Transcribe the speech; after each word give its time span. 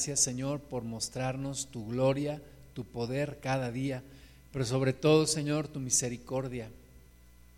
Gracias 0.00 0.20
Señor 0.20 0.60
por 0.60 0.82
mostrarnos 0.82 1.66
tu 1.70 1.86
gloria, 1.86 2.40
tu 2.72 2.86
poder 2.86 3.38
cada 3.42 3.70
día, 3.70 4.02
pero 4.50 4.64
sobre 4.64 4.94
todo 4.94 5.26
Señor 5.26 5.68
tu 5.68 5.78
misericordia. 5.78 6.70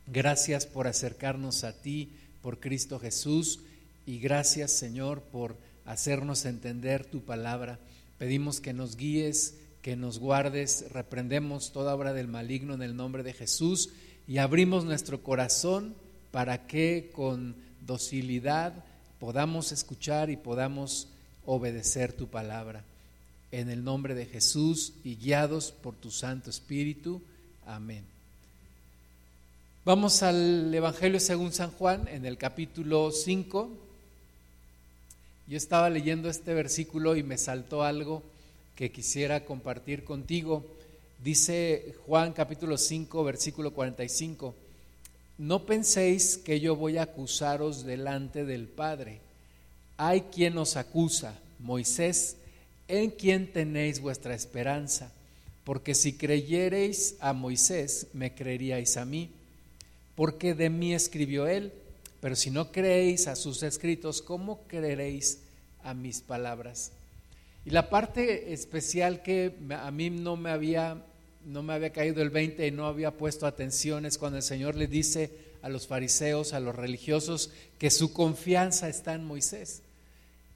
Gracias 0.08 0.67
por 0.67 0.89
acercarnos 0.89 1.63
a 1.63 1.73
ti 1.81 2.10
por 2.42 2.58
Cristo 2.58 2.99
Jesús 2.99 3.60
y 4.07 4.18
gracias 4.18 4.73
Señor 4.73 5.20
por 5.20 5.57
hacernos 5.84 6.44
entender 6.44 7.05
tu 7.05 7.20
palabra. 7.20 7.78
Pedimos 8.18 8.61
que 8.61 8.72
nos 8.72 8.96
guíes, 8.96 9.54
que 9.80 9.95
nos 9.95 10.18
guardes, 10.18 10.86
reprendemos 10.90 11.70
toda 11.70 11.95
obra 11.95 12.12
del 12.12 12.27
maligno 12.27 12.74
en 12.74 12.82
el 12.82 12.96
nombre 12.96 13.22
de 13.22 13.34
Jesús 13.34 13.90
y 14.27 14.38
abrimos 14.38 14.84
nuestro 14.84 15.22
corazón 15.22 15.95
para 16.32 16.66
que 16.66 17.12
con 17.14 17.54
docilidad 17.86 18.84
podamos 19.20 19.70
escuchar 19.70 20.29
y 20.29 20.36
podamos 20.36 21.11
obedecer 21.46 22.12
tu 22.12 22.29
palabra. 22.29 22.84
En 23.50 23.68
el 23.68 23.84
nombre 23.84 24.14
de 24.14 24.27
Jesús 24.27 24.95
y 25.05 25.16
guiados 25.16 25.73
por 25.73 25.95
tu 25.95 26.10
Santo 26.10 26.51
Espíritu. 26.51 27.20
Amén. 27.66 28.05
Vamos 29.84 30.23
al 30.23 30.73
Evangelio 30.73 31.20
según 31.20 31.52
San 31.52 31.70
Juan, 31.73 32.09
en 32.09 32.24
el 32.24 32.38
capítulo 32.38 33.10
5. 33.10 33.70
Yo 35.48 35.56
estaba 35.56 35.91
leyendo 35.91 36.30
este 36.30 36.55
versículo 36.55 37.16
y 37.16 37.23
me 37.23 37.37
saltó 37.37 37.82
algo 37.82 38.23
que 38.77 38.93
quisiera 38.93 39.45
compartir 39.45 40.04
contigo. 40.04 40.65
Dice 41.23 41.95
Juan 42.06 42.32
capítulo 42.32 42.79
5, 42.79 43.23
versículo 43.24 43.73
45, 43.73 44.54
no 45.38 45.66
penséis 45.66 46.38
que 46.38 46.60
yo 46.60 46.74
voy 46.74 46.98
a 46.98 47.02
acusaros 47.02 47.84
delante 47.84 48.45
del 48.45 48.66
Padre 48.66 49.20
hay 49.96 50.23
quien 50.23 50.56
os 50.59 50.77
acusa, 50.77 51.38
Moisés, 51.59 52.37
en 52.88 53.10
quien 53.10 53.52
tenéis 53.52 54.01
vuestra 54.01 54.34
esperanza, 54.34 55.12
porque 55.65 55.95
si 55.95 56.15
creyereis 56.15 57.16
a 57.21 57.32
Moisés, 57.32 58.09
me 58.13 58.35
creeríais 58.35 58.96
a 58.96 59.04
mí, 59.04 59.30
porque 60.15 60.54
de 60.54 60.70
mí 60.70 60.95
escribió 60.95 61.46
él, 61.46 61.73
pero 62.20 62.37
si 62.37 62.51
no 62.51 62.70
creéis 62.70 63.29
a 63.29 63.37
sus 63.37 63.63
escritos, 63.63 64.23
¿cómo 64.23 64.63
creeréis 64.67 65.39
a 65.83 65.95
mis 65.95 66.20
palabras? 66.20 66.93
Y 67.65 67.70
la 67.70 67.89
parte 67.91 68.53
especial 68.53 69.23
que 69.23 69.55
a 69.70 69.91
mí 69.91 70.11
no 70.11 70.37
me 70.37 70.51
había 70.51 71.03
no 71.45 71.63
me 71.63 71.73
había 71.73 71.91
caído 71.91 72.23
el 72.23 72.31
20 72.31 72.67
y 72.67 72.70
no 72.70 72.87
había 72.87 73.11
puesto 73.13 73.47
atención 73.47 74.07
es 74.07 74.19
cuando 74.19 74.37
el 74.37 74.45
Señor 74.45 74.77
le 74.77 74.87
dice 74.87 75.31
a 75.63 75.69
los 75.69 75.87
fariseos, 75.87 76.53
a 76.53 76.61
los 76.61 76.75
religiosos, 76.75 77.51
que 77.79 77.91
su 77.91 78.13
confianza 78.13 78.89
está 78.89 79.15
en 79.15 79.25
Moisés. 79.25 79.83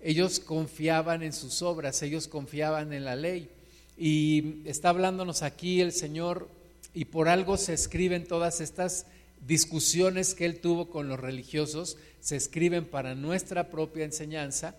Ellos 0.01 0.41
confiaban 0.41 1.23
en 1.23 1.33
sus 1.33 1.63
obras, 1.63 2.03
ellos 2.03 2.29
confiaban 2.29 2.93
en 2.93 3.05
la 3.05 3.17
ley. 3.17 3.49
Y 3.97 4.63
está 4.67 4.91
hablándonos 4.91 5.43
aquí 5.43 5.81
el 5.81 5.93
Señor 5.93 6.49
y 6.93 7.07
por 7.07 7.29
algo 7.29 7.57
se 7.57 7.75
escriben 7.75 8.27
todas 8.27 8.61
estas 8.61 9.07
discusiones 9.47 10.35
que 10.35 10.45
él 10.45 10.61
tuvo 10.61 10.91
con 10.91 11.09
los 11.09 11.21
religiosos, 11.21 11.97
se 12.21 12.37
escriben 12.37 12.85
para 12.85 13.15
nuestra 13.15 13.71
propia 13.71 14.05
enseñanza 14.05 14.75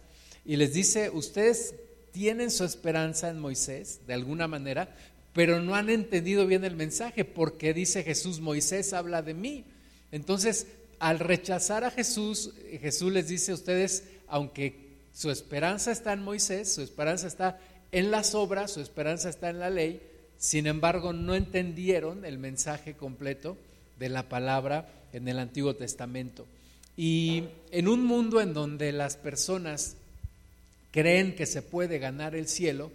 y 0.45 0.55
les 0.55 0.73
dice, 0.73 1.09
ustedes 1.09 1.75
tienen 2.11 2.51
su 2.51 2.63
esperanza 2.63 3.29
en 3.29 3.39
Moisés, 3.39 3.99
de 4.07 4.13
alguna 4.13 4.47
manera, 4.47 4.95
pero 5.33 5.61
no 5.61 5.75
han 5.75 5.89
entendido 5.89 6.47
bien 6.47 6.63
el 6.63 6.75
mensaje, 6.75 7.25
porque 7.25 7.73
dice 7.73 8.03
Jesús, 8.03 8.39
Moisés 8.39 8.93
habla 8.93 9.21
de 9.21 9.33
mí. 9.33 9.65
Entonces, 10.11 10.67
al 10.99 11.19
rechazar 11.19 11.83
a 11.83 11.91
Jesús, 11.91 12.53
Jesús 12.79 13.11
les 13.11 13.27
dice 13.27 13.51
a 13.51 13.55
ustedes, 13.55 14.03
aunque 14.27 14.87
su 15.13 15.31
esperanza 15.31 15.91
está 15.91 16.13
en 16.13 16.23
Moisés, 16.23 16.73
su 16.73 16.81
esperanza 16.81 17.27
está 17.27 17.59
en 17.91 18.11
las 18.11 18.35
obras, 18.35 18.71
su 18.71 18.81
esperanza 18.81 19.29
está 19.29 19.49
en 19.49 19.59
la 19.59 19.69
ley. 19.69 20.01
Sin 20.37 20.67
embargo, 20.67 21.13
no 21.13 21.35
entendieron 21.35 22.25
el 22.25 22.37
mensaje 22.37 22.93
completo 22.93 23.57
de 23.99 24.09
la 24.09 24.29
palabra 24.29 24.87
en 25.13 25.27
el 25.27 25.39
Antiguo 25.39 25.75
Testamento. 25.75 26.45
Y 26.95 27.43
en 27.71 27.87
un 27.87 28.03
mundo 28.03 28.41
en 28.41 28.53
donde 28.53 28.91
las 28.91 29.17
personas 29.17 29.95
creen 30.91 31.35
que 31.35 31.45
se 31.45 31.61
puede 31.61 31.99
ganar 31.99 32.35
el 32.35 32.47
cielo, 32.47 32.91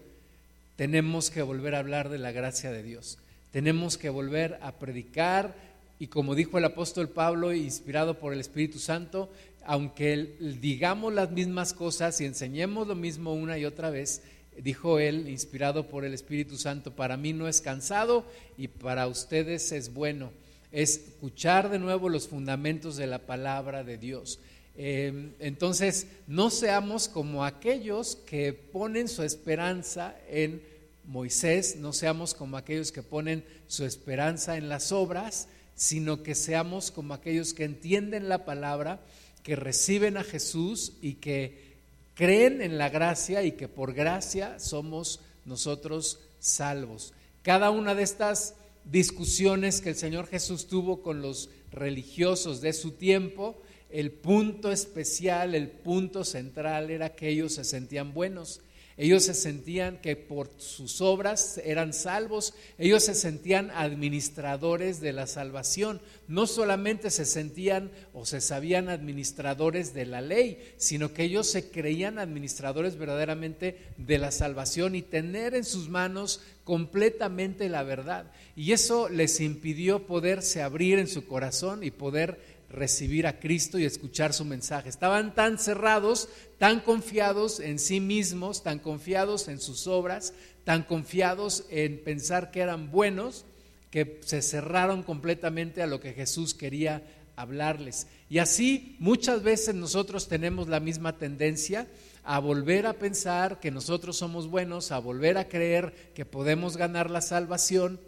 tenemos 0.77 1.31
que 1.31 1.43
volver 1.43 1.75
a 1.75 1.79
hablar 1.79 2.09
de 2.09 2.19
la 2.19 2.33
gracia 2.33 2.73
de 2.73 2.83
Dios. 2.83 3.19
Tenemos 3.53 3.99
que 3.99 4.11
volver 4.11 4.59
a 4.63 4.73
predicar 4.73 5.55
y 6.03 6.09
como 6.09 6.35
dijo 6.35 6.59
el 6.59 6.65
apóstol 6.65 7.11
Pablo, 7.11 7.53
inspirado 7.53 8.19
por 8.19 8.33
el 8.33 8.41
Espíritu 8.41 8.81
Santo, 8.81 9.31
aunque 9.65 10.35
digamos 10.61 11.13
las 11.13 11.31
mismas 11.31 11.75
cosas 11.75 12.21
y 12.21 12.25
enseñemos 12.25 12.89
lo 12.89 12.97
mismo 12.97 13.33
una 13.33 13.57
y 13.57 13.65
otra 13.65 13.89
vez, 13.89 14.21
dijo 14.59 14.99
él, 14.99 15.29
inspirado 15.29 15.87
por 15.89 16.05
el 16.05 16.13
Espíritu 16.13 16.59
Santo, 16.59 16.97
para 16.97 17.17
mí 17.17 17.33
no 17.33 17.47
es 17.47 17.61
cansado 17.61 18.27
y 18.59 18.67
para 18.67 19.07
ustedes 19.07 19.71
es 19.71 19.95
bueno. 19.95 20.33
Es 20.73 20.97
escuchar 20.97 21.71
de 21.71 21.79
nuevo 21.79 22.09
los 22.09 22.27
fundamentos 22.27 22.97
de 22.97 23.07
la 23.07 23.21
palabra 23.21 23.85
de 23.85 23.97
Dios. 23.97 24.41
Em, 24.77 25.35
entonces, 25.39 26.09
no 26.27 26.51
seamos 26.51 27.07
como 27.07 27.45
aquellos 27.45 28.17
que 28.17 28.53
ponen 28.53 29.07
su 29.07 29.23
esperanza 29.23 30.17
en 30.29 30.63
Moisés, 31.05 31.77
no 31.77 31.93
seamos 31.93 32.35
como 32.35 32.57
aquellos 32.57 32.91
que 32.91 33.05
ponen 33.05 33.45
su 33.69 33.85
esperanza 33.85 34.57
en 34.57 34.69
las 34.69 34.91
obras, 34.91 35.47
sino 35.83 36.23
que 36.23 36.37
seamos 36.37 36.93
como 36.93 37.13
aquellos 37.13 37.55
que 37.55 37.65
entienden 37.65 38.29
la 38.29 38.45
palabra 38.45 39.01
que 39.43 39.57
reciben 39.57 40.17
a 40.17 40.23
Jesús 40.23 40.93
y 41.03 41.15
que 41.15 41.75
creen 42.15 42.63
en 42.63 42.79
la 42.79 42.89
gracia 42.89 43.43
y 43.43 43.51
que 43.51 43.67
por 43.67 43.93
gracia 43.93 44.61
somos 44.61 45.19
nosotros 45.45 46.21
salvos. 46.39 47.15
Cada 47.43 47.71
una 47.71 47.97
de 47.97 48.05
estas 48.05 48.55
discusiones 48.85 49.81
que 49.81 49.89
el 49.89 49.97
Señor 49.97 50.29
Jesús 50.29 50.69
tuvo 50.69 51.03
con 51.03 51.21
los 51.21 51.51
religiosos 51.73 52.61
de 52.61 52.75
su 52.75 52.93
tiempo, 52.93 53.61
el 53.91 54.13
punto 54.13 54.71
especial, 54.71 55.57
el 55.57 55.69
punto 55.69 56.23
central 56.23 56.91
era 56.91 57.17
que 57.17 57.29
ellos 57.29 57.55
se 57.55 57.65
sentían 57.65 58.15
buenos 58.15 58.61
ellos 58.97 59.25
se 59.25 59.35
sentían 59.35 59.99
que 60.01 60.17
por 60.17 60.51
sus 60.59 61.01
obras 61.01 61.61
eran 61.65 61.93
salvos, 61.93 62.55
ellos 62.79 63.05
se 63.05 63.15
sentían 63.15 63.71
administradores 63.71 65.01
de 65.01 65.13
la 65.13 65.27
salvación. 65.27 66.01
No 66.29 66.47
solamente 66.47 67.11
se 67.11 67.25
sentían 67.25 67.91
o 68.13 68.27
se 68.27 68.41
sabían 68.41 68.89
administradores 68.89 69.95
de 69.95 70.07
la 70.07 70.21
ley, 70.21 70.75
sino 70.77 71.13
que 71.13 71.25
ellos 71.25 71.47
se 71.47 71.71
creían 71.71 72.19
administradores 72.19 72.97
verdaderamente 72.97 73.79
de 73.97 74.19
la 74.19 74.31
salvación 74.31 74.95
y 74.95 75.03
tener 75.03 75.55
en 75.55 75.65
sus 75.65 75.89
manos 75.89 76.41
completamente 76.65 77.69
la 77.69 77.83
verdad. 77.83 78.31
Y 78.55 78.73
eso 78.73 79.09
les 79.09 79.41
impidió 79.41 80.07
poderse 80.07 80.63
abrir 80.63 80.99
en 80.99 81.09
su 81.09 81.27
corazón 81.27 81.83
y 81.83 81.91
poder 81.91 82.62
recibir 82.73 83.27
a 83.27 83.39
Cristo 83.39 83.79
y 83.79 83.85
escuchar 83.85 84.33
su 84.33 84.45
mensaje. 84.45 84.89
Estaban 84.89 85.35
tan 85.35 85.59
cerrados, 85.59 86.29
tan 86.59 86.81
confiados 86.81 87.61
en 87.61 87.79
sí 87.79 88.01
mismos, 88.01 88.63
tan 88.63 88.79
confiados 88.79 89.49
en 89.49 89.61
sus 89.61 89.87
obras, 89.87 90.33
tan 90.65 90.83
confiados 90.83 91.65
en 91.71 92.03
pensar 92.03 92.51
que 92.51 92.61
eran 92.61 92.91
buenos, 92.91 93.45
que 93.91 94.21
se 94.25 94.43
cerraron 94.43 95.03
completamente 95.03 95.83
a 95.83 95.87
lo 95.87 96.01
que 96.01 96.15
Jesús 96.15 96.55
quería 96.55 97.03
hablarles. 97.37 98.07
Y 98.31 98.39
así 98.39 98.97
muchas 98.99 99.43
veces 99.43 99.75
nosotros 99.75 100.29
tenemos 100.29 100.69
la 100.69 100.81
misma 100.81 101.19
tendencia 101.19 101.87
a 102.25 102.39
volver 102.39 102.87
a 102.87 102.95
pensar 102.95 103.61
que 103.61 103.71
nosotros 103.71 104.17
somos 104.17 104.49
buenos, 104.49 104.93
a 104.93 104.99
volver 104.99 105.39
a 105.39 105.49
creer 105.49 106.13
que 106.15 106.25
podemos 106.25 106.77
ganar 106.77 107.11
la 107.11 107.21
salvación 107.21 108.01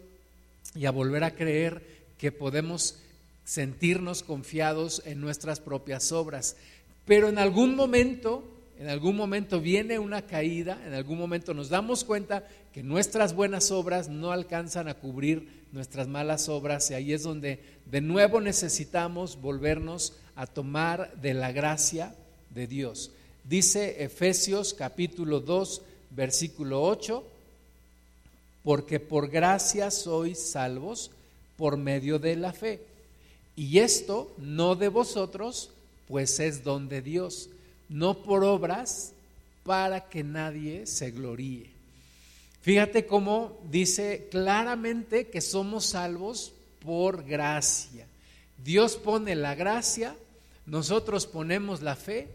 y 0.73 0.85
a 0.85 0.91
volver 0.91 1.23
a 1.23 1.35
creer 1.35 1.83
que 2.17 2.31
podemos 2.31 2.99
sentirnos 3.45 4.23
confiados 4.23 5.03
en 5.05 5.21
nuestras 5.21 5.61
propias 5.61 6.11
obras. 6.11 6.57
Pero 7.05 7.29
en 7.29 7.37
algún 7.37 7.75
momento, 7.75 8.43
en 8.79 8.89
algún 8.89 9.15
momento 9.15 9.61
viene 9.61 9.99
una 9.99 10.23
caída, 10.23 10.81
en 10.85 10.93
algún 10.93 11.19
momento 11.19 11.53
nos 11.53 11.69
damos 11.69 12.03
cuenta 12.03 12.45
que 12.73 12.83
nuestras 12.83 13.33
buenas 13.33 13.71
obras 13.71 14.09
no 14.09 14.31
alcanzan 14.31 14.87
a 14.89 14.95
cubrir 14.95 15.63
nuestras 15.71 16.07
malas 16.07 16.49
obras 16.49 16.89
y 16.89 16.95
ahí 16.95 17.13
es 17.13 17.23
donde 17.23 17.59
de 17.85 18.01
nuevo 18.01 18.41
necesitamos 18.41 19.39
volvernos 19.39 20.13
a 20.35 20.47
tomar 20.47 21.13
de 21.21 21.33
la 21.35 21.51
gracia 21.51 22.15
de 22.49 22.67
Dios. 22.67 23.11
Dice 23.43 24.03
Efesios 24.03 24.73
capítulo 24.73 25.39
2, 25.39 25.83
versículo 26.09 26.81
8, 26.81 27.23
porque 28.63 28.99
por 28.99 29.29
gracia 29.29 29.91
sois 29.91 30.39
salvos 30.39 31.11
por 31.55 31.77
medio 31.77 32.17
de 32.17 32.35
la 32.35 32.51
fe 32.51 32.81
y 33.55 33.79
esto 33.79 34.33
no 34.37 34.75
de 34.75 34.89
vosotros, 34.89 35.71
pues 36.07 36.39
es 36.39 36.63
don 36.63 36.89
de 36.89 37.01
Dios, 37.01 37.49
no 37.89 38.21
por 38.23 38.43
obras 38.43 39.13
para 39.63 40.09
que 40.09 40.23
nadie 40.23 40.85
se 40.85 41.11
gloríe. 41.11 41.69
Fíjate 42.61 43.05
cómo 43.05 43.59
dice 43.69 44.27
claramente 44.31 45.27
que 45.27 45.41
somos 45.41 45.85
salvos 45.85 46.51
por 46.79 47.23
gracia. 47.23 48.07
Dios 48.63 48.95
pone 48.95 49.35
la 49.35 49.55
gracia, 49.55 50.15
nosotros 50.65 51.27
ponemos 51.27 51.81
la 51.81 51.95
fe 51.95 52.27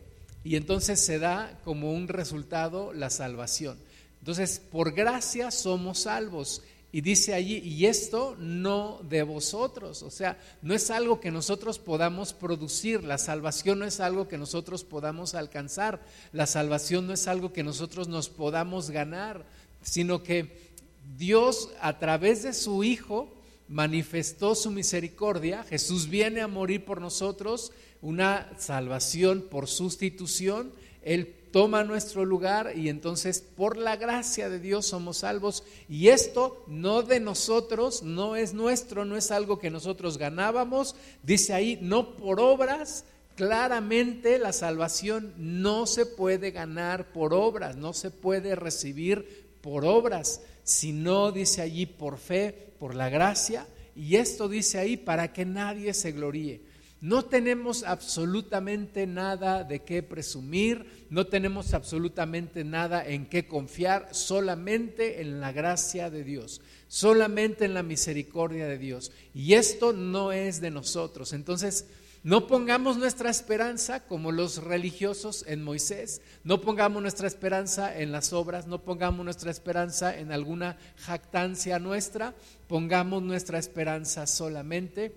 y 0.45 0.57
entonces 0.57 1.01
se 1.01 1.19
da 1.19 1.59
como 1.65 1.93
un 1.93 2.09
resultado 2.09 2.93
la 2.93 3.11
salvación. 3.11 3.77
Entonces, 4.21 4.61
por 4.71 4.93
gracia 4.93 5.51
somos 5.51 6.01
salvos. 6.01 6.63
Y 6.93 7.03
dice 7.03 7.35
allí, 7.35 7.59
y 7.59 7.87
esto 7.87 8.37
no 8.39 9.01
de 9.09 9.23
vosotros, 9.23 10.03
o 10.03 10.11
sea, 10.11 10.39
no 10.61 10.75
es 10.75 10.91
algo 10.91 11.21
que 11.21 11.31
nosotros 11.31 11.79
podamos 11.79 12.33
producir, 12.33 13.05
la 13.05 13.17
salvación 13.17 13.79
no 13.79 13.85
es 13.85 14.01
algo 14.01 14.27
que 14.27 14.39
nosotros 14.39 14.83
podamos 14.83 15.37
alcanzar, 15.37 16.05
la 16.33 16.47
salvación 16.47 17.07
no 17.07 17.13
es 17.13 17.29
algo 17.29 17.53
que 17.53 17.63
nosotros 17.63 18.09
nos 18.09 18.29
podamos 18.29 18.91
ganar, 18.91 19.47
sino 19.83 20.25
que 20.25 20.71
Dios 21.17 21.71
a 21.81 21.99
través 22.01 22.43
de 22.43 22.53
su 22.53 22.83
Hijo 22.83 23.33
manifestó 23.69 24.57
su 24.57 24.73
misericordia, 24.73 25.63
Jesús 25.63 26.09
viene 26.09 26.41
a 26.41 26.49
morir 26.49 26.85
por 26.85 27.01
nosotros, 27.01 27.71
una 28.03 28.51
salvación 28.59 29.47
por 29.49 29.69
sustitución, 29.69 30.73
Él 31.03 31.37
toma 31.51 31.85
nuestro 31.85 32.25
lugar 32.25 32.73
y 32.77 32.89
entonces 32.89 33.41
por 33.41 33.77
la 33.77 33.97
gracia 33.97 34.49
de 34.49 34.61
Dios 34.61 34.87
somos 34.87 35.19
salvos. 35.19 35.65
Y 35.89 36.09
esto 36.09 36.65
no 36.67 37.03
de 37.03 37.21
nosotros, 37.21 38.03
no 38.03 38.37
es 38.37 38.55
nuestro, 38.55 39.05
no 39.05 39.17
es 39.17 39.31
algo 39.31 39.59
que 39.59 39.71
nosotros 39.71 40.19
ganábamos. 40.19 40.95
Dice 41.23 41.53
ahí, 41.53 41.79
no 41.81 42.17
por 42.17 42.41
obras. 42.41 43.05
Claramente 43.37 44.39
la 44.39 44.53
salvación 44.53 45.33
no 45.39 45.87
se 45.87 46.05
puede 46.05 46.51
ganar 46.51 47.13
por 47.13 47.33
obras, 47.33 47.77
no 47.77 47.93
se 47.95 48.11
puede 48.11 48.55
recibir 48.55 49.49
por 49.63 49.85
obras, 49.85 50.43
sino 50.63 51.33
dice 51.33 51.63
allí 51.63 51.87
por 51.87 52.19
fe, 52.19 52.73
por 52.79 52.95
la 52.95 53.09
gracia. 53.09 53.67
Y 53.97 54.17
esto 54.17 54.49
dice 54.49 54.79
ahí 54.79 54.97
para 54.97 55.33
que 55.33 55.45
nadie 55.45 55.95
se 55.95 56.13
gloríe. 56.13 56.70
No 57.01 57.25
tenemos 57.25 57.83
absolutamente 57.83 59.07
nada 59.07 59.65
de 59.65 59.83
qué 59.85 60.03
presumir, 60.03 61.07
no 61.09 61.27
tenemos 61.27 61.73
absolutamente 61.73 62.63
nada 62.63 63.07
en 63.07 63.25
qué 63.25 63.47
confiar, 63.47 64.09
solamente 64.13 65.23
en 65.23 65.41
la 65.41 65.51
gracia 65.51 66.11
de 66.11 66.25
Dios, 66.25 66.61
solamente 66.89 67.65
en 67.65 67.73
la 67.73 67.83
misericordia 67.83 68.67
de 68.67 68.77
Dios. 68.77 69.13
Y 69.33 69.55
esto 69.55 69.95
no 69.95 70.31
es 70.31 70.61
de 70.61 70.71
nosotros. 70.71 71.33
Entonces, 71.33 71.87
no 72.23 72.47
pongamos 72.47 72.99
nuestra 72.99 73.31
esperanza 73.31 74.01
como 74.01 74.31
los 74.31 74.63
religiosos 74.63 75.47
en 75.49 75.63
Moisés, 75.63 76.21
no 76.45 76.61
pongamos 76.61 77.01
nuestra 77.01 77.27
esperanza 77.27 77.99
en 77.99 78.13
las 78.13 78.35
obras, 78.35 78.67
no 78.67 78.83
pongamos 78.83 79.25
nuestra 79.25 79.51
esperanza 79.51 80.19
en 80.19 80.33
alguna 80.33 80.77
jactancia 80.99 81.79
nuestra, 81.79 82.35
pongamos 82.69 83.23
nuestra 83.23 83.59
esperanza 83.59 84.27
solamente 84.27 85.15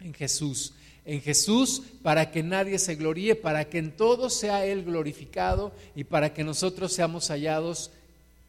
en 0.00 0.12
Jesús 0.12 0.74
en 1.08 1.22
Jesús 1.22 1.82
para 2.02 2.30
que 2.30 2.42
nadie 2.42 2.78
se 2.78 2.94
gloríe, 2.94 3.34
para 3.34 3.70
que 3.70 3.78
en 3.78 3.92
todo 3.92 4.28
sea 4.28 4.66
Él 4.66 4.84
glorificado 4.84 5.72
y 5.96 6.04
para 6.04 6.34
que 6.34 6.44
nosotros 6.44 6.92
seamos 6.92 7.28
hallados 7.30 7.90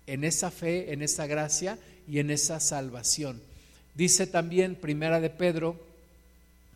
en 0.08 0.26
esa 0.26 0.52
fe, 0.52 0.92
en 0.92 1.02
esa 1.02 1.26
gracia 1.26 1.80
y 2.06 2.20
en 2.20 2.30
esa 2.30 2.60
salvación. 2.60 3.42
Dice 3.96 4.28
también 4.28 4.76
Primera 4.76 5.22
de 5.22 5.30
Pedro, 5.30 5.78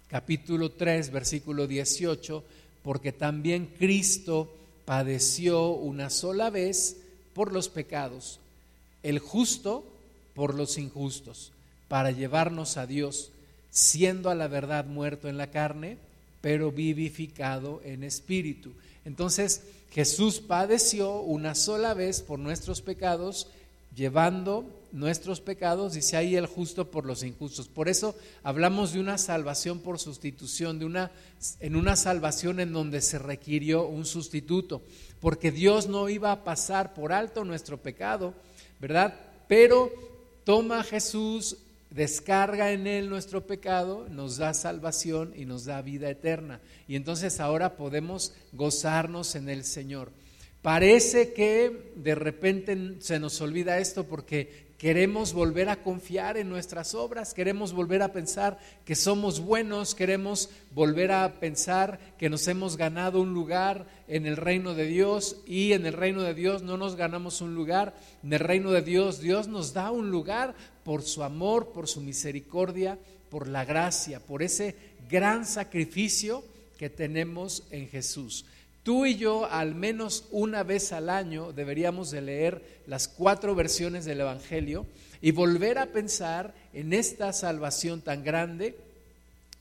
capítulo 0.07 0.71
3, 0.71 1.11
versículo 1.11 1.67
18, 1.67 2.45
porque 2.81 3.11
también 3.11 3.65
Cristo 3.77 4.55
padeció 4.85 5.71
una 5.71 6.09
sola 6.09 6.49
vez 6.49 6.95
por 7.33 7.51
los 7.51 7.67
pecados, 7.67 8.39
el 9.03 9.19
justo 9.19 9.83
por 10.33 10.55
los 10.55 10.77
injustos, 10.77 11.51
para 11.89 12.11
llevarnos 12.11 12.77
a 12.77 12.87
Dios 12.87 13.32
siendo 13.73 14.29
a 14.29 14.35
la 14.35 14.47
verdad 14.47 14.85
muerto 14.85 15.27
en 15.27 15.37
la 15.37 15.47
carne, 15.47 15.97
pero 16.41 16.71
vivificado 16.71 17.81
en 17.83 18.03
espíritu. 18.03 18.71
Entonces 19.03 19.63
Jesús 19.91 20.39
padeció 20.39 21.19
una 21.21 21.55
sola 21.55 21.95
vez 21.95 22.21
por 22.21 22.37
nuestros 22.37 22.81
pecados, 22.81 23.47
llevando 23.95 24.65
nuestros 24.91 25.41
pecados, 25.41 25.93
dice 25.93 26.17
ahí 26.17 26.35
el 26.35 26.45
justo 26.45 26.91
por 26.91 27.05
los 27.05 27.23
injustos. 27.23 27.67
Por 27.67 27.89
eso 27.89 28.15
hablamos 28.43 28.93
de 28.93 28.99
una 28.99 29.17
salvación 29.17 29.79
por 29.79 29.99
sustitución, 29.99 30.77
de 30.77 30.85
una 30.85 31.11
en 31.59 31.75
una 31.75 31.95
salvación 31.95 32.59
en 32.59 32.73
donde 32.73 33.01
se 33.01 33.17
requirió 33.17 33.87
un 33.87 34.05
sustituto, 34.05 34.83
porque 35.19 35.51
Dios 35.51 35.87
no 35.87 36.09
iba 36.09 36.31
a 36.31 36.43
pasar 36.43 36.93
por 36.93 37.11
alto 37.11 37.43
nuestro 37.43 37.77
pecado, 37.77 38.35
¿verdad? 38.79 39.15
Pero 39.47 39.91
toma 40.43 40.83
Jesús 40.83 41.57
descarga 41.93 42.71
en 42.71 42.87
Él 42.87 43.09
nuestro 43.09 43.45
pecado, 43.45 44.07
nos 44.09 44.37
da 44.37 44.53
salvación 44.53 45.33
y 45.35 45.45
nos 45.45 45.65
da 45.65 45.81
vida 45.81 46.09
eterna. 46.09 46.59
Y 46.87 46.95
entonces 46.95 47.39
ahora 47.39 47.77
podemos 47.77 48.33
gozarnos 48.51 49.35
en 49.35 49.47
el 49.49 49.63
Señor. 49.63 50.11
Parece 50.61 51.33
que 51.33 51.91
de 51.95 52.15
repente 52.15 52.95
se 52.99 53.19
nos 53.19 53.39
olvida 53.41 53.79
esto 53.79 54.05
porque 54.05 54.73
Queremos 54.83 55.31
volver 55.31 55.69
a 55.69 55.77
confiar 55.77 56.35
en 56.35 56.49
nuestras 56.49 56.93
obras, 56.93 57.33
queremos 57.33 57.71
volver 57.71 58.01
a 58.01 58.11
pensar 58.11 58.59
que 58.83 58.95
somos 58.95 59.39
buenos, 59.39 59.95
queremos 59.95 60.49
volver 60.71 61.13
a 61.13 61.39
pensar 61.39 61.99
que 62.17 62.29
nos 62.29 62.45
hemos 62.49 62.75
ganado 62.75 63.21
un 63.21 63.33
lugar 63.33 63.87
en 64.09 64.25
el 64.25 64.35
reino 64.35 64.73
de 64.73 64.85
Dios 64.85 65.37
y 65.45 65.71
en 65.71 65.85
el 65.85 65.93
reino 65.93 66.21
de 66.21 66.33
Dios 66.33 66.63
no 66.63 66.75
nos 66.75 66.97
ganamos 66.97 67.39
un 67.39 67.55
lugar, 67.55 67.95
en 68.25 68.33
el 68.33 68.39
reino 68.39 68.71
de 68.71 68.81
Dios 68.81 69.21
Dios 69.21 69.47
nos 69.47 69.71
da 69.71 69.89
un 69.89 70.11
lugar 70.11 70.53
por 70.83 71.01
su 71.03 71.23
amor, 71.23 71.71
por 71.71 71.87
su 71.87 72.01
misericordia, 72.01 72.97
por 73.29 73.47
la 73.47 73.65
gracia, 73.65 74.19
por 74.19 74.43
ese 74.43 74.75
gran 75.09 75.45
sacrificio 75.45 76.43
que 76.77 76.89
tenemos 76.89 77.63
en 77.71 77.87
Jesús. 77.87 78.45
Tú 78.83 79.05
y 79.05 79.15
yo 79.15 79.45
al 79.45 79.75
menos 79.75 80.25
una 80.31 80.63
vez 80.63 80.91
al 80.91 81.09
año 81.09 81.53
deberíamos 81.53 82.11
de 82.11 82.21
leer 82.21 82.81
las 82.85 83.07
cuatro 83.07 83.55
versiones 83.55 84.03
del 84.03 84.19
Evangelio 84.19 84.85
y 85.21 85.31
volver 85.31 85.77
a 85.77 85.87
pensar 85.87 86.53
en 86.73 86.91
esta 86.91 87.31
salvación 87.31 88.01
tan 88.01 88.23
grande 88.25 88.75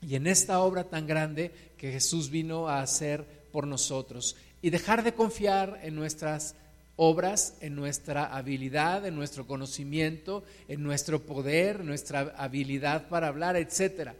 y 0.01 0.15
en 0.15 0.27
esta 0.27 0.59
obra 0.59 0.83
tan 0.83 1.07
grande 1.07 1.51
que 1.77 1.91
Jesús 1.93 2.29
vino 2.29 2.67
a 2.67 2.81
hacer 2.81 3.25
por 3.53 3.65
nosotros 3.65 4.35
y 4.61 4.71
dejar 4.71 5.03
de 5.03 5.13
confiar 5.13 5.79
en 5.83 5.95
nuestras 5.95 6.55
obras, 7.09 7.55
en 7.61 7.75
nuestra 7.75 8.25
habilidad, 8.25 9.05
en 9.05 9.15
nuestro 9.15 9.45
conocimiento, 9.45 10.43
en 10.67 10.83
nuestro 10.83 11.21
poder, 11.21 11.83
nuestra 11.83 12.33
habilidad 12.37 13.07
para 13.09 13.27
hablar, 13.27 13.55
etcétera, 13.55 14.15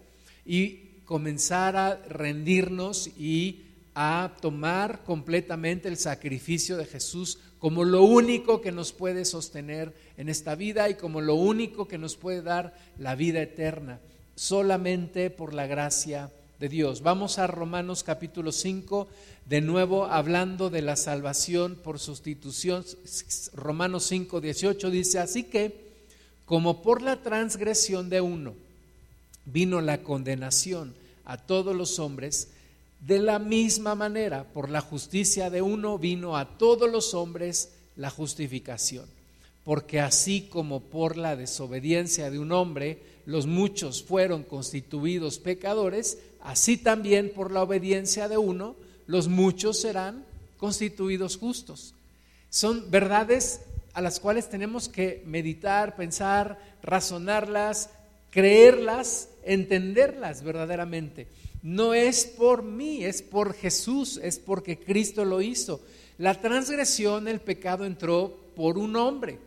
y 0.45 1.01
comenzar 1.05 1.75
a 1.75 1.95
rendirnos 2.07 3.07
y 3.17 3.63
a 3.95 4.35
tomar 4.41 5.03
completamente 5.03 5.87
el 5.87 5.97
sacrificio 5.97 6.77
de 6.77 6.85
Jesús 6.85 7.39
como 7.59 7.83
lo 7.85 8.03
único 8.03 8.59
que 8.59 8.71
nos 8.71 8.91
puede 8.91 9.23
sostener 9.23 9.93
en 10.17 10.27
esta 10.27 10.55
vida 10.55 10.89
y 10.89 10.95
como 10.95 11.21
lo 11.21 11.35
único 11.35 11.87
que 11.87 11.97
nos 11.97 12.17
puede 12.17 12.41
dar 12.41 12.73
la 12.97 13.15
vida 13.15 13.41
eterna, 13.41 13.99
solamente 14.35 15.29
por 15.29 15.53
la 15.53 15.67
gracia 15.67 16.29
de 16.63 16.69
Dios. 16.69 17.01
Vamos 17.01 17.39
a 17.39 17.47
Romanos 17.47 18.03
capítulo 18.03 18.53
5, 18.53 19.09
de 19.47 19.59
nuevo 19.59 20.05
hablando 20.05 20.69
de 20.69 20.81
la 20.81 20.95
salvación 20.95 21.75
por 21.75 21.99
sustitución. 21.99 22.85
Romanos 23.53 24.05
5, 24.05 24.39
18 24.39 24.89
dice, 24.89 25.19
así 25.19 25.43
que 25.43 25.75
como 26.45 26.81
por 26.81 27.01
la 27.01 27.21
transgresión 27.21 28.09
de 28.09 28.21
uno 28.21 28.53
vino 29.43 29.81
la 29.81 30.03
condenación 30.03 30.93
a 31.25 31.35
todos 31.35 31.75
los 31.75 31.99
hombres, 31.99 32.47
de 33.01 33.19
la 33.19 33.39
misma 33.39 33.93
manera, 33.93 34.45
por 34.45 34.69
la 34.69 34.79
justicia 34.79 35.49
de 35.49 35.61
uno 35.61 35.97
vino 35.97 36.37
a 36.37 36.57
todos 36.57 36.89
los 36.89 37.13
hombres 37.13 37.73
la 37.97 38.09
justificación. 38.09 39.05
Porque 39.65 39.99
así 39.99 40.47
como 40.49 40.79
por 40.79 41.17
la 41.17 41.35
desobediencia 41.35 42.31
de 42.31 42.39
un 42.39 42.53
hombre 42.53 43.01
los 43.25 43.47
muchos 43.47 44.03
fueron 44.03 44.43
constituidos 44.43 45.39
pecadores, 45.39 46.17
así 46.43 46.77
también 46.77 47.31
por 47.33 47.51
la 47.51 47.63
obediencia 47.63 48.27
de 48.27 48.37
uno 48.37 48.75
los 49.07 49.27
muchos 49.27 49.81
serán 49.81 50.25
constituidos 50.57 51.37
justos. 51.37 51.93
Son 52.49 52.89
verdades 52.91 53.61
a 53.93 54.01
las 54.01 54.19
cuales 54.19 54.49
tenemos 54.49 54.89
que 54.89 55.23
meditar, 55.25 55.95
pensar, 55.95 56.59
razonarlas, 56.81 57.89
creerlas, 58.29 59.29
entenderlas 59.43 60.43
verdaderamente. 60.43 61.27
No 61.61 61.93
es 61.93 62.25
por 62.25 62.63
mí, 62.63 63.03
es 63.03 63.21
por 63.21 63.53
Jesús, 63.53 64.19
es 64.21 64.39
porque 64.39 64.79
Cristo 64.79 65.25
lo 65.25 65.41
hizo. 65.41 65.81
La 66.17 66.39
transgresión, 66.39 67.27
el 67.27 67.39
pecado 67.39 67.85
entró 67.85 68.37
por 68.55 68.77
un 68.77 68.95
hombre 68.95 69.39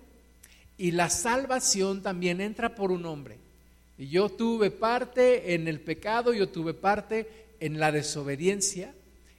y 0.78 0.92
la 0.92 1.10
salvación 1.10 2.02
también 2.02 2.40
entra 2.40 2.74
por 2.74 2.90
un 2.90 3.06
hombre. 3.06 3.38
Y 3.98 4.08
yo 4.08 4.28
tuve 4.28 4.70
parte 4.70 5.54
en 5.54 5.68
el 5.68 5.80
pecado, 5.80 6.32
yo 6.32 6.48
tuve 6.48 6.74
parte 6.74 7.46
en 7.60 7.80
la 7.80 7.92
desobediencia 7.92 8.94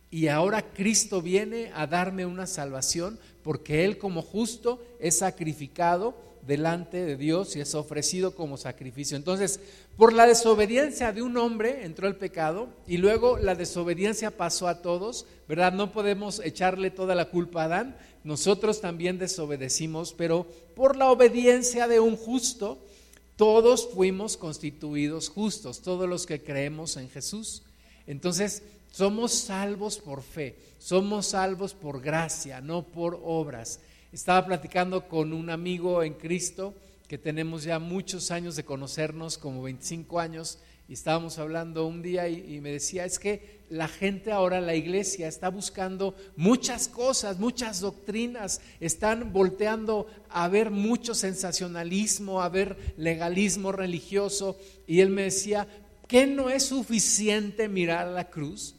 y 0.10 0.28
ahora 0.28 0.62
Cristo 0.74 1.22
viene 1.22 1.72
a 1.76 1.86
darme 1.86 2.26
una 2.26 2.48
salvación 2.48 3.20
porque 3.44 3.86
Él 3.86 3.98
como 3.98 4.22
justo 4.22 4.84
es 5.00 5.20
sacrificado 5.20 6.16
delante 6.48 7.06
de 7.06 7.18
Dios 7.18 7.56
y 7.56 7.60
es 7.60 7.76
ofrecido 7.76 8.34
como 8.34 8.58
sacrificio. 8.58 9.18
Entonces, 9.18 9.60
por 9.98 10.14
la 10.14 10.26
desobediencia 10.26 11.12
de 11.12 11.22
un 11.22 11.36
hombre 11.38 11.84
entró 11.84 12.08
el 12.08 12.16
pecado 12.16 12.70
y 12.88 12.98
luego 12.98 13.38
la 13.38 13.54
desobediencia 13.54 14.32
pasó 14.32 14.70
a 14.70 14.82
todos, 14.82 15.26
¿verdad? 15.48 15.74
No 15.74 15.92
podemos 15.92 16.40
echarle 16.40 16.90
toda 16.90 17.16
la 17.16 17.26
culpa 17.26 17.64
a 17.64 17.66
Adán, 17.66 17.98
nosotros 18.24 18.80
también 18.80 19.18
desobedecimos, 19.20 20.14
pero 20.14 20.48
por 20.76 20.96
la 20.96 21.10
obediencia 21.12 21.88
de 21.88 22.00
un 22.00 22.16
justo, 22.16 22.80
todos 23.38 23.88
fuimos 23.94 24.36
constituidos 24.36 25.30
justos, 25.30 25.82
todos 25.82 26.10
los 26.10 26.26
que 26.26 26.44
creemos 26.44 26.98
en 26.98 27.10
Jesús. 27.10 27.62
Entonces, 28.08 28.64
somos 28.92 29.32
salvos 29.32 30.00
por 30.00 30.24
fe, 30.24 30.58
somos 30.80 31.28
salvos 31.28 31.74
por 31.74 32.02
gracia, 32.02 32.62
no 32.62 32.84
por 32.84 33.22
obras. 33.24 33.80
Estaba 34.12 34.46
platicando 34.46 35.08
con 35.08 35.34
un 35.34 35.50
amigo 35.52 36.02
en 36.02 36.16
Cristo 36.16 36.74
que 37.08 37.18
tenemos 37.18 37.64
ya 37.64 37.80
muchos 37.80 38.32
años 38.32 38.56
de 38.56 38.66
conocernos, 38.66 39.38
como 39.38 39.62
25 39.62 40.20
años, 40.20 40.58
y 40.90 40.94
estábamos 40.94 41.38
hablando 41.38 41.86
un 41.86 42.02
día 42.02 42.30
y, 42.30 42.62
me 42.62 42.72
decía, 42.72 43.04
es 43.04 43.20
que 43.20 43.58
la 43.70 43.90
gente 43.90 44.32
ahora, 44.32 44.62
la 44.62 44.76
iglesia, 44.76 45.28
está 45.28 45.50
buscando 45.50 46.16
muchas 46.38 46.88
cosas, 46.88 47.40
muchas 47.40 47.82
doctrinas, 47.82 48.62
están 48.80 49.34
volteando 49.34 50.08
a 50.30 50.48
ver 50.48 50.72
mucho 50.72 51.14
sensacionalismo, 51.14 52.42
a 52.42 52.48
ver 52.48 52.78
legalismo 52.96 53.74
religioso, 53.74 54.58
y 54.88 55.02
él 55.02 55.10
me 55.10 55.24
decía, 55.24 55.68
¿qué 56.08 56.26
no 56.26 56.50
es 56.50 56.64
suficiente 56.64 57.68
mirar 57.68 58.08
a 58.08 58.12
la 58.12 58.30
cruz? 58.30 58.74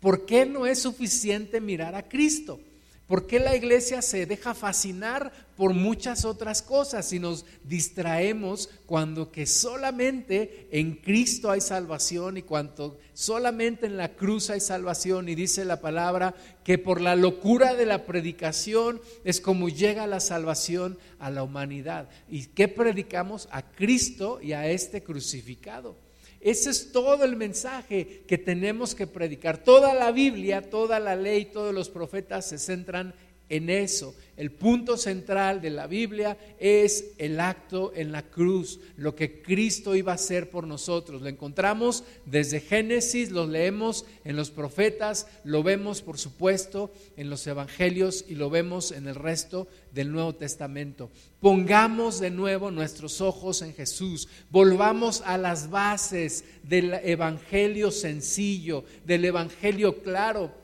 ¿Por 0.00 0.24
qué 0.24 0.46
no 0.46 0.66
es 0.66 0.80
suficiente 0.80 1.60
mirar 1.60 1.94
a 1.94 2.08
Cristo? 2.08 2.60
¿Por 3.06 3.26
qué 3.26 3.38
la 3.38 3.54
iglesia 3.54 4.00
se 4.00 4.24
deja 4.24 4.54
fascinar 4.54 5.30
por 5.62 5.74
muchas 5.74 6.24
otras 6.24 6.60
cosas 6.60 7.12
y 7.12 7.20
nos 7.20 7.46
distraemos 7.62 8.68
cuando 8.84 9.30
que 9.30 9.46
solamente 9.46 10.66
en 10.72 10.96
Cristo 10.96 11.52
hay 11.52 11.60
salvación 11.60 12.36
y 12.36 12.42
cuando 12.42 12.98
solamente 13.12 13.86
en 13.86 13.96
la 13.96 14.16
cruz 14.16 14.50
hay 14.50 14.58
salvación? 14.58 15.28
Y 15.28 15.36
dice 15.36 15.64
la 15.64 15.80
palabra 15.80 16.34
que 16.64 16.78
por 16.78 17.00
la 17.00 17.14
locura 17.14 17.76
de 17.76 17.86
la 17.86 18.06
predicación 18.06 19.00
es 19.22 19.40
como 19.40 19.68
llega 19.68 20.08
la 20.08 20.18
salvación 20.18 20.98
a 21.20 21.30
la 21.30 21.44
humanidad. 21.44 22.08
¿Y 22.28 22.46
qué 22.46 22.66
predicamos? 22.66 23.48
A 23.52 23.62
Cristo 23.62 24.40
y 24.42 24.54
a 24.54 24.66
este 24.68 25.04
crucificado. 25.04 25.96
Ese 26.40 26.70
es 26.70 26.90
todo 26.90 27.22
el 27.22 27.36
mensaje 27.36 28.24
que 28.26 28.36
tenemos 28.36 28.96
que 28.96 29.06
predicar. 29.06 29.58
Toda 29.58 29.94
la 29.94 30.10
Biblia, 30.10 30.70
toda 30.70 30.98
la 30.98 31.14
ley, 31.14 31.44
todos 31.44 31.72
los 31.72 31.88
profetas 31.88 32.48
se 32.48 32.58
centran 32.58 33.10
en 33.10 33.31
eso. 33.52 34.14
El 34.34 34.50
punto 34.50 34.96
central 34.96 35.60
de 35.60 35.68
la 35.68 35.86
Biblia 35.86 36.38
es 36.58 37.12
el 37.18 37.38
acto 37.38 37.92
en 37.94 38.12
la 38.12 38.22
cruz, 38.22 38.80
lo 38.96 39.14
que 39.14 39.42
Cristo 39.42 39.94
iba 39.94 40.12
a 40.12 40.14
hacer 40.14 40.48
por 40.48 40.66
nosotros. 40.66 41.20
Lo 41.20 41.28
encontramos 41.28 42.02
desde 42.24 42.60
Génesis, 42.60 43.30
lo 43.30 43.46
leemos 43.46 44.06
en 44.24 44.36
los 44.36 44.50
profetas, 44.50 45.26
lo 45.44 45.62
vemos 45.62 46.00
por 46.00 46.18
supuesto 46.18 46.90
en 47.18 47.28
los 47.28 47.46
evangelios 47.46 48.24
y 48.26 48.34
lo 48.34 48.48
vemos 48.48 48.90
en 48.90 49.06
el 49.06 49.16
resto 49.16 49.68
del 49.92 50.10
Nuevo 50.10 50.34
Testamento. 50.34 51.10
Pongamos 51.38 52.18
de 52.18 52.30
nuevo 52.30 52.70
nuestros 52.70 53.20
ojos 53.20 53.60
en 53.60 53.74
Jesús, 53.74 54.28
volvamos 54.50 55.20
a 55.26 55.36
las 55.36 55.68
bases 55.68 56.44
del 56.62 56.94
evangelio 56.94 57.90
sencillo, 57.90 58.84
del 59.04 59.26
evangelio 59.26 60.02
claro 60.02 60.61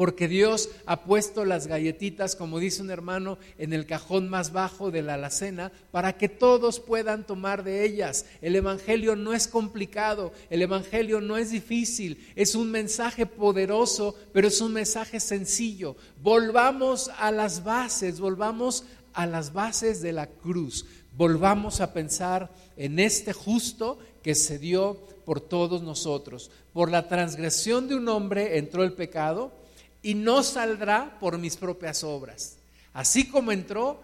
porque 0.00 0.28
Dios 0.28 0.70
ha 0.86 1.02
puesto 1.02 1.44
las 1.44 1.66
galletitas, 1.66 2.34
como 2.34 2.58
dice 2.58 2.80
un 2.80 2.90
hermano, 2.90 3.36
en 3.58 3.74
el 3.74 3.84
cajón 3.84 4.30
más 4.30 4.50
bajo 4.50 4.90
de 4.90 5.02
la 5.02 5.12
alacena 5.12 5.72
para 5.90 6.16
que 6.16 6.30
todos 6.30 6.80
puedan 6.80 7.26
tomar 7.26 7.64
de 7.64 7.84
ellas. 7.84 8.24
El 8.40 8.56
Evangelio 8.56 9.14
no 9.14 9.34
es 9.34 9.46
complicado, 9.46 10.32
el 10.48 10.62
Evangelio 10.62 11.20
no 11.20 11.36
es 11.36 11.50
difícil, 11.50 12.26
es 12.34 12.54
un 12.54 12.70
mensaje 12.70 13.26
poderoso, 13.26 14.16
pero 14.32 14.48
es 14.48 14.62
un 14.62 14.72
mensaje 14.72 15.20
sencillo. 15.20 15.96
Volvamos 16.22 17.10
a 17.18 17.30
las 17.30 17.62
bases, 17.62 18.20
volvamos 18.20 18.84
a 19.12 19.26
las 19.26 19.52
bases 19.52 20.00
de 20.00 20.14
la 20.14 20.28
cruz, 20.28 20.86
volvamos 21.14 21.82
a 21.82 21.92
pensar 21.92 22.48
en 22.78 23.00
este 23.00 23.34
justo 23.34 23.98
que 24.22 24.34
se 24.34 24.58
dio 24.58 24.94
por 25.26 25.42
todos 25.42 25.82
nosotros. 25.82 26.50
Por 26.72 26.90
la 26.90 27.06
transgresión 27.06 27.86
de 27.86 27.96
un 27.96 28.08
hombre 28.08 28.56
entró 28.56 28.82
el 28.82 28.94
pecado 28.94 29.59
y 30.02 30.14
no 30.14 30.42
saldrá 30.42 31.18
por 31.20 31.38
mis 31.38 31.56
propias 31.56 32.04
obras. 32.04 32.56
Así 32.92 33.28
como 33.28 33.52
entró, 33.52 34.00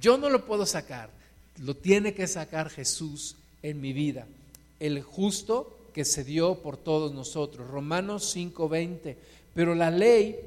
yo 0.00 0.16
no 0.16 0.30
lo 0.30 0.46
puedo 0.46 0.66
sacar, 0.66 1.10
lo 1.58 1.76
tiene 1.76 2.14
que 2.14 2.26
sacar 2.26 2.70
Jesús 2.70 3.36
en 3.62 3.80
mi 3.80 3.92
vida, 3.92 4.26
el 4.80 5.02
justo 5.02 5.78
que 5.92 6.04
se 6.04 6.24
dio 6.24 6.56
por 6.56 6.76
todos 6.76 7.12
nosotros. 7.12 7.68
Romanos 7.68 8.34
5:20, 8.34 9.16
pero 9.54 9.74
la 9.74 9.90
ley 9.90 10.38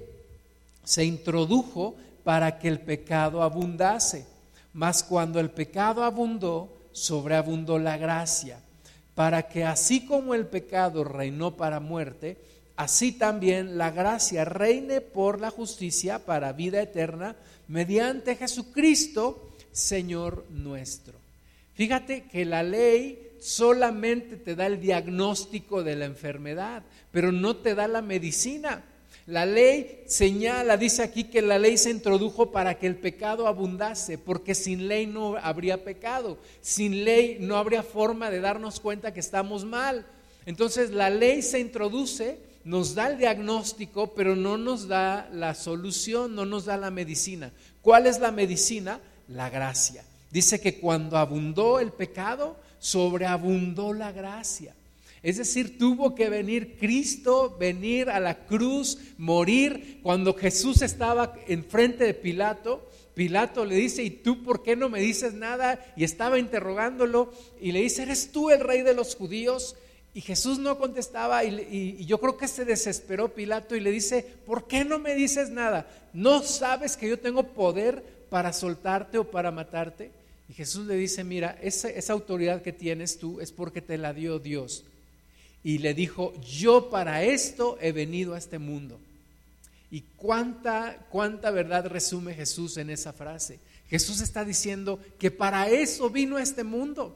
se 0.83 1.05
introdujo 1.05 1.95
para 2.23 2.57
que 2.57 2.67
el 2.67 2.79
pecado 2.79 3.43
abundase, 3.43 4.25
mas 4.73 5.03
cuando 5.03 5.39
el 5.39 5.51
pecado 5.51 6.03
abundó, 6.03 6.69
sobreabundó 6.91 7.77
la 7.77 7.97
gracia, 7.97 8.59
para 9.13 9.47
que 9.47 9.63
así 9.63 10.05
como 10.05 10.33
el 10.33 10.47
pecado 10.47 11.03
reinó 11.03 11.55
para 11.55 11.79
muerte, 11.79 12.37
así 12.75 13.11
también 13.11 13.77
la 13.77 13.91
gracia 13.91 14.45
reine 14.45 15.01
por 15.01 15.39
la 15.39 15.51
justicia 15.51 16.19
para 16.19 16.53
vida 16.53 16.81
eterna 16.81 17.35
mediante 17.67 18.35
Jesucristo, 18.35 19.51
Señor 19.71 20.45
nuestro. 20.49 21.13
Fíjate 21.73 22.23
que 22.23 22.45
la 22.45 22.63
ley 22.63 23.31
solamente 23.39 24.37
te 24.37 24.55
da 24.55 24.65
el 24.65 24.79
diagnóstico 24.79 25.83
de 25.83 25.95
la 25.95 26.05
enfermedad, 26.05 26.83
pero 27.11 27.31
no 27.31 27.57
te 27.57 27.75
da 27.75 27.87
la 27.87 28.01
medicina. 28.01 28.83
La 29.27 29.45
ley 29.45 30.03
señala, 30.05 30.77
dice 30.77 31.01
aquí 31.01 31.25
que 31.25 31.41
la 31.41 31.57
ley 31.57 31.77
se 31.77 31.89
introdujo 31.89 32.51
para 32.51 32.75
que 32.77 32.85
el 32.85 32.95
pecado 32.95 33.47
abundase, 33.47 34.19
porque 34.19 34.53
sin 34.53 34.87
ley 34.87 35.07
no 35.07 35.35
habría 35.37 35.83
pecado, 35.83 36.37
sin 36.61 37.03
ley 37.03 37.37
no 37.39 37.57
habría 37.57 37.81
forma 37.81 38.29
de 38.29 38.39
darnos 38.39 38.79
cuenta 38.79 39.13
que 39.13 39.19
estamos 39.19 39.65
mal. 39.65 40.05
Entonces 40.45 40.91
la 40.91 41.09
ley 41.09 41.41
se 41.41 41.59
introduce 41.59 42.37
nos 42.65 42.95
da 42.95 43.07
el 43.07 43.17
diagnóstico, 43.17 44.13
pero 44.15 44.35
no 44.35 44.57
nos 44.57 44.87
da 44.87 45.29
la 45.31 45.53
solución, 45.53 46.35
no 46.35 46.45
nos 46.45 46.65
da 46.65 46.77
la 46.77 46.91
medicina. 46.91 47.51
¿Cuál 47.81 48.07
es 48.07 48.19
la 48.19 48.31
medicina? 48.31 48.99
La 49.27 49.49
gracia. 49.51 50.03
Dice 50.31 50.59
que 50.59 50.79
cuando 50.79 51.17
abundó 51.17 51.79
el 51.79 51.91
pecado, 51.91 52.57
sobreabundó 52.79 53.93
la 53.93 54.11
gracia. 54.11 54.73
Es 55.21 55.37
decir, 55.37 55.77
tuvo 55.77 56.15
que 56.15 56.27
venir 56.27 56.77
Cristo, 56.79 57.55
venir 57.59 58.09
a 58.09 58.19
la 58.19 58.45
cruz, 58.45 58.97
morir. 59.17 59.99
Cuando 60.01 60.33
Jesús 60.33 60.81
estaba 60.81 61.33
enfrente 61.47 62.03
de 62.03 62.13
Pilato, 62.15 62.89
Pilato 63.13 63.63
le 63.63 63.75
dice, 63.75 64.03
¿y 64.03 64.09
tú 64.09 64.43
por 64.43 64.61
qué 64.61 64.75
no 64.75 64.89
me 64.89 64.99
dices 64.99 65.33
nada? 65.33 65.79
Y 65.95 66.03
estaba 66.03 66.37
interrogándolo 66.37 67.31
y 67.61 67.71
le 67.71 67.81
dice, 67.81 68.03
¿eres 68.03 68.31
tú 68.31 68.49
el 68.49 68.59
rey 68.59 68.81
de 68.81 68.93
los 68.93 69.15
judíos? 69.15 69.75
Y 70.15 70.21
Jesús 70.21 70.59
no 70.59 70.77
contestaba 70.77 71.43
y, 71.43 72.05
yo 72.05 72.21
creo 72.21 72.37
que 72.37 72.47
se 72.47 72.63
desesperó 72.63 73.33
Pilato 73.33 73.75
y 73.75 73.81
le 73.81 73.91
dice, 73.91 74.25
¿por 74.45 74.65
qué 74.65 74.85
no 74.85 74.97
me 74.97 75.13
dices 75.13 75.49
nada? 75.49 75.85
¿No 76.13 76.41
sabes 76.41 76.95
que 76.95 77.09
yo 77.09 77.19
tengo 77.19 77.43
poder 77.43 78.01
para 78.29 78.53
soltarte 78.53 79.17
o 79.17 79.29
para 79.29 79.51
matarte? 79.51 80.11
Y 80.47 80.53
Jesús 80.53 80.87
le 80.87 80.95
dice, 80.95 81.25
mira, 81.25 81.59
esa, 81.61 81.89
esa 81.89 82.13
autoridad 82.13 82.61
que 82.61 82.71
tienes 82.71 83.19
tú 83.19 83.41
es 83.41 83.51
porque 83.51 83.81
te 83.81 83.97
la 83.97 84.13
dio 84.13 84.39
Dios. 84.39 84.85
Y 85.65 85.79
le 85.79 85.93
dijo, 85.93 86.33
yo 86.41 86.89
para 86.89 87.21
esto 87.23 87.77
he 87.81 87.91
venido 87.91 88.35
a 88.35 88.37
este 88.37 88.57
mundo. 88.57 88.97
¿Y 89.91 90.05
cuánta, 90.15 90.97
cuánta 91.09 91.51
verdad 91.51 91.87
resume 91.87 92.33
Jesús 92.33 92.77
en 92.77 92.89
esa 92.89 93.11
frase? 93.11 93.59
Jesús 93.89 94.21
está 94.21 94.45
diciendo 94.45 94.97
que 95.19 95.29
para 95.29 95.67
eso 95.67 96.09
vino 96.09 96.37
a 96.37 96.41
este 96.41 96.63
mundo. 96.63 97.13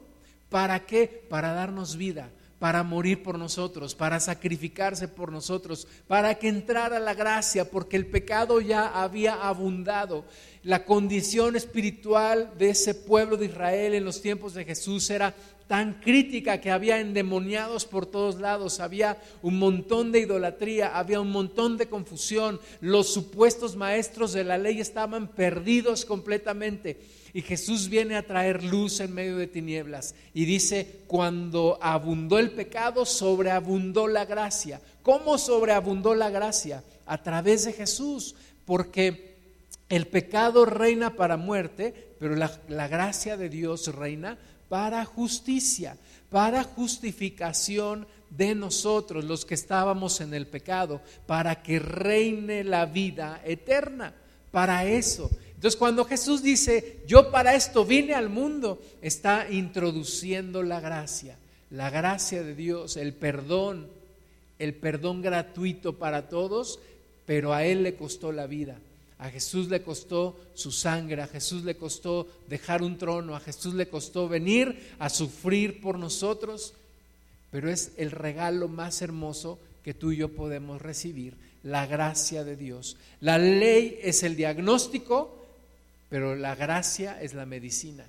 ¿Para 0.50 0.84
qué? 0.84 1.24
Para 1.30 1.54
darnos 1.54 1.96
vida, 1.96 2.28
para 2.60 2.82
morir 2.82 3.22
por 3.22 3.38
nosotros, 3.38 3.94
para 3.94 4.20
sacrificarse 4.20 5.08
por 5.08 5.32
nosotros, 5.32 5.88
para 6.06 6.34
que 6.34 6.48
entrara 6.48 7.00
la 7.00 7.14
gracia, 7.14 7.70
porque 7.70 7.96
el 7.96 8.06
pecado 8.06 8.60
ya 8.60 9.02
había 9.02 9.32
abundado. 9.48 10.26
La 10.62 10.84
condición 10.84 11.56
espiritual 11.56 12.52
de 12.58 12.68
ese 12.68 12.94
pueblo 12.94 13.38
de 13.38 13.46
Israel 13.46 13.94
en 13.94 14.04
los 14.04 14.20
tiempos 14.20 14.52
de 14.52 14.66
Jesús 14.66 15.08
era 15.08 15.34
tan 15.70 16.00
crítica 16.00 16.60
que 16.60 16.72
había 16.72 16.98
endemoniados 16.98 17.84
por 17.84 18.04
todos 18.04 18.40
lados, 18.40 18.80
había 18.80 19.18
un 19.40 19.56
montón 19.60 20.10
de 20.10 20.18
idolatría, 20.18 20.98
había 20.98 21.20
un 21.20 21.30
montón 21.30 21.76
de 21.76 21.86
confusión, 21.86 22.58
los 22.80 23.12
supuestos 23.12 23.76
maestros 23.76 24.32
de 24.32 24.42
la 24.42 24.58
ley 24.58 24.80
estaban 24.80 25.28
perdidos 25.28 26.04
completamente. 26.04 27.00
Y 27.32 27.42
Jesús 27.42 27.88
viene 27.88 28.16
a 28.16 28.26
traer 28.26 28.64
luz 28.64 28.98
en 28.98 29.14
medio 29.14 29.36
de 29.36 29.46
tinieblas. 29.46 30.16
Y 30.34 30.44
dice, 30.44 31.02
cuando 31.06 31.78
abundó 31.80 32.40
el 32.40 32.50
pecado, 32.50 33.06
sobreabundó 33.06 34.08
la 34.08 34.24
gracia. 34.24 34.80
¿Cómo 35.04 35.38
sobreabundó 35.38 36.16
la 36.16 36.30
gracia? 36.30 36.82
A 37.06 37.22
través 37.22 37.64
de 37.64 37.74
Jesús. 37.74 38.34
Porque 38.64 39.30
El 39.88 40.08
pecado 40.08 40.66
reina 40.66 41.14
para 41.14 41.36
muerte, 41.36 42.16
pero 42.18 42.34
la, 42.34 42.60
la 42.68 42.88
gracia 42.88 43.36
de 43.36 43.48
Dios 43.48 43.94
reina 43.94 44.36
para 44.70 45.04
justicia, 45.04 45.98
para 46.30 46.62
justificación 46.62 48.06
de 48.30 48.54
nosotros, 48.54 49.24
los 49.24 49.44
que 49.44 49.54
estábamos 49.54 50.20
en 50.20 50.32
el 50.32 50.46
pecado, 50.46 51.02
para 51.26 51.60
que 51.60 51.80
reine 51.80 52.62
la 52.62 52.86
vida 52.86 53.42
eterna. 53.44 54.14
Para 54.52 54.84
eso. 54.84 55.28
Entonces 55.54 55.76
cuando 55.76 56.04
Jesús 56.04 56.42
dice, 56.42 57.00
yo 57.06 57.30
para 57.32 57.54
esto 57.54 57.84
vine 57.84 58.14
al 58.14 58.30
mundo, 58.30 58.80
está 59.02 59.50
introduciendo 59.50 60.62
la 60.62 60.80
gracia, 60.80 61.36
la 61.70 61.90
gracia 61.90 62.42
de 62.42 62.54
Dios, 62.54 62.96
el 62.96 63.12
perdón, 63.12 63.88
el 64.60 64.74
perdón 64.74 65.20
gratuito 65.20 65.98
para 65.98 66.28
todos, 66.28 66.78
pero 67.26 67.52
a 67.52 67.64
Él 67.64 67.82
le 67.82 67.96
costó 67.96 68.30
la 68.30 68.46
vida. 68.46 68.78
A 69.20 69.28
Jesús 69.28 69.68
le 69.68 69.82
costó 69.82 70.40
su 70.54 70.72
sangre, 70.72 71.20
a 71.20 71.26
Jesús 71.26 71.62
le 71.62 71.76
costó 71.76 72.26
dejar 72.48 72.82
un 72.82 72.96
trono, 72.96 73.36
a 73.36 73.40
Jesús 73.40 73.74
le 73.74 73.86
costó 73.86 74.28
venir 74.28 74.94
a 74.98 75.10
sufrir 75.10 75.82
por 75.82 75.98
nosotros, 75.98 76.72
pero 77.50 77.70
es 77.70 77.92
el 77.98 78.12
regalo 78.12 78.66
más 78.66 79.02
hermoso 79.02 79.58
que 79.84 79.92
tú 79.92 80.12
y 80.12 80.16
yo 80.16 80.30
podemos 80.30 80.80
recibir, 80.80 81.34
la 81.62 81.84
gracia 81.84 82.44
de 82.44 82.56
Dios. 82.56 82.96
La 83.20 83.36
ley 83.36 83.98
es 84.02 84.22
el 84.22 84.36
diagnóstico, 84.36 85.46
pero 86.08 86.34
la 86.34 86.54
gracia 86.54 87.20
es 87.20 87.34
la 87.34 87.44
medicina. 87.44 88.06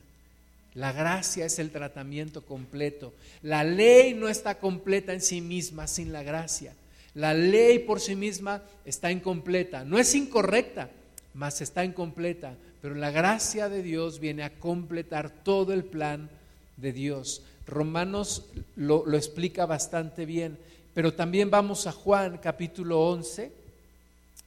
La 0.76 0.94
gracia 0.94 1.46
es 1.46 1.60
el 1.60 1.72
tratamiento 1.72 2.46
completo. 2.46 3.14
La 3.42 3.66
ley 3.66 4.14
no 4.14 4.30
está 4.30 4.60
completa 4.60 5.12
en 5.12 5.20
sí 5.20 5.42
misma 5.42 5.88
sin 5.88 6.14
la 6.14 6.24
gracia. 6.24 6.74
La 7.14 7.34
ley 7.34 7.80
por 7.80 8.00
sí 8.00 8.16
misma 8.16 8.64
está 8.86 9.12
incompleta. 9.12 9.84
No 9.84 10.00
es 10.00 10.16
incorrecta, 10.16 10.90
mas 11.34 11.62
está 11.62 11.86
incompleta, 11.86 12.56
pero 12.82 12.96
la 12.96 13.12
gracia 13.12 13.70
de 13.70 13.84
Dios 13.84 14.20
viene 14.20 14.44
a 14.44 14.60
completar 14.60 15.30
todo 15.30 15.74
el 15.74 15.84
plan 15.84 16.30
de 16.78 16.92
Dios. 16.92 17.44
Romanos 17.68 18.46
lo, 18.76 19.06
lo, 19.06 19.18
explica 19.18 19.66
bastante 19.66 20.26
bien, 20.26 20.58
pero 20.94 21.14
también 21.14 21.50
vamos 21.50 21.88
a 21.88 21.92
Juan 21.92 22.38
capítulo 22.38 23.00
11, 23.02 23.52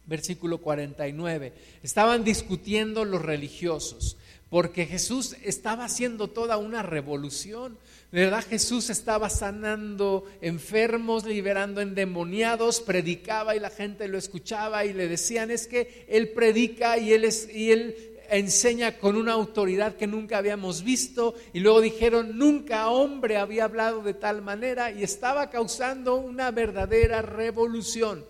versículo 0.07 0.59
49. 0.59 1.53
Estaban 1.83 2.25
discutiendo 2.25 3.05
los 3.05 3.23
religiosos, 3.23 4.17
porque 4.55 4.87
Jesús 4.87 5.35
estaba 5.43 5.85
haciendo 5.87 6.29
toda 6.29 6.59
una 6.59 6.81
revolución. 6.81 7.77
De 8.13 8.21
verdad 8.21 8.45
Jesús 8.49 8.89
estaba 8.89 9.29
sanando 9.29 10.27
enfermos, 10.41 11.25
liberando 11.25 11.81
endemoniados, 11.81 12.81
predicaba 12.81 13.57
y 13.57 13.59
la 13.59 13.71
gente 13.71 14.07
lo 14.07 14.17
escuchaba 14.17 14.85
y 14.85 14.93
le 14.93 15.09
decían, 15.09 15.51
es 15.51 15.67
que 15.67 16.07
Él 16.09 16.29
predica 16.29 16.99
y 16.99 17.13
Él, 17.13 17.29
y 17.53 17.73
él 17.73 17.97
enseña 18.31 18.97
con 18.99 19.17
una 19.17 19.33
autoridad 19.33 19.97
que 19.97 20.07
nunca 20.07 20.39
habíamos 20.39 20.85
visto 20.85 21.35
y 21.53 21.59
luego 21.59 21.81
dijeron, 21.81 22.39
nunca 22.39 22.91
hombre 22.91 23.39
había 23.39 23.65
hablado 23.65 24.03
de 24.03 24.15
tal 24.15 24.41
manera 24.41 24.93
y 24.93 25.03
estaba 25.03 25.51
causando 25.51 26.15
una 26.15 26.53
verdadera 26.53 27.23
revolución. 27.23 28.25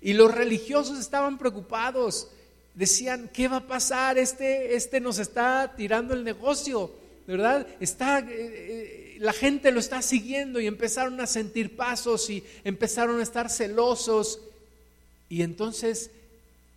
Y 0.00 0.14
los 0.14 0.34
religiosos 0.34 0.98
estaban 0.98 1.36
preocupados, 1.36 2.30
decían, 2.78 3.28
¿qué 3.32 3.48
va 3.48 3.56
a 3.56 3.66
pasar? 3.66 4.18
Este, 4.18 4.76
este 4.76 5.00
nos 5.00 5.18
está 5.18 5.74
tirando 5.76 6.14
el 6.14 6.24
negocio, 6.24 6.90
¿verdad? 7.26 7.66
Está... 7.80 8.20
Eh, 8.20 8.24
eh, 8.30 9.04
la 9.18 9.32
gente 9.32 9.72
lo 9.72 9.80
está 9.80 10.00
siguiendo 10.00 10.60
y 10.60 10.68
empezaron 10.68 11.20
a 11.20 11.26
sentir 11.26 11.74
pasos 11.74 12.30
y 12.30 12.44
empezaron 12.62 13.18
a 13.18 13.22
estar 13.24 13.50
celosos 13.50 14.40
y 15.28 15.42
entonces 15.42 16.12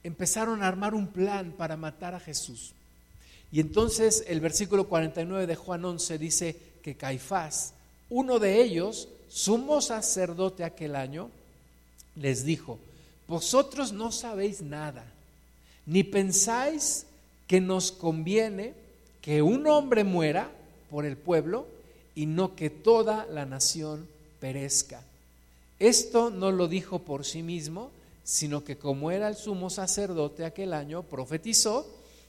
empezaron 0.04 0.64
a 0.64 0.68
armar 0.68 0.96
un 0.96 1.06
plan 1.06 1.52
para 1.52 1.78
matar 1.78 2.16
a 2.16 2.20
Jesús. 2.20 2.74
Y 3.52 3.60
entonces 3.60 4.24
el 4.28 4.40
versículo 4.40 4.88
49 4.88 5.46
de 5.46 5.56
Juan 5.56 5.86
11 5.86 6.18
dice 6.18 6.56
que 6.82 6.96
Caifás, 6.96 7.76
uno 8.10 8.40
de 8.40 8.60
ellos, 8.64 9.08
sumo 9.30 9.80
sacerdote 9.80 10.64
aquel 10.64 10.96
año, 10.96 11.30
les 12.16 12.44
dijo, 12.44 12.80
vosotros 13.28 13.94
no 13.94 14.12
sabéis 14.12 14.64
nada, 14.64 15.06
ni 15.92 16.06
pensáis 16.06 17.06
que 17.48 17.60
nos 17.60 17.92
conviene 17.92 18.74
que 19.22 19.42
un 19.42 19.68
hombre 19.68 20.06
muera 20.06 20.50
por 20.90 21.06
el 21.06 21.18
pueblo 21.18 21.68
y 22.16 22.28
no 22.28 22.56
que 22.56 22.70
toda 22.70 23.26
la 23.26 23.46
nación 23.46 24.08
perezca. 24.40 25.04
Esto 25.80 26.30
no 26.30 26.50
lo 26.50 26.70
dijo 26.70 27.00
por 27.00 27.26
sí 27.26 27.44
mismo, 27.44 27.92
sino 28.24 28.64
que 28.64 28.78
como 28.78 29.12
era 29.12 29.28
el 29.28 29.36
sumo 29.36 29.70
sacerdote 29.70 30.46
aquel 30.46 30.72
año, 30.72 31.04
profetizó 31.04 31.86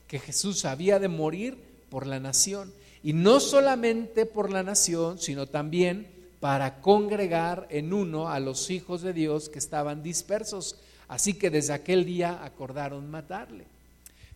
que 0.09 0.19
Jesús 0.19 0.65
había 0.65 0.99
de 0.99 1.07
morir 1.07 1.57
por 1.89 2.09
la 2.09 2.19
nación. 2.19 2.73
Y 3.05 3.13
no 3.13 3.39
solamente 3.39 4.27
por 4.27 4.51
la 4.51 4.65
nación, 4.65 5.21
sino 5.21 5.47
también 5.47 6.09
para 6.41 6.81
congregar 6.81 7.69
en 7.71 7.93
uno 7.93 8.29
a 8.29 8.41
los 8.41 8.71
hijos 8.71 9.03
de 9.03 9.13
Dios 9.13 9.49
que 9.49 9.61
estaban 9.61 10.03
dispersos. 10.03 10.75
Así 11.13 11.35
que 11.35 11.51
desde 11.51 11.75
aquel 11.75 12.07
día 12.07 12.43
acordaron 12.43 13.11
matarle. 13.11 13.67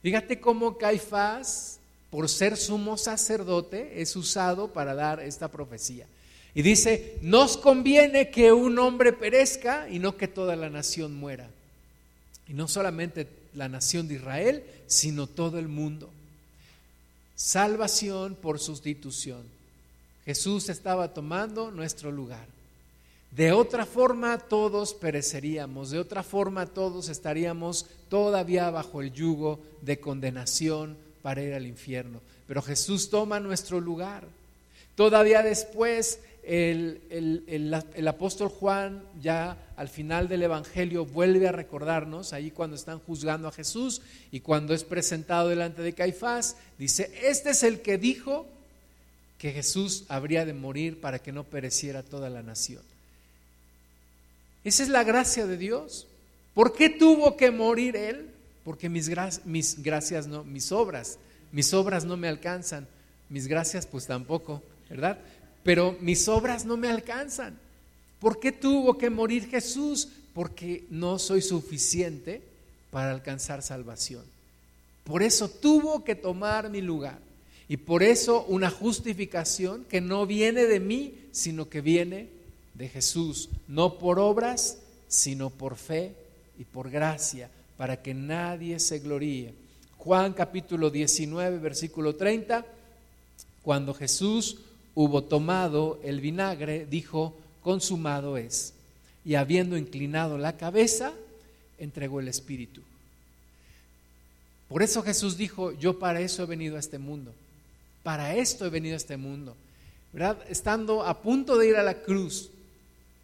Fíjate 0.03 0.39
cómo 0.39 0.77
Caifás 0.77 1.79
por 2.11 2.29
ser 2.29 2.59
sumo 2.59 2.99
sacerdote, 2.99 4.03
es 4.03 4.15
usado 4.15 4.75
para 4.75 4.95
dar 4.95 5.21
esta 5.21 5.49
profecía. 5.49 6.07
Y 6.55 6.61
dice, 6.61 7.17
nos 7.23 7.57
conviene 7.57 8.29
que 8.29 8.53
un 8.53 8.79
hombre 8.79 9.15
perezca 9.15 9.89
y 9.89 9.99
no 10.01 10.19
que 10.19 10.29
toda 10.29 10.55
la 10.55 10.69
nación 10.69 11.15
muera. 11.15 11.49
Y 12.47 12.53
no 12.53 12.69
solamente 12.69 13.27
la 13.55 13.71
nación 13.71 14.07
de 14.07 14.17
Israel, 14.17 14.63
sino 14.87 15.27
todo 15.27 15.59
el 15.59 15.69
mundo. 15.69 16.11
Salvación 17.37 18.35
por 18.35 18.61
sustitución. 18.61 19.45
Jesús 20.27 20.69
estaba 20.69 21.15
tomando 21.15 21.71
nuestro 21.71 22.13
lugar. 22.13 22.56
De 23.37 23.53
otra 23.53 23.85
forma 23.85 24.39
todos 24.39 24.95
pereceríamos, 24.95 25.91
de 25.91 25.99
otra 25.99 26.23
forma 26.23 26.65
todos 26.65 27.11
estaríamos 27.11 27.87
todavía 28.09 28.71
bajo 28.71 29.03
el 29.03 29.13
yugo 29.13 29.61
de 29.83 30.01
condenación, 30.01 30.97
para 31.27 31.43
ir 31.43 31.55
al 31.55 31.67
infierno. 31.67 32.21
Pero 32.47 32.63
Jesús 32.63 33.11
toma 33.11 33.41
nuestro 33.41 33.81
lugar. 33.81 34.29
Todavía 34.95 35.43
después 35.43 36.21
el, 36.45 37.01
el, 37.11 38.07
apóstol 38.07 38.49
Juan 38.49 39.03
ya 39.21 39.57
al 39.77 39.89
final 39.89 40.29
del 40.29 40.45
Evangelio 40.45 41.05
vuelve 41.05 41.49
a 41.49 41.53
recordarnos, 41.53 42.33
ahí 42.33 42.53
cuando 42.53 42.77
están 42.77 43.01
juzgando 43.01 43.49
a 43.49 43.53
Jesús 43.53 44.03
y 44.31 44.39
cuando 44.39 44.73
es 44.73 44.85
presentado 44.85 45.49
delante 45.49 45.83
de 45.83 45.95
Caifás, 45.95 46.57
dice, 46.79 47.11
este 47.25 47.51
es 47.51 47.65
el 47.65 47.81
que 47.81 47.99
dijo 47.99 48.47
que 49.39 49.51
Jesús 49.51 50.05
habría 50.07 50.45
de 50.45 50.55
morir 50.55 51.01
para 51.01 51.19
que 51.19 51.33
no 51.33 51.43
pereciera 51.43 52.05
toda 52.05 52.31
la 52.31 52.45
nación. 52.45 52.83
Esa 54.67 54.83
es 54.83 54.91
la 54.91 55.03
gracia 55.03 55.47
de 55.47 55.57
Dios. 55.57 56.07
¿Por 56.53 56.75
qué 56.75 56.91
tuvo 56.91 57.39
que 57.39 57.51
morir 57.51 57.97
Él? 57.97 58.37
porque 58.67 58.89
mis, 58.89 59.09
gracias 59.79 60.27
no, 60.27 60.43
mis 60.43 60.73
obras, 60.73 61.21
mis 61.53 61.73
obras 61.73 62.05
no 62.05 62.17
me 62.17 62.27
alcanzan, 62.27 62.89
mis 63.29 63.47
gracias 63.47 63.87
pues 63.87 64.09
tampoco, 64.09 64.61
¿verdad? 64.91 65.21
Pero 65.63 65.97
mis 66.01 66.27
obras 66.27 66.65
no 66.65 66.77
me 66.77 66.89
alcanzan. 66.89 67.57
¿Por 68.19 68.41
qué 68.41 68.51
tuvo 68.51 68.99
que 68.99 69.09
morir 69.09 69.47
Jesús? 69.49 70.09
Porque 70.35 70.85
no 70.91 71.21
soy 71.21 71.43
suficiente 71.43 72.43
para 72.91 73.13
alcanzar 73.13 73.63
salvación. 73.63 74.25
Por 75.05 75.23
eso 75.23 75.49
tuvo 75.49 76.03
que 76.03 76.17
tomar 76.17 76.69
mi 76.69 76.81
lugar. 76.81 77.21
Y 77.69 77.77
por 77.77 78.03
eso 78.03 78.45
una 78.49 78.69
justificación 78.69 79.85
que 79.85 80.01
no 80.01 80.27
viene 80.27 80.65
de 80.65 80.81
mí, 80.81 81.15
sino 81.31 81.69
que 81.69 81.81
viene 81.81 82.31
de 82.77 82.89
Jesús. 82.89 83.49
No 83.69 83.99
por 83.99 84.19
obras, 84.19 84.79
sino 85.09 85.51
por 85.51 85.77
fe 85.77 86.15
y 86.59 86.65
por 86.65 86.91
gracia 86.91 87.51
para 87.77 88.03
que 88.03 88.15
nadie 88.15 88.81
se 88.81 88.99
gloríe. 88.99 89.55
Juan 89.99 90.33
capítulo 90.33 90.91
19, 90.91 91.59
versículo 91.59 92.15
30, 92.15 92.65
cuando 93.63 93.93
Jesús 93.93 94.59
hubo 94.95 95.25
tomado 95.25 95.99
el 96.03 96.21
vinagre, 96.21 96.87
dijo, 96.87 97.37
consumado 97.63 98.37
es. 98.37 98.73
Y 99.25 99.35
habiendo 99.35 99.77
inclinado 99.77 100.39
la 100.39 100.57
cabeza, 100.57 101.13
entregó 101.79 102.21
el 102.21 102.29
Espíritu. 102.29 102.83
Por 104.69 104.83
eso 104.83 105.03
Jesús 105.03 105.37
dijo, 105.37 105.73
yo 105.73 105.99
para 105.99 106.21
eso 106.21 106.43
he 106.43 106.47
venido 106.47 106.77
a 106.77 106.81
este 106.81 106.99
mundo. 106.99 107.33
Para 108.03 108.35
esto 108.37 108.67
he 108.67 108.71
venido 108.71 108.95
a 108.95 108.99
este 108.99 109.17
mundo. 109.17 109.57
Estando 110.49 111.05
a 111.05 111.21
punto 111.21 111.59
de 111.59 111.69
ir 111.69 111.77
a 111.77 111.83
la 111.83 112.03
cruz, 112.03 112.51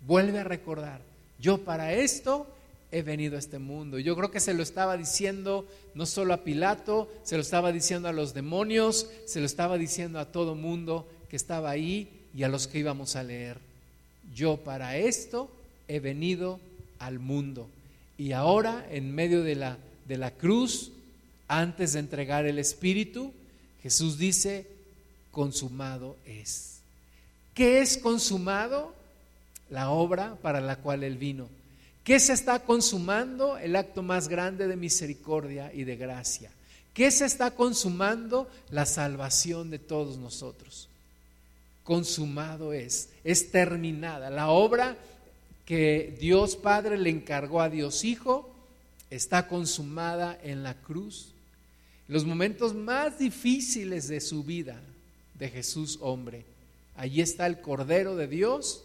vuelve 0.06 0.40
a 0.40 0.44
recordar, 0.44 1.00
yo 1.38 1.58
para 1.64 1.92
esto 1.92 2.46
he 2.92 3.02
venido 3.02 3.36
a 3.36 3.38
este 3.38 3.58
mundo. 3.58 3.98
Yo 3.98 4.14
creo 4.14 4.30
que 4.30 4.38
se 4.38 4.54
lo 4.54 4.62
estaba 4.62 4.96
diciendo 4.96 5.66
no 5.94 6.06
solo 6.06 6.34
a 6.34 6.44
Pilato, 6.44 7.10
se 7.24 7.36
lo 7.36 7.42
estaba 7.42 7.72
diciendo 7.72 8.08
a 8.08 8.12
los 8.12 8.34
demonios, 8.34 9.08
se 9.26 9.40
lo 9.40 9.46
estaba 9.46 9.78
diciendo 9.78 10.18
a 10.20 10.30
todo 10.30 10.54
mundo 10.54 11.08
que 11.30 11.36
estaba 11.36 11.70
ahí 11.70 12.08
y 12.34 12.42
a 12.42 12.48
los 12.48 12.68
que 12.68 12.78
íbamos 12.78 13.16
a 13.16 13.22
leer. 13.22 13.58
Yo 14.34 14.58
para 14.58 14.98
esto 14.98 15.50
he 15.88 16.00
venido 16.00 16.60
al 16.98 17.18
mundo. 17.18 17.68
Y 18.18 18.32
ahora, 18.32 18.86
en 18.90 19.14
medio 19.14 19.42
de 19.42 19.56
la, 19.56 19.78
de 20.06 20.18
la 20.18 20.30
cruz, 20.30 20.92
antes 21.48 21.94
de 21.94 22.00
entregar 22.00 22.44
el 22.44 22.58
Espíritu, 22.58 23.32
Jesús 23.82 24.18
dice, 24.18 24.66
consumado 25.30 26.16
es. 26.26 26.80
¿Qué 27.54 27.80
es 27.80 27.98
consumado? 27.98 28.94
La 29.72 29.88
obra 29.88 30.36
para 30.42 30.60
la 30.60 30.76
cual 30.76 31.02
Él 31.02 31.16
vino. 31.16 31.48
¿Qué 32.04 32.20
se 32.20 32.34
está 32.34 32.58
consumando? 32.58 33.56
El 33.56 33.74
acto 33.74 34.02
más 34.02 34.28
grande 34.28 34.68
de 34.68 34.76
misericordia 34.76 35.72
y 35.72 35.84
de 35.84 35.96
gracia. 35.96 36.50
¿Qué 36.92 37.10
se 37.10 37.24
está 37.24 37.52
consumando? 37.52 38.50
La 38.68 38.84
salvación 38.84 39.70
de 39.70 39.78
todos 39.78 40.18
nosotros. 40.18 40.90
Consumado 41.84 42.74
es, 42.74 43.08
es 43.24 43.50
terminada. 43.50 44.28
La 44.28 44.50
obra 44.50 44.94
que 45.64 46.18
Dios 46.20 46.54
Padre 46.54 46.98
le 46.98 47.08
encargó 47.08 47.62
a 47.62 47.70
Dios 47.70 48.04
Hijo 48.04 48.54
está 49.08 49.48
consumada 49.48 50.38
en 50.42 50.62
la 50.62 50.74
cruz. 50.74 51.32
Los 52.08 52.26
momentos 52.26 52.74
más 52.74 53.18
difíciles 53.18 54.06
de 54.08 54.20
su 54.20 54.44
vida, 54.44 54.82
de 55.38 55.48
Jesús 55.48 55.98
hombre, 56.02 56.44
allí 56.94 57.22
está 57.22 57.46
el 57.46 57.62
Cordero 57.62 58.16
de 58.16 58.26
Dios 58.28 58.84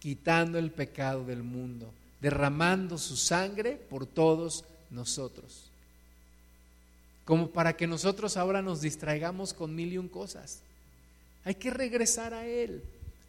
quitando 0.00 0.58
el 0.58 0.70
pecado 0.70 1.24
del 1.24 1.42
mundo, 1.42 1.92
derramando 2.20 2.98
su 2.98 3.16
sangre 3.16 3.76
por 3.88 4.06
todos 4.06 4.64
nosotros. 4.90 5.70
Como 7.24 7.50
para 7.50 7.76
que 7.76 7.86
nosotros 7.86 8.36
ahora 8.36 8.62
nos 8.62 8.80
distraigamos 8.80 9.54
con 9.54 9.74
mil 9.74 9.92
y 9.92 9.98
un 9.98 10.08
cosas. 10.08 10.60
Hay 11.44 11.54
que 11.54 11.70
regresar 11.70 12.34
a 12.34 12.46
Él, 12.46 12.82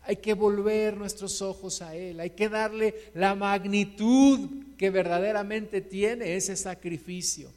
hay 0.04 0.16
que 0.16 0.34
volver 0.34 0.98
nuestros 0.98 1.42
ojos 1.42 1.82
a 1.82 1.96
Él, 1.96 2.20
hay 2.20 2.32
que 2.32 2.50
darle 2.50 2.96
la 3.14 3.36
magnitud 3.36 4.50
que 4.78 4.90
verdaderamente 4.90 5.82
tiene 5.82 6.36
ese 6.36 6.56
sacrificio 6.56 7.50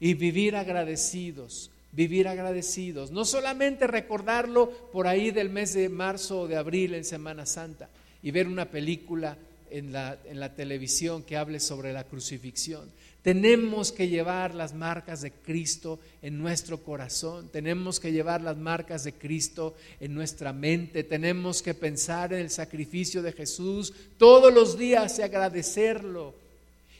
y 0.00 0.14
vivir 0.14 0.56
agradecidos, 0.56 1.70
vivir 1.92 2.26
agradecidos. 2.26 3.10
No 3.10 3.24
solamente 3.24 3.86
recordarlo 3.86 4.70
por 4.92 5.06
ahí 5.06 5.30
del 5.30 5.50
mes 5.50 5.74
de 5.74 5.88
marzo 5.88 6.42
o 6.42 6.48
de 6.48 6.56
abril 6.56 6.94
en 6.94 7.04
Semana 7.04 7.44
Santa, 7.44 7.88
y 8.22 8.30
ver 8.30 8.46
una 8.46 8.70
película 8.70 9.36
en 9.70 9.92
la, 9.92 10.18
en 10.26 10.38
la 10.38 10.54
televisión 10.54 11.22
que 11.22 11.36
hable 11.36 11.60
sobre 11.60 11.92
la 11.92 12.04
crucifixión. 12.04 12.90
Tenemos 13.22 13.92
que 13.92 14.08
llevar 14.08 14.52
las 14.54 14.74
marcas 14.74 15.22
de 15.22 15.30
Cristo 15.30 16.00
en 16.22 16.38
nuestro 16.38 16.78
corazón, 16.78 17.48
tenemos 17.52 18.00
que 18.00 18.10
llevar 18.10 18.42
las 18.42 18.56
marcas 18.56 19.04
de 19.04 19.12
Cristo 19.12 19.76
en 20.00 20.12
nuestra 20.12 20.52
mente, 20.52 21.04
tenemos 21.04 21.62
que 21.62 21.72
pensar 21.72 22.32
en 22.32 22.40
el 22.40 22.50
sacrificio 22.50 23.22
de 23.22 23.32
Jesús 23.32 23.92
todos 24.18 24.52
los 24.52 24.76
días 24.76 25.18
y 25.18 25.22
agradecerlo 25.22 26.34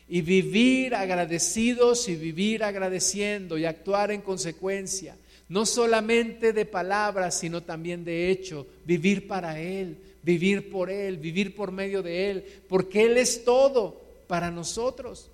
y 0.09 0.21
vivir 0.21 0.95
agradecidos 0.95 2.09
y 2.09 2.15
vivir 2.15 2.63
agradeciendo 2.63 3.59
y 3.59 3.65
actuar 3.65 4.13
en 4.13 4.21
consecuencia, 4.21 5.17
no 5.49 5.67
solamente 5.67 6.53
de 6.53 6.67
palabras, 6.67 7.39
sino 7.39 7.63
también 7.63 8.05
de 8.05 8.31
hecho, 8.31 8.67
vivir 8.85 9.27
para 9.27 9.59
Él, 9.59 9.97
vivir 10.23 10.71
por 10.71 10.91
Él, 10.91 11.19
vivir 11.19 11.55
por 11.55 11.73
medio 11.73 12.03
de 12.03 12.31
Él, 12.31 12.63
porque 12.69 13.03
Él 13.05 13.17
es 13.17 13.45
todo 13.45 14.01
para 14.27 14.51
nosotros. 14.51 15.29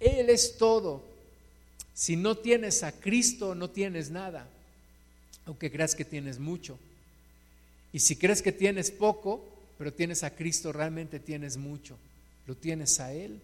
Él 0.00 0.30
es 0.30 0.56
todo. 0.56 1.02
Si 1.94 2.16
no 2.16 2.36
tienes 2.36 2.82
a 2.82 2.92
Cristo, 2.92 3.54
no 3.54 3.70
tienes 3.70 4.10
nada, 4.10 4.48
aunque 5.46 5.70
creas 5.70 5.94
que 5.94 6.04
tienes 6.04 6.38
mucho. 6.38 6.78
Y 7.92 8.00
si 8.00 8.16
crees 8.16 8.42
que 8.42 8.52
tienes 8.52 8.90
poco, 8.90 9.44
pero 9.78 9.92
tienes 9.92 10.22
a 10.22 10.30
Cristo, 10.30 10.72
realmente 10.72 11.18
tienes 11.18 11.56
mucho. 11.56 11.96
Lo 12.46 12.54
tienes 12.54 13.00
a 13.00 13.12
Él. 13.12 13.40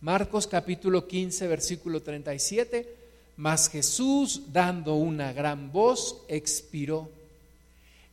Marcos 0.00 0.46
capítulo 0.46 1.06
15, 1.06 1.46
versículo 1.46 2.02
37. 2.02 2.96
Mas 3.36 3.68
Jesús, 3.68 4.52
dando 4.52 4.94
una 4.94 5.32
gran 5.32 5.72
voz, 5.72 6.22
expiró 6.28 7.10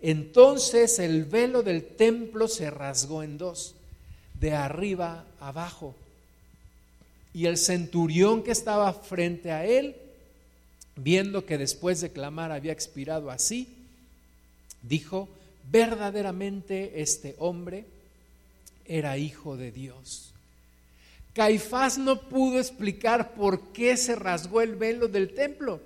entonces 0.01 0.99
el 0.99 1.25
velo 1.25 1.61
del 1.61 1.85
templo 1.85 2.47
se 2.47 2.69
rasgó 2.69 3.23
en 3.23 3.37
dos, 3.37 3.75
de 4.39 4.53
arriba 4.53 5.25
abajo. 5.39 5.95
Y 7.33 7.45
el 7.45 7.57
centurión 7.57 8.43
que 8.43 8.51
estaba 8.51 8.93
frente 8.93 9.51
a 9.51 9.65
él, 9.65 9.95
viendo 10.95 11.45
que 11.45 11.57
después 11.57 12.01
de 12.01 12.11
clamar 12.11 12.51
había 12.51 12.71
expirado 12.71 13.29
así, 13.29 13.67
dijo, 14.81 15.29
verdaderamente 15.71 17.01
este 17.01 17.35
hombre 17.37 17.85
era 18.85 19.17
hijo 19.17 19.57
de 19.57 19.71
Dios. 19.71 20.33
Caifás 21.33 21.97
no 21.97 22.21
pudo 22.21 22.59
explicar 22.59 23.33
por 23.33 23.71
qué 23.71 23.95
se 23.97 24.15
rasgó 24.15 24.61
el 24.61 24.75
velo 24.75 25.07
del 25.07 25.33
templo. 25.33 25.79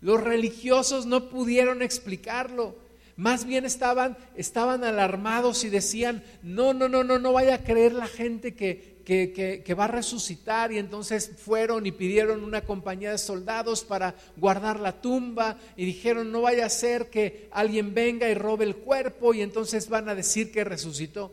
Los 0.00 0.22
religiosos 0.22 1.06
no 1.06 1.30
pudieron 1.30 1.82
explicarlo. 1.82 2.76
Más 3.16 3.46
bien 3.46 3.64
estaban, 3.64 4.16
estaban 4.34 4.84
alarmados 4.84 5.64
y 5.64 5.70
decían, 5.70 6.22
no, 6.42 6.74
no, 6.74 6.88
no, 6.88 7.02
no, 7.02 7.18
no 7.18 7.32
vaya 7.32 7.54
a 7.54 7.64
creer 7.64 7.94
la 7.94 8.06
gente 8.06 8.54
que, 8.54 8.96
que, 9.06 9.62
que, 9.64 9.74
va 9.74 9.84
a 9.84 9.88
resucitar. 9.88 10.70
Y 10.70 10.78
entonces 10.78 11.30
fueron 11.38 11.86
y 11.86 11.92
pidieron 11.92 12.44
una 12.44 12.60
compañía 12.60 13.12
de 13.12 13.18
soldados 13.18 13.84
para 13.84 14.14
guardar 14.36 14.80
la 14.80 15.00
tumba 15.00 15.56
y 15.78 15.86
dijeron, 15.86 16.30
no 16.30 16.42
vaya 16.42 16.66
a 16.66 16.70
ser 16.70 17.08
que 17.08 17.48
alguien 17.52 17.94
venga 17.94 18.28
y 18.28 18.34
robe 18.34 18.66
el 18.66 18.76
cuerpo 18.76 19.32
y 19.32 19.40
entonces 19.40 19.88
van 19.88 20.10
a 20.10 20.14
decir 20.14 20.52
que 20.52 20.64
resucitó. 20.64 21.32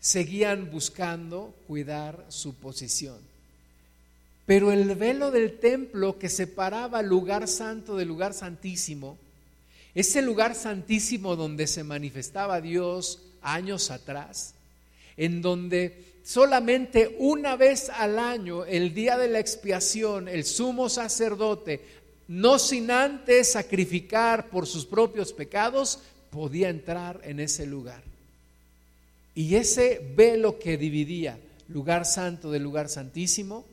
Seguían 0.00 0.70
buscando 0.70 1.54
cuidar 1.66 2.26
su 2.28 2.54
posición. 2.56 3.16
Pero 4.44 4.70
el 4.70 4.94
velo 4.96 5.30
del 5.30 5.58
templo 5.58 6.18
que 6.18 6.28
separaba 6.28 7.00
el 7.00 7.06
lugar 7.06 7.48
santo 7.48 7.96
del 7.96 8.08
lugar 8.08 8.34
santísimo, 8.34 9.16
ese 9.94 10.22
lugar 10.22 10.54
santísimo 10.54 11.36
donde 11.36 11.66
se 11.66 11.84
manifestaba 11.84 12.60
Dios 12.60 13.20
años 13.42 13.90
atrás, 13.90 14.54
en 15.16 15.42
donde 15.42 16.12
solamente 16.24 17.16
una 17.18 17.56
vez 17.56 17.90
al 17.90 18.18
año, 18.18 18.64
el 18.64 18.94
día 18.94 19.18
de 19.18 19.28
la 19.28 19.38
expiación, 19.38 20.28
el 20.28 20.44
sumo 20.44 20.88
sacerdote, 20.88 21.80
no 22.28 22.58
sin 22.58 22.90
antes 22.90 23.52
sacrificar 23.52 24.48
por 24.48 24.66
sus 24.66 24.86
propios 24.86 25.32
pecados, 25.32 25.98
podía 26.30 26.70
entrar 26.70 27.20
en 27.24 27.40
ese 27.40 27.66
lugar. 27.66 28.02
Y 29.34 29.56
ese 29.56 30.00
velo 30.16 30.58
que 30.58 30.78
dividía 30.78 31.38
lugar 31.68 32.06
santo 32.06 32.50
del 32.50 32.62
lugar 32.62 32.88
santísimo 32.88 33.64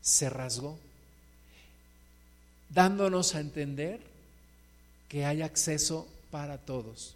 se 0.00 0.30
rasgó, 0.30 0.78
dándonos 2.70 3.34
a 3.34 3.40
entender 3.40 4.00
que 5.08 5.24
hay 5.24 5.42
acceso 5.42 6.06
para 6.30 6.58
todos, 6.58 7.14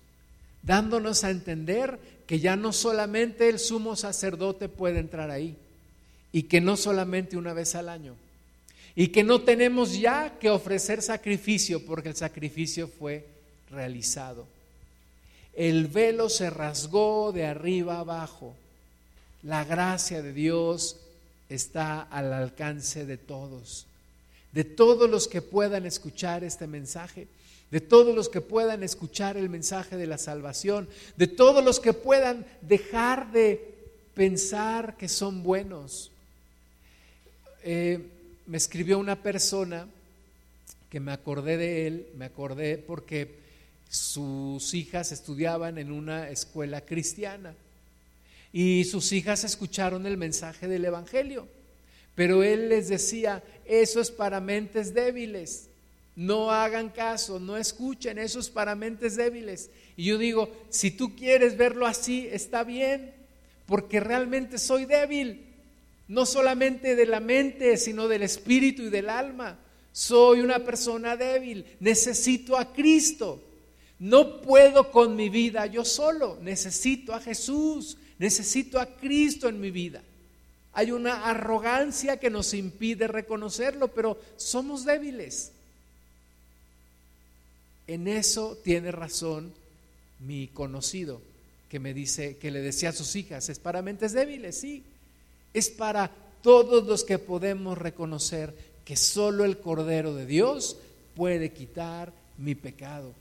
dándonos 0.63 1.25
a 1.25 1.31
entender 1.31 1.99
que 2.27 2.39
ya 2.41 2.57
no 2.57 2.73
solamente 2.73 3.49
el 3.49 3.59
sumo 3.59 3.97
sacerdote 3.97 4.69
puede 4.69 5.01
entrar 5.01 5.31
ahí 5.31 5.57
y 6.33 6.45
que 6.45 6.61
no 6.61 6.77
solamente 6.77 7.37
una 7.37 7.53
vez 7.53 7.75
al 7.75 7.89
año 7.89 8.15
y 8.95 9.09
que 9.09 9.25
no 9.25 9.43
tenemos 9.43 9.99
ya 9.99 10.39
que 10.39 10.51
ofrecer 10.51 11.03
sacrificio 11.03 11.85
porque 11.85 12.11
el 12.11 12.17
sacrificio 12.17 12.89
fue 12.89 13.27
realizado. 13.71 14.47
El 15.55 15.89
velo 15.89 16.29
se 16.29 16.51
rasgó 16.51 17.33
de 17.33 17.47
arriba 17.47 17.99
abajo. 17.99 18.55
La 19.43 19.65
gracia 19.65 20.23
de 20.23 20.33
Dios 20.33 20.97
está 21.49 22.03
al 22.03 22.33
alcance 22.33 23.07
de 23.07 23.17
todos, 23.17 23.87
de 24.53 24.65
todos 24.65 25.09
los 25.09 25.29
que 25.29 25.43
puedan 25.43 25.87
escuchar 25.87 26.45
este 26.45 26.67
mensaje 26.67 27.27
de 27.71 27.81
todos 27.81 28.15
los 28.15 28.29
que 28.29 28.41
puedan 28.41 28.83
escuchar 28.83 29.37
el 29.37 29.49
mensaje 29.49 29.97
de 29.97 30.07
la 30.07 30.19
salvación, 30.19 30.89
de 31.17 31.27
todos 31.27 31.65
los 31.65 31.79
que 31.79 31.93
puedan 31.93 32.45
dejar 32.63 33.31
de 33.33 33.75
pensar 34.15 34.97
que 34.97 35.09
son 35.09 35.43
buenos. 35.43 36.11
Eh, 37.63 38.01
me 38.47 38.57
escribió 38.57 38.99
una 38.99 39.17
persona 39.17 39.87
que 40.91 41.01
me 41.01 41.13
acordé 41.13 41.57
de 41.57 41.87
él, 41.87 42.07
me 42.17 42.25
acordé 42.25 42.77
porque 42.79 43.39
sus 43.89 44.75
hijas 44.75 45.13
estudiaban 45.13 45.79
en 45.79 45.93
una 45.93 46.29
escuela 46.31 46.81
cristiana 46.81 47.55
y 48.53 48.85
sus 48.85 49.13
hijas 49.13 49.45
escucharon 49.45 50.07
el 50.07 50.17
mensaje 50.17 50.67
del 50.67 50.85
Evangelio, 50.85 51.47
pero 52.17 52.43
él 52.43 52.69
les 52.69 52.89
decía, 52.89 53.43
eso 53.65 54.01
es 54.01 54.11
para 54.11 54.41
mentes 54.41 54.93
débiles. 54.93 55.70
No 56.17 56.51
hagan 56.51 56.91
caso, 56.91 57.39
no 57.39 57.57
escuchen, 57.57 58.19
esos 58.19 58.51
para 58.51 58.75
mentes 58.75 59.17
débiles. 59.17 59.71
Y 59.97 60.05
yo 60.05 60.19
digo, 60.19 60.51
si 60.69 60.91
tú 60.91 61.15
quieres 61.15 61.57
verlo 61.57 61.87
así, 61.87 62.29
está 62.31 62.65
bien, 62.65 63.15
porque 63.67 64.01
realmente 64.01 64.59
soy 64.59 64.85
débil, 64.85 65.47
no 66.09 66.27
solamente 66.27 66.97
de 66.97 67.07
la 67.07 67.21
mente, 67.21 67.77
sino 67.77 68.09
del 68.09 68.23
espíritu 68.23 68.83
y 68.83 68.91
del 68.91 69.09
alma. 69.09 69.59
Soy 69.93 70.41
una 70.41 70.59
persona 70.61 71.17
débil, 71.17 71.65
necesito 71.81 72.57
a 72.57 72.73
Cristo. 72.73 73.43
No 73.99 74.41
puedo 74.41 74.91
con 74.91 75.15
mi 75.15 75.29
vida 75.29 75.67
yo 75.67 75.85
solo, 75.85 76.39
necesito 76.41 77.15
a 77.15 77.21
Jesús, 77.21 77.99
necesito 78.19 78.81
a 78.81 78.87
Cristo 78.97 79.49
en 79.49 79.61
mi 79.61 79.71
vida. 79.71 80.03
Hay 80.73 80.91
una 80.91 81.27
arrogancia 81.27 82.19
que 82.19 82.31
nos 82.31 82.55
impide 82.55 83.07
reconocerlo, 83.09 83.89
pero 83.89 84.19
somos 84.37 84.85
débiles. 84.85 85.53
En 87.91 88.07
eso 88.07 88.57
tiene 88.63 88.93
razón 88.93 89.53
mi 90.21 90.47
conocido 90.47 91.21
que 91.69 91.81
me 91.81 91.93
dice 91.93 92.37
que 92.37 92.53
le 92.53 92.61
decía 92.61 92.91
a 92.91 92.93
sus 92.93 93.17
hijas, 93.17 93.49
es 93.49 93.59
para 93.59 93.83
mentes 93.83 94.13
débiles, 94.13 94.61
sí. 94.61 94.85
Es 95.53 95.71
para 95.71 96.09
todos 96.41 96.87
los 96.87 97.03
que 97.03 97.19
podemos 97.19 97.77
reconocer 97.77 98.55
que 98.85 98.95
solo 98.95 99.45
el 99.45 99.59
Cordero 99.59 100.15
de 100.15 100.25
Dios 100.25 100.77
puede 101.17 101.51
quitar 101.51 102.13
mi 102.39 102.55
pecado. 102.55 103.13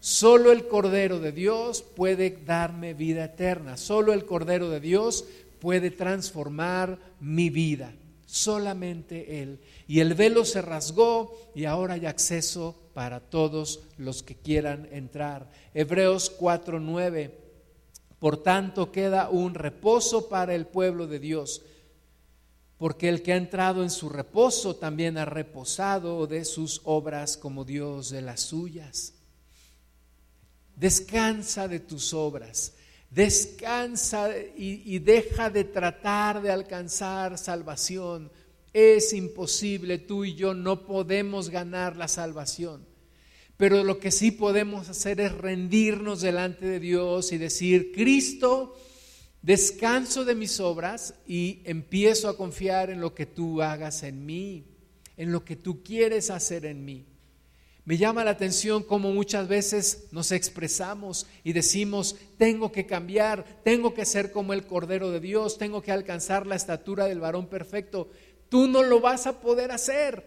Solo 0.00 0.52
el 0.52 0.68
Cordero 0.68 1.20
de 1.20 1.32
Dios 1.32 1.82
puede 1.82 2.30
darme 2.46 2.94
vida 2.94 3.26
eterna. 3.26 3.76
Solo 3.76 4.14
el 4.14 4.24
Cordero 4.24 4.70
de 4.70 4.80
Dios 4.80 5.26
puede 5.60 5.90
transformar 5.90 6.98
mi 7.20 7.50
vida. 7.50 7.92
Solamente 8.24 9.42
Él. 9.42 9.58
Y 9.86 10.00
el 10.00 10.14
velo 10.14 10.46
se 10.46 10.62
rasgó 10.62 11.38
y 11.54 11.66
ahora 11.66 11.92
hay 11.92 12.06
acceso 12.06 12.74
para 12.94 13.20
todos 13.20 13.80
los 13.98 14.22
que 14.22 14.36
quieran 14.36 14.88
entrar. 14.92 15.50
Hebreos 15.74 16.30
4:9. 16.30 17.32
Por 18.18 18.42
tanto 18.42 18.90
queda 18.90 19.28
un 19.28 19.54
reposo 19.54 20.28
para 20.28 20.54
el 20.54 20.66
pueblo 20.66 21.06
de 21.06 21.18
Dios, 21.18 21.62
porque 22.78 23.08
el 23.08 23.20
que 23.22 23.34
ha 23.34 23.36
entrado 23.36 23.82
en 23.82 23.90
su 23.90 24.08
reposo 24.08 24.76
también 24.76 25.18
ha 25.18 25.26
reposado 25.26 26.26
de 26.26 26.44
sus 26.44 26.80
obras 26.84 27.36
como 27.36 27.64
Dios 27.64 28.10
de 28.10 28.22
las 28.22 28.40
suyas. 28.40 29.12
Descansa 30.76 31.68
de 31.68 31.80
tus 31.80 32.14
obras. 32.14 32.74
Descansa 33.10 34.30
y, 34.56 34.98
deja 34.98 35.48
de 35.48 35.62
tratar 35.64 36.42
de 36.42 36.50
alcanzar 36.50 37.38
salvación. 37.38 38.30
Es 38.74 39.12
imposible, 39.12 39.98
tú 39.98 40.24
y 40.24 40.34
yo 40.34 40.52
no 40.52 40.84
podemos 40.84 41.48
ganar 41.48 41.96
la 41.96 42.08
salvación. 42.08 42.84
Pero 43.56 43.84
lo 43.84 44.00
que 44.00 44.10
sí 44.10 44.32
podemos 44.32 44.88
hacer 44.88 45.20
es 45.20 45.32
rendirnos 45.32 46.20
delante 46.20 46.66
de 46.66 46.80
Dios 46.80 47.32
y 47.32 47.38
decir, 47.38 47.92
Cristo, 47.92 48.76
descanso 49.42 50.24
de 50.24 50.34
mis 50.34 50.58
obras 50.58 51.14
y 51.24 51.60
empiezo 51.64 52.28
a 52.28 52.36
confiar 52.36 52.90
en 52.90 53.00
lo 53.00 53.14
que 53.14 53.26
tú 53.26 53.62
hagas 53.62 54.02
en 54.02 54.26
mí, 54.26 54.64
en 55.16 55.30
lo 55.30 55.44
que 55.44 55.54
tú 55.54 55.84
quieres 55.84 56.30
hacer 56.30 56.66
en 56.66 56.84
mí. 56.84 57.06
Me 57.84 57.98
llama 57.98 58.24
la 58.24 58.30
atención 58.30 58.82
cómo 58.82 59.12
muchas 59.12 59.46
veces 59.46 60.08
nos 60.10 60.32
expresamos 60.32 61.26
y 61.44 61.52
decimos, 61.52 62.16
tengo 62.38 62.72
que 62.72 62.86
cambiar, 62.86 63.44
tengo 63.62 63.92
que 63.92 64.06
ser 64.06 64.32
como 64.32 64.54
el 64.54 64.66
Cordero 64.66 65.10
de 65.10 65.20
Dios, 65.20 65.58
tengo 65.58 65.82
que 65.82 65.92
alcanzar 65.92 66.46
la 66.46 66.56
estatura 66.56 67.04
del 67.04 67.20
varón 67.20 67.46
perfecto. 67.46 68.08
Tú 68.54 68.68
no 68.68 68.84
lo 68.84 69.00
vas 69.00 69.26
a 69.26 69.40
poder 69.40 69.72
hacer. 69.72 70.22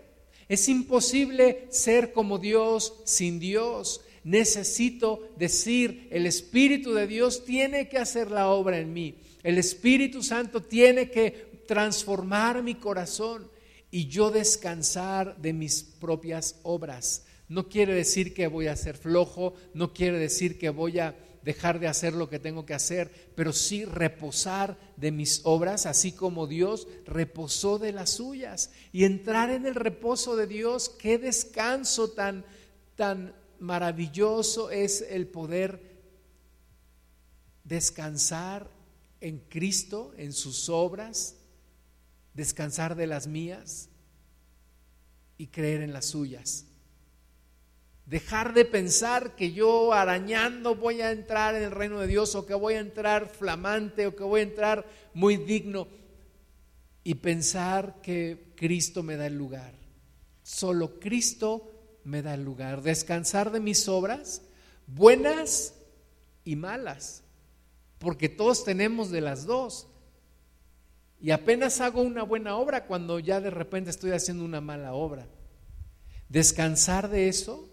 Es 0.50 0.68
imposible 0.68 1.66
ser 1.70 2.12
como 2.12 2.40
Dios 2.40 2.94
sin 3.06 3.40
Dios. 3.40 4.02
Necesito 4.26 5.30
decir, 5.38 6.10
el 6.12 6.26
Espíritu 6.26 6.94
de 6.94 7.08
Dios 7.08 7.46
tiene 7.46 7.88
que 7.88 7.98
hacer 7.98 8.30
la 8.30 8.50
obra 8.50 8.80
en 8.80 8.92
mí. 8.92 9.16
El 9.44 9.58
Espíritu 9.58 10.22
Santo 10.24 10.62
tiene 10.62 11.10
que 11.10 11.63
transformar 11.70 12.63
mi 12.63 12.76
corazón 12.76 13.50
y 13.92 14.08
yo 14.08 14.30
descansar 14.30 15.38
de 15.38 15.54
mis 15.54 15.82
propias 15.84 16.60
obras. 16.63 17.26
No 17.48 17.70
quiere 17.70 17.94
decir 17.94 18.34
que 18.34 18.48
voy 18.48 18.68
a 18.68 18.76
ser 18.76 18.98
flojo, 18.98 19.54
no 19.74 19.94
quiere 19.94 20.20
decir 20.20 20.60
que 20.60 20.70
voy 20.70 21.00
a 21.00 21.16
dejar 21.47 21.79
de 21.79 21.88
hacer 21.88 22.12
lo 22.12 22.29
que 22.29 22.39
tengo 22.39 22.65
que 22.65 22.73
hacer, 22.73 23.31
pero 23.33 23.53
sí 23.53 23.86
reposar 23.86 24.77
de 24.97 25.13
mis 25.13 25.39
obras, 25.45 25.86
así 25.86 26.12
como 26.12 26.45
Dios 26.45 26.89
reposó 27.05 27.79
de 27.79 27.93
las 27.93 28.10
suyas. 28.10 28.69
Y 28.91 29.05
entrar 29.05 29.49
en 29.49 29.65
el 29.65 29.73
reposo 29.73 30.36
de 30.36 30.45
Dios, 30.45 30.89
qué 30.89 31.17
descanso 31.17 32.10
tan, 32.10 32.43
tan 32.97 33.33
maravilloso 33.60 34.71
es 34.71 35.01
el 35.10 35.25
poder 35.25 35.81
descansar 37.63 38.69
en 39.21 39.39
Cristo, 39.39 40.13
en 40.17 40.33
sus 40.33 40.67
obras, 40.67 41.38
descansar 42.33 42.95
de 42.97 43.07
las 43.07 43.25
mías 43.25 43.88
y 45.38 45.47
creer 45.47 45.81
en 45.81 45.93
las 45.93 46.07
suyas. 46.07 46.66
Dejar 48.08 48.54
de 48.54 48.63
pensar 48.63 49.36
que 49.36 49.52
yo 49.52 49.91
arañando 49.91 50.76
voy 50.76 51.02
a 51.02 51.12
entrar 51.12 51.56
en 51.56 51.63
el 51.63 51.72
reino 51.72 52.00
de 52.00 52.08
Dios 52.08 52.36
o 52.36 52.46
que 52.46 52.54
voy 52.54 52.76
a 52.76 52.80
entrar 52.80 53.28
flamante 53.28 54.08
o 54.08 54.15
que 54.15 54.24
voy 54.24 54.39
a 54.39 54.43
entrar 54.43 54.86
muy 55.13 55.36
digno 55.36 55.89
y 57.04 57.15
pensar 57.15 58.00
que 58.02 58.54
Cristo 58.56 59.04
me 59.04 59.17
da 59.17 59.28
el 59.28 59.38
lugar. 59.38 59.74
Solo 60.41 61.02
Cristo 61.02 62.00
me 62.06 62.22
da 62.22 62.36
el 62.36 62.46
lugar. 62.46 62.82
Descansar 62.82 63.52
de 63.52 63.60
mis 63.60 63.89
obras, 63.89 64.41
buenas 64.88 65.74
y 66.46 66.56
malas, 66.56 67.24
porque 68.00 68.30
todos 68.30 68.63
tenemos 68.63 69.12
de 69.12 69.20
las 69.20 69.46
dos. 69.46 69.89
Y 71.20 71.32
apenas 71.32 71.82
hago 71.82 72.02
una 72.04 72.24
buena 72.24 72.56
obra 72.56 72.86
cuando 72.86 73.20
ya 73.20 73.41
de 73.41 73.50
repente 73.50 73.89
estoy 73.89 74.12
haciendo 74.12 74.46
una 74.46 74.62
mala 74.62 74.93
obra. 74.93 75.28
Descansar 76.30 77.10
de 77.10 77.28
eso 77.28 77.70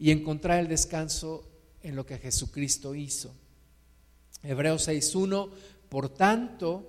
y 0.00 0.10
encontrar 0.10 0.58
el 0.58 0.66
descanso 0.66 1.44
en 1.82 1.94
lo 1.94 2.06
que 2.06 2.16
Jesucristo 2.16 2.94
hizo. 2.94 3.34
Hebreos 4.42 4.88
6.1, 4.88 5.50
por 5.90 6.08
tanto, 6.08 6.88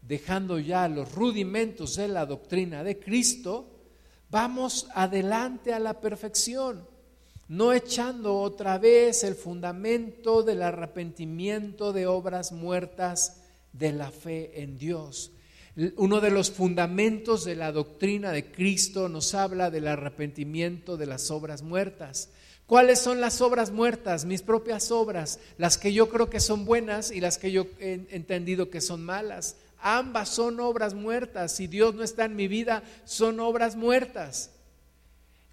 dejando 0.00 0.60
ya 0.60 0.86
los 0.88 1.12
rudimentos 1.12 1.96
de 1.96 2.06
la 2.06 2.24
doctrina 2.24 2.84
de 2.84 3.00
Cristo, 3.00 3.68
vamos 4.30 4.86
adelante 4.94 5.74
a 5.74 5.80
la 5.80 6.00
perfección, 6.00 6.86
no 7.48 7.72
echando 7.72 8.38
otra 8.38 8.78
vez 8.78 9.24
el 9.24 9.34
fundamento 9.34 10.44
del 10.44 10.62
arrepentimiento 10.62 11.92
de 11.92 12.06
obras 12.06 12.52
muertas 12.52 13.42
de 13.72 13.92
la 13.92 14.12
fe 14.12 14.62
en 14.62 14.78
Dios. 14.78 15.32
Uno 15.96 16.20
de 16.20 16.30
los 16.30 16.52
fundamentos 16.52 17.44
de 17.44 17.56
la 17.56 17.72
doctrina 17.72 18.30
de 18.30 18.52
Cristo 18.52 19.08
nos 19.08 19.34
habla 19.34 19.68
del 19.68 19.88
arrepentimiento 19.88 20.96
de 20.96 21.06
las 21.06 21.30
obras 21.32 21.62
muertas. 21.62 22.28
¿Cuáles 22.72 23.00
son 23.00 23.20
las 23.20 23.42
obras 23.42 23.70
muertas? 23.70 24.24
Mis 24.24 24.40
propias 24.40 24.90
obras, 24.90 25.40
las 25.58 25.76
que 25.76 25.92
yo 25.92 26.08
creo 26.08 26.30
que 26.30 26.40
son 26.40 26.64
buenas 26.64 27.10
y 27.10 27.20
las 27.20 27.36
que 27.36 27.52
yo 27.52 27.66
he 27.78 28.06
entendido 28.08 28.70
que 28.70 28.80
son 28.80 29.04
malas. 29.04 29.56
Ambas 29.78 30.30
son 30.30 30.58
obras 30.58 30.94
muertas. 30.94 31.52
Si 31.52 31.66
Dios 31.66 31.94
no 31.94 32.02
está 32.02 32.24
en 32.24 32.34
mi 32.34 32.48
vida, 32.48 32.82
son 33.04 33.40
obras 33.40 33.76
muertas. 33.76 34.52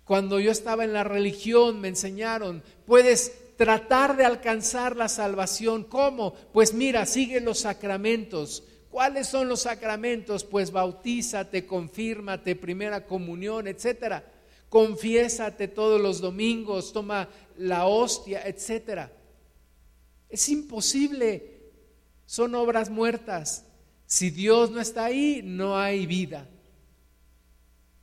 Cuando 0.05 0.39
yo 0.39 0.49
estaba 0.49 0.85
en 0.85 0.93
la 0.93 1.03
religión 1.03 1.81
me 1.81 1.89
enseñaron, 1.89 2.63
puedes 2.85 3.33
tratar 3.57 4.15
de 4.15 4.23
alcanzar 4.23 4.95
la 4.95 5.09
salvación. 5.09 5.83
¿Cómo? 5.83 6.33
Pues 6.53 6.73
mira, 6.73 7.05
sigue 7.05 7.41
los 7.41 7.59
sacramentos. 7.59 8.63
¿Cuáles 8.89 9.27
son 9.27 9.49
los 9.49 9.63
sacramentos? 9.63 10.45
Pues 10.45 10.71
bautízate, 10.71 11.65
confírmate, 11.65 12.55
primera 12.55 13.05
comunión, 13.05 13.67
etcétera 13.67 14.23
confiésate 14.69 15.67
todos 15.67 15.99
los 15.99 16.21
domingos, 16.21 16.93
toma 16.93 17.27
la 17.57 17.85
hostia, 17.87 18.47
etcétera. 18.47 19.11
Es 20.29 20.47
imposible, 20.49 21.71
son 22.25 22.55
obras 22.55 22.89
muertas. 22.89 23.65
Si 24.05 24.29
Dios 24.29 24.71
no 24.71 24.79
está 24.79 25.05
ahí, 25.05 25.41
no 25.43 25.77
hay 25.77 26.05
vida. 26.05 26.47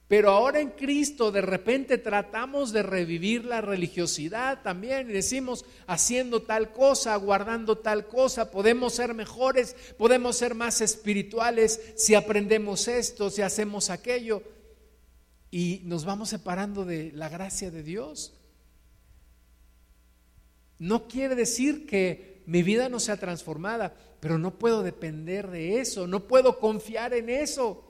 Pero 0.08 0.30
ahora 0.30 0.60
en 0.60 0.70
Cristo 0.70 1.32
de 1.32 1.40
repente 1.40 1.98
tratamos 1.98 2.72
de 2.72 2.84
revivir 2.84 3.44
la 3.44 3.60
religiosidad 3.60 4.62
también 4.62 5.10
y 5.10 5.12
decimos, 5.12 5.64
haciendo 5.88 6.42
tal 6.42 6.70
cosa, 6.72 7.16
guardando 7.16 7.78
tal 7.78 8.06
cosa, 8.06 8.52
podemos 8.52 8.94
ser 8.94 9.14
mejores, 9.14 9.74
podemos 9.98 10.36
ser 10.36 10.54
más 10.54 10.80
espirituales 10.80 11.80
si 11.96 12.14
aprendemos 12.14 12.86
esto, 12.86 13.30
si 13.30 13.42
hacemos 13.42 13.90
aquello 13.90 14.42
y 15.50 15.82
nos 15.84 16.04
vamos 16.04 16.30
separando 16.30 16.84
de 16.84 17.12
la 17.12 17.28
gracia 17.28 17.70
de 17.70 17.82
Dios. 17.82 18.34
No 20.78 21.08
quiere 21.08 21.34
decir 21.34 21.86
que 21.86 22.42
mi 22.46 22.62
vida 22.62 22.88
no 22.88 23.00
sea 23.00 23.16
transformada, 23.16 23.94
pero 24.20 24.38
no 24.38 24.58
puedo 24.58 24.82
depender 24.82 25.50
de 25.50 25.80
eso, 25.80 26.06
no 26.06 26.26
puedo 26.26 26.58
confiar 26.58 27.14
en 27.14 27.28
eso. 27.30 27.82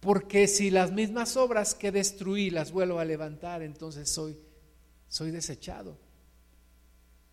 Porque 0.00 0.48
si 0.48 0.70
las 0.70 0.92
mismas 0.92 1.36
obras 1.36 1.74
que 1.74 1.90
destruí 1.90 2.50
las 2.50 2.72
vuelvo 2.72 2.98
a 2.98 3.04
levantar, 3.04 3.62
entonces 3.62 4.10
soy, 4.10 4.38
soy 5.08 5.30
desechado. 5.30 5.98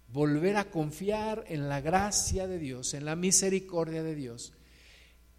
Volver 0.07 0.57
a 0.57 0.69
confiar 0.69 1.43
en 1.47 1.67
la 1.67 1.81
gracia 1.81 2.47
de 2.47 2.59
Dios, 2.59 2.93
en 2.93 3.05
la 3.05 3.15
misericordia 3.15 4.03
de 4.03 4.15
Dios. 4.15 4.53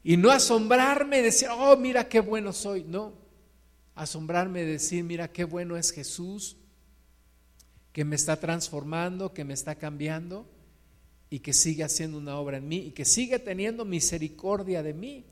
Y 0.03 0.17
no 0.17 0.31
asombrarme 0.31 1.23
decir, 1.23 1.49
oh, 1.51 1.77
mira 1.77 2.09
qué 2.09 2.21
bueno 2.21 2.53
soy. 2.53 2.85
No, 2.85 3.22
asombrarme 4.03 4.61
de 4.61 4.73
decir, 4.73 5.05
mira 5.05 5.33
qué 5.33 5.45
bueno 5.45 5.77
es 5.77 5.91
Jesús, 5.91 6.57
que 7.93 8.05
me 8.05 8.17
está 8.17 8.39
transformando, 8.39 9.33
que 9.33 9.45
me 9.45 9.55
está 9.55 9.75
cambiando, 9.75 10.47
y 11.33 11.41
que 11.41 11.55
sigue 11.55 11.83
haciendo 11.83 12.19
una 12.19 12.39
obra 12.39 12.59
en 12.59 12.69
mí 12.69 12.77
y 12.77 12.91
que 12.91 13.07
sigue 13.07 13.39
teniendo 13.39 13.87
misericordia 13.87 14.83
de 14.83 14.93
mí. 14.93 15.25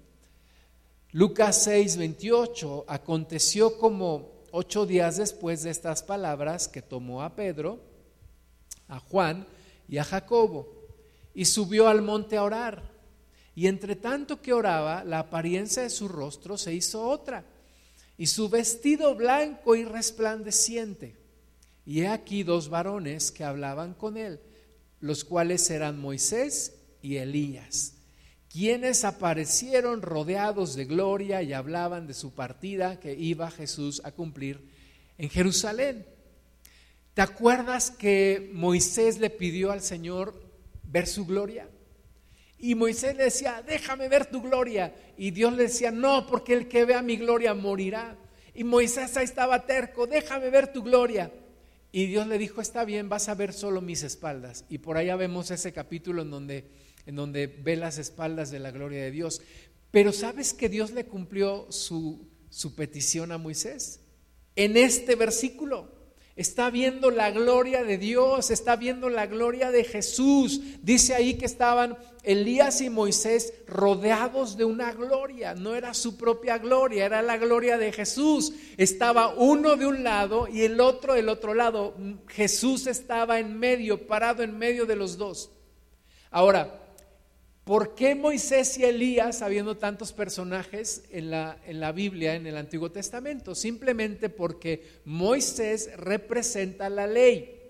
Lucas 1.12 1.62
6, 1.64 1.98
28, 1.98 2.87
aconteció 2.88 3.76
como 3.76 4.33
ocho 4.50 4.87
días 4.87 5.18
después 5.18 5.62
de 5.62 5.68
estas 5.68 6.02
palabras 6.02 6.68
que 6.68 6.80
tomó 6.80 7.22
a 7.22 7.37
Pedro, 7.37 7.80
a 8.88 8.98
Juan 8.98 9.46
y 9.90 9.98
a 9.98 10.04
Jacobo 10.04 10.72
y 11.35 11.44
subió 11.44 11.87
al 11.87 12.00
monte 12.00 12.38
a 12.38 12.44
orar. 12.44 12.83
Y 13.54 13.66
entre 13.66 13.94
tanto 13.94 14.40
que 14.40 14.54
oraba, 14.54 15.04
la 15.04 15.18
apariencia 15.18 15.83
de 15.83 15.90
su 15.90 16.09
rostro 16.09 16.56
se 16.56 16.72
hizo 16.72 17.06
otra 17.06 17.44
y 18.20 18.26
su 18.26 18.50
vestido 18.50 19.14
blanco 19.14 19.74
y 19.74 19.85
resplandeciente. 19.85 21.16
Y 21.87 22.02
he 22.02 22.09
aquí 22.09 22.42
dos 22.42 22.68
varones 22.68 23.33
que 23.33 23.44
hablaban 23.44 23.94
con 23.94 24.18
él, 24.18 24.40
los 25.00 25.24
cuales 25.24 25.70
eran 25.70 25.98
Moisés 25.98 26.74
y 27.00 27.16
Elías 27.16 27.94
quienes 28.50 29.04
aparecieron 29.04 30.02
rodeados 30.02 30.74
de 30.74 30.85
gloria 30.85 31.40
y 31.40 31.52
hablaban 31.52 32.09
de 32.09 32.14
su 32.14 32.35
partida 32.35 32.98
que 32.98 33.14
iba 33.14 33.48
Jesús 33.48 34.02
a 34.04 34.11
cumplir 34.11 34.61
en 35.18 35.30
Jerusalén. 35.30 36.04
¿Te 37.14 37.22
acuerdas 37.22 37.92
que 37.92 38.50
Moisés 38.52 39.20
le 39.20 39.30
pidió 39.30 39.70
al 39.70 39.83
Señor 39.83 40.35
ver 40.83 41.06
su 41.06 41.26
gloria? 41.26 41.68
Y 42.60 42.74
Moisés 42.74 43.16
le 43.16 43.24
decía, 43.24 43.64
déjame 43.66 44.08
ver 44.08 44.26
tu 44.26 44.42
gloria. 44.42 44.94
Y 45.16 45.30
Dios 45.30 45.52
le 45.54 45.64
decía, 45.64 45.90
no, 45.90 46.26
porque 46.26 46.52
el 46.52 46.68
que 46.68 46.84
vea 46.84 47.02
mi 47.02 47.16
gloria 47.16 47.54
morirá. 47.54 48.16
Y 48.54 48.64
Moisés 48.64 49.16
ahí 49.16 49.24
estaba 49.24 49.66
terco, 49.66 50.06
déjame 50.06 50.50
ver 50.50 50.72
tu 50.72 50.82
gloria. 50.82 51.32
Y 51.92 52.06
Dios 52.06 52.26
le 52.26 52.38
dijo, 52.38 52.60
está 52.60 52.84
bien, 52.84 53.08
vas 53.08 53.28
a 53.28 53.34
ver 53.34 53.52
solo 53.52 53.80
mis 53.80 54.02
espaldas. 54.02 54.64
Y 54.68 54.78
por 54.78 54.96
allá 54.96 55.16
vemos 55.16 55.50
ese 55.50 55.72
capítulo 55.72 56.22
en 56.22 56.30
donde 56.30 56.64
en 57.06 57.16
donde 57.16 57.46
ve 57.46 57.76
las 57.76 57.98
espaldas 57.98 58.50
de 58.50 58.58
la 58.58 58.70
gloria 58.70 59.02
de 59.02 59.10
Dios. 59.10 59.42
Pero 59.90 60.12
¿sabes 60.12 60.54
que 60.54 60.68
Dios 60.68 60.92
le 60.92 61.06
cumplió 61.06 61.66
su, 61.70 62.28
su 62.48 62.74
petición 62.74 63.32
a 63.32 63.38
Moisés? 63.38 64.00
En 64.56 64.76
este 64.76 65.16
versículo. 65.16 65.99
Está 66.36 66.70
viendo 66.70 67.10
la 67.10 67.30
gloria 67.30 67.82
de 67.84 67.98
Dios, 67.98 68.50
está 68.50 68.76
viendo 68.76 69.10
la 69.10 69.26
gloria 69.26 69.70
de 69.70 69.84
Jesús. 69.84 70.60
Dice 70.82 71.14
ahí 71.14 71.34
que 71.34 71.44
estaban 71.44 71.98
Elías 72.22 72.80
y 72.80 72.88
Moisés 72.88 73.54
rodeados 73.66 74.56
de 74.56 74.64
una 74.64 74.92
gloria. 74.92 75.54
No 75.54 75.74
era 75.74 75.92
su 75.92 76.16
propia 76.16 76.58
gloria, 76.58 77.04
era 77.04 77.20
la 77.20 77.36
gloria 77.36 77.78
de 77.78 77.92
Jesús. 77.92 78.52
Estaba 78.76 79.34
uno 79.34 79.76
de 79.76 79.86
un 79.86 80.02
lado 80.04 80.48
y 80.48 80.62
el 80.62 80.80
otro 80.80 81.14
del 81.14 81.28
otro 81.28 81.52
lado. 81.52 81.94
Jesús 82.28 82.86
estaba 82.86 83.38
en 83.38 83.58
medio, 83.58 84.06
parado 84.06 84.42
en 84.42 84.56
medio 84.56 84.86
de 84.86 84.96
los 84.96 85.18
dos. 85.18 85.50
Ahora, 86.30 86.89
¿Por 87.70 87.94
qué 87.94 88.16
Moisés 88.16 88.78
y 88.78 88.85
Elías, 88.85 89.42
habiendo 89.42 89.76
tantos 89.76 90.12
personajes 90.12 91.04
en 91.12 91.30
la, 91.30 91.56
en 91.64 91.78
la, 91.78 91.92
Biblia, 91.92 92.35
en 92.35 92.48
el 92.48 92.56
Antiguo 92.56 92.90
Testamento? 92.90 93.54
Simplemente 93.54 94.28
porque 94.28 94.98
Moisés 95.04 95.88
representa 95.96 96.90
la 96.90 97.06
ley. 97.06 97.62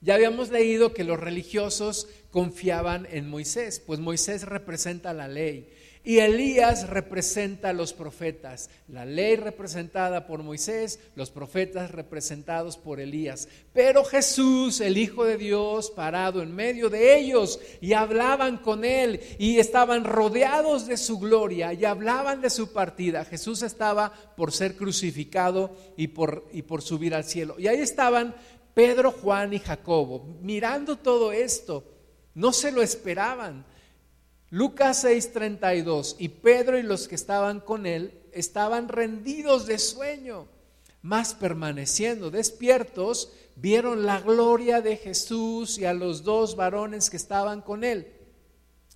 Ya 0.00 0.14
habíamos 0.14 0.48
leído 0.48 0.94
que 0.94 1.04
los 1.04 1.20
religiosos 1.20 2.08
confiaban 2.30 3.06
en 3.10 3.28
Moisés, 3.28 3.80
pues 3.80 4.00
Moisés 4.00 4.44
representa 4.44 5.12
la 5.12 5.28
ley. 5.28 5.68
Y 6.06 6.20
Elías 6.20 6.88
representa 6.88 7.70
a 7.70 7.72
los 7.72 7.92
profetas, 7.92 8.70
la 8.86 9.04
ley 9.04 9.34
representada 9.34 10.28
por 10.28 10.44
Moisés, 10.44 11.00
los 11.16 11.32
profetas 11.32 11.90
representados 11.90 12.76
por 12.76 13.00
Elías. 13.00 13.48
Pero 13.72 14.04
Jesús, 14.04 14.80
el 14.80 14.98
Hijo 14.98 15.24
de 15.24 15.36
Dios, 15.36 15.90
parado 15.90 16.42
en 16.42 16.54
medio 16.54 16.90
de 16.90 17.18
ellos 17.18 17.58
y 17.80 17.92
hablaban 17.94 18.58
con 18.58 18.84
él 18.84 19.20
y 19.36 19.58
estaban 19.58 20.04
rodeados 20.04 20.86
de 20.86 20.96
su 20.96 21.18
gloria 21.18 21.72
y 21.72 21.84
hablaban 21.84 22.40
de 22.40 22.50
su 22.50 22.72
partida. 22.72 23.24
Jesús 23.24 23.62
estaba 23.62 24.12
por 24.36 24.52
ser 24.52 24.76
crucificado 24.76 25.76
y 25.96 26.06
por, 26.06 26.46
y 26.52 26.62
por 26.62 26.82
subir 26.82 27.16
al 27.16 27.24
cielo. 27.24 27.56
Y 27.58 27.66
ahí 27.66 27.80
estaban 27.80 28.36
Pedro, 28.74 29.10
Juan 29.10 29.54
y 29.54 29.58
Jacobo 29.58 30.38
mirando 30.40 30.98
todo 30.98 31.32
esto. 31.32 31.82
No 32.32 32.52
se 32.52 32.70
lo 32.70 32.80
esperaban 32.80 33.66
Lucas 34.50 35.04
6:32, 35.04 36.16
y 36.18 36.28
Pedro 36.28 36.78
y 36.78 36.82
los 36.82 37.08
que 37.08 37.16
estaban 37.16 37.60
con 37.60 37.84
él 37.84 38.20
estaban 38.32 38.88
rendidos 38.88 39.66
de 39.66 39.78
sueño, 39.78 40.46
mas 41.02 41.34
permaneciendo 41.34 42.30
despiertos, 42.30 43.32
vieron 43.56 44.06
la 44.06 44.20
gloria 44.20 44.80
de 44.80 44.96
Jesús 44.96 45.78
y 45.78 45.84
a 45.84 45.94
los 45.94 46.22
dos 46.22 46.54
varones 46.54 47.10
que 47.10 47.16
estaban 47.16 47.60
con 47.60 47.82
él. 47.82 48.12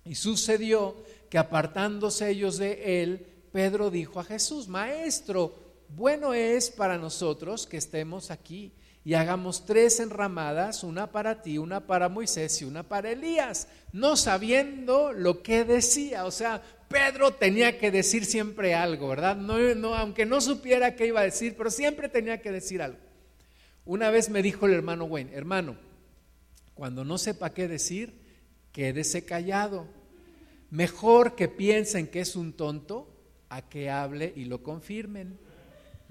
Y 0.05 0.15
sucedió 0.15 0.95
que 1.29 1.37
apartándose 1.37 2.29
ellos 2.29 2.57
de 2.57 3.03
él, 3.03 3.27
Pedro 3.51 3.89
dijo 3.89 4.19
a 4.19 4.23
Jesús, 4.23 4.67
Maestro, 4.67 5.55
bueno 5.89 6.33
es 6.33 6.69
para 6.69 6.97
nosotros 6.97 7.67
que 7.67 7.77
estemos 7.77 8.31
aquí 8.31 8.73
y 9.03 9.15
hagamos 9.15 9.65
tres 9.65 9.99
enramadas, 9.99 10.83
una 10.83 11.11
para 11.11 11.41
ti, 11.41 11.57
una 11.57 11.87
para 11.87 12.07
Moisés 12.07 12.61
y 12.61 12.65
una 12.65 12.83
para 12.83 13.11
Elías, 13.11 13.67
no 13.91 14.15
sabiendo 14.15 15.11
lo 15.11 15.41
que 15.41 15.63
decía. 15.63 16.25
O 16.25 16.31
sea, 16.31 16.61
Pedro 16.87 17.31
tenía 17.31 17.79
que 17.79 17.89
decir 17.89 18.25
siempre 18.25 18.75
algo, 18.75 19.07
¿verdad? 19.07 19.35
No, 19.35 19.95
aunque 19.95 20.25
no 20.25 20.39
supiera 20.39 20.95
qué 20.95 21.07
iba 21.07 21.21
a 21.21 21.25
decir, 21.25 21.55
pero 21.57 21.71
siempre 21.71 22.09
tenía 22.09 22.41
que 22.41 22.51
decir 22.51 22.81
algo. 22.81 22.99
Una 23.85 24.11
vez 24.11 24.29
me 24.29 24.43
dijo 24.43 24.67
el 24.67 24.73
hermano 24.73 25.05
Wayne, 25.05 25.33
hermano, 25.33 25.77
cuando 26.75 27.03
no 27.03 27.17
sepa 27.17 27.53
qué 27.53 27.67
decir, 27.67 28.13
quédese 28.71 29.25
callado. 29.25 29.87
Mejor 30.69 31.35
que 31.35 31.47
piensen 31.47 32.07
que 32.07 32.21
es 32.21 32.35
un 32.35 32.53
tonto 32.53 33.11
a 33.49 33.67
que 33.67 33.89
hable 33.89 34.31
y 34.35 34.45
lo 34.45 34.61
confirmen. 34.61 35.39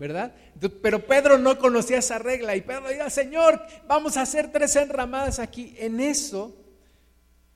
¿Verdad? 0.00 0.34
Pero 0.80 1.04
Pedro 1.06 1.36
no 1.36 1.58
conocía 1.58 1.98
esa 1.98 2.18
regla 2.18 2.56
y 2.56 2.62
Pedro 2.62 2.88
dijo, 2.88 3.10
Señor, 3.10 3.60
vamos 3.86 4.16
a 4.16 4.22
hacer 4.22 4.50
tres 4.50 4.74
enramadas 4.76 5.38
aquí. 5.38 5.74
En 5.76 6.00
eso, 6.00 6.56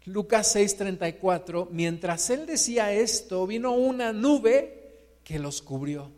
Lucas 0.05 0.55
6:34, 0.55 1.69
mientras 1.71 2.29
él 2.29 2.45
decía 2.45 2.93
esto, 2.93 3.47
vino 3.47 3.73
una 3.73 4.13
nube 4.13 5.17
que 5.25 5.39
los 5.39 5.63
cubrió 5.63 6.13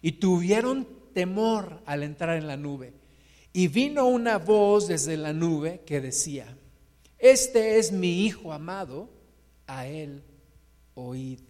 y 0.00 0.12
tuvieron 0.12 0.88
temor 1.12 1.82
al 1.84 2.02
entrar 2.02 2.38
en 2.38 2.46
la 2.46 2.56
nube. 2.56 2.94
Y 3.52 3.68
vino 3.68 4.06
una 4.06 4.38
voz 4.38 4.88
desde 4.88 5.18
la 5.18 5.34
nube 5.34 5.82
que 5.84 6.00
decía, 6.00 6.56
este 7.18 7.78
es 7.78 7.92
mi 7.92 8.24
Hijo 8.24 8.54
amado, 8.54 9.10
a 9.66 9.86
él 9.86 10.22
oíd. 10.94 11.40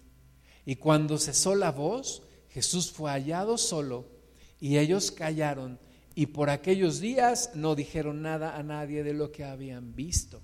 Y 0.66 0.74
cuando 0.74 1.18
cesó 1.18 1.54
la 1.54 1.70
voz, 1.70 2.24
Jesús 2.52 2.92
fue 2.92 3.10
hallado 3.10 3.56
solo 3.56 4.06
y 4.60 4.78
ellos 4.78 5.10
callaron 5.10 5.78
y 6.14 6.26
por 6.26 6.50
aquellos 6.50 7.00
días 7.00 7.50
no 7.54 7.74
dijeron 7.74 8.22
nada 8.22 8.56
a 8.56 8.62
nadie 8.62 9.02
de 9.02 9.14
lo 9.14 9.32
que 9.32 9.44
habían 9.44 9.94
visto. 9.94 10.42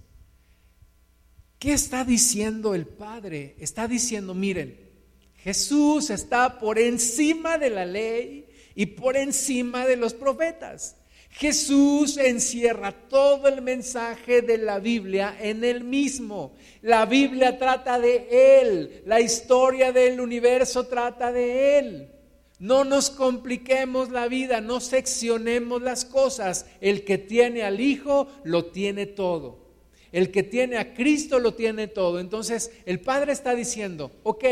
¿Qué 1.59 1.73
está 1.73 2.05
diciendo 2.05 2.75
el 2.75 2.87
Padre? 2.87 3.57
Está 3.59 3.89
diciendo, 3.89 4.33
miren, 4.35 4.79
Jesús 5.35 6.11
está 6.11 6.59
por 6.59 6.79
encima 6.79 7.59
de 7.59 7.71
la 7.71 7.85
ley 7.85 8.49
y 8.75 8.87
por 8.87 9.17
encima 9.17 9.87
de 9.87 9.97
los 9.97 10.15
profetas. 10.15 10.97
Jesús 11.39 12.17
encierra 12.17 12.91
todo 12.91 13.47
el 13.47 13.63
mensaje 13.63 14.43
de 14.43 14.59
la 14.59 14.81
Biblia 14.81 15.37
en 15.39 15.63
él 15.63 15.85
mismo. 15.85 16.57
La 16.83 17.07
Biblia 17.07 17.61
trata 17.61 18.01
de 18.01 18.27
Él, 18.61 19.05
la 19.07 19.21
historia 19.21 19.93
del 19.93 20.21
universo 20.21 20.89
trata 20.89 21.31
de 21.31 21.79
Él. 21.79 22.11
No 22.59 22.83
nos 22.83 23.11
compliquemos 23.11 24.11
la 24.11 24.27
vida, 24.27 24.61
no 24.61 24.81
seccionemos 24.81 25.81
las 25.81 26.05
cosas. 26.05 26.67
El 26.81 27.05
que 27.05 27.19
tiene 27.19 27.63
al 27.63 27.79
Hijo 27.79 28.27
lo 28.43 28.73
tiene 28.73 29.07
todo. 29.07 29.68
El 30.13 30.31
que 30.31 30.43
tiene 30.43 30.79
a 30.79 30.95
Cristo 30.95 31.39
lo 31.39 31.55
tiene 31.55 31.87
todo. 31.87 32.21
Entonces 32.21 32.71
el 32.87 33.01
Padre 33.01 33.33
está 33.33 33.55
diciendo, 33.55 34.11
ok, 34.23 34.45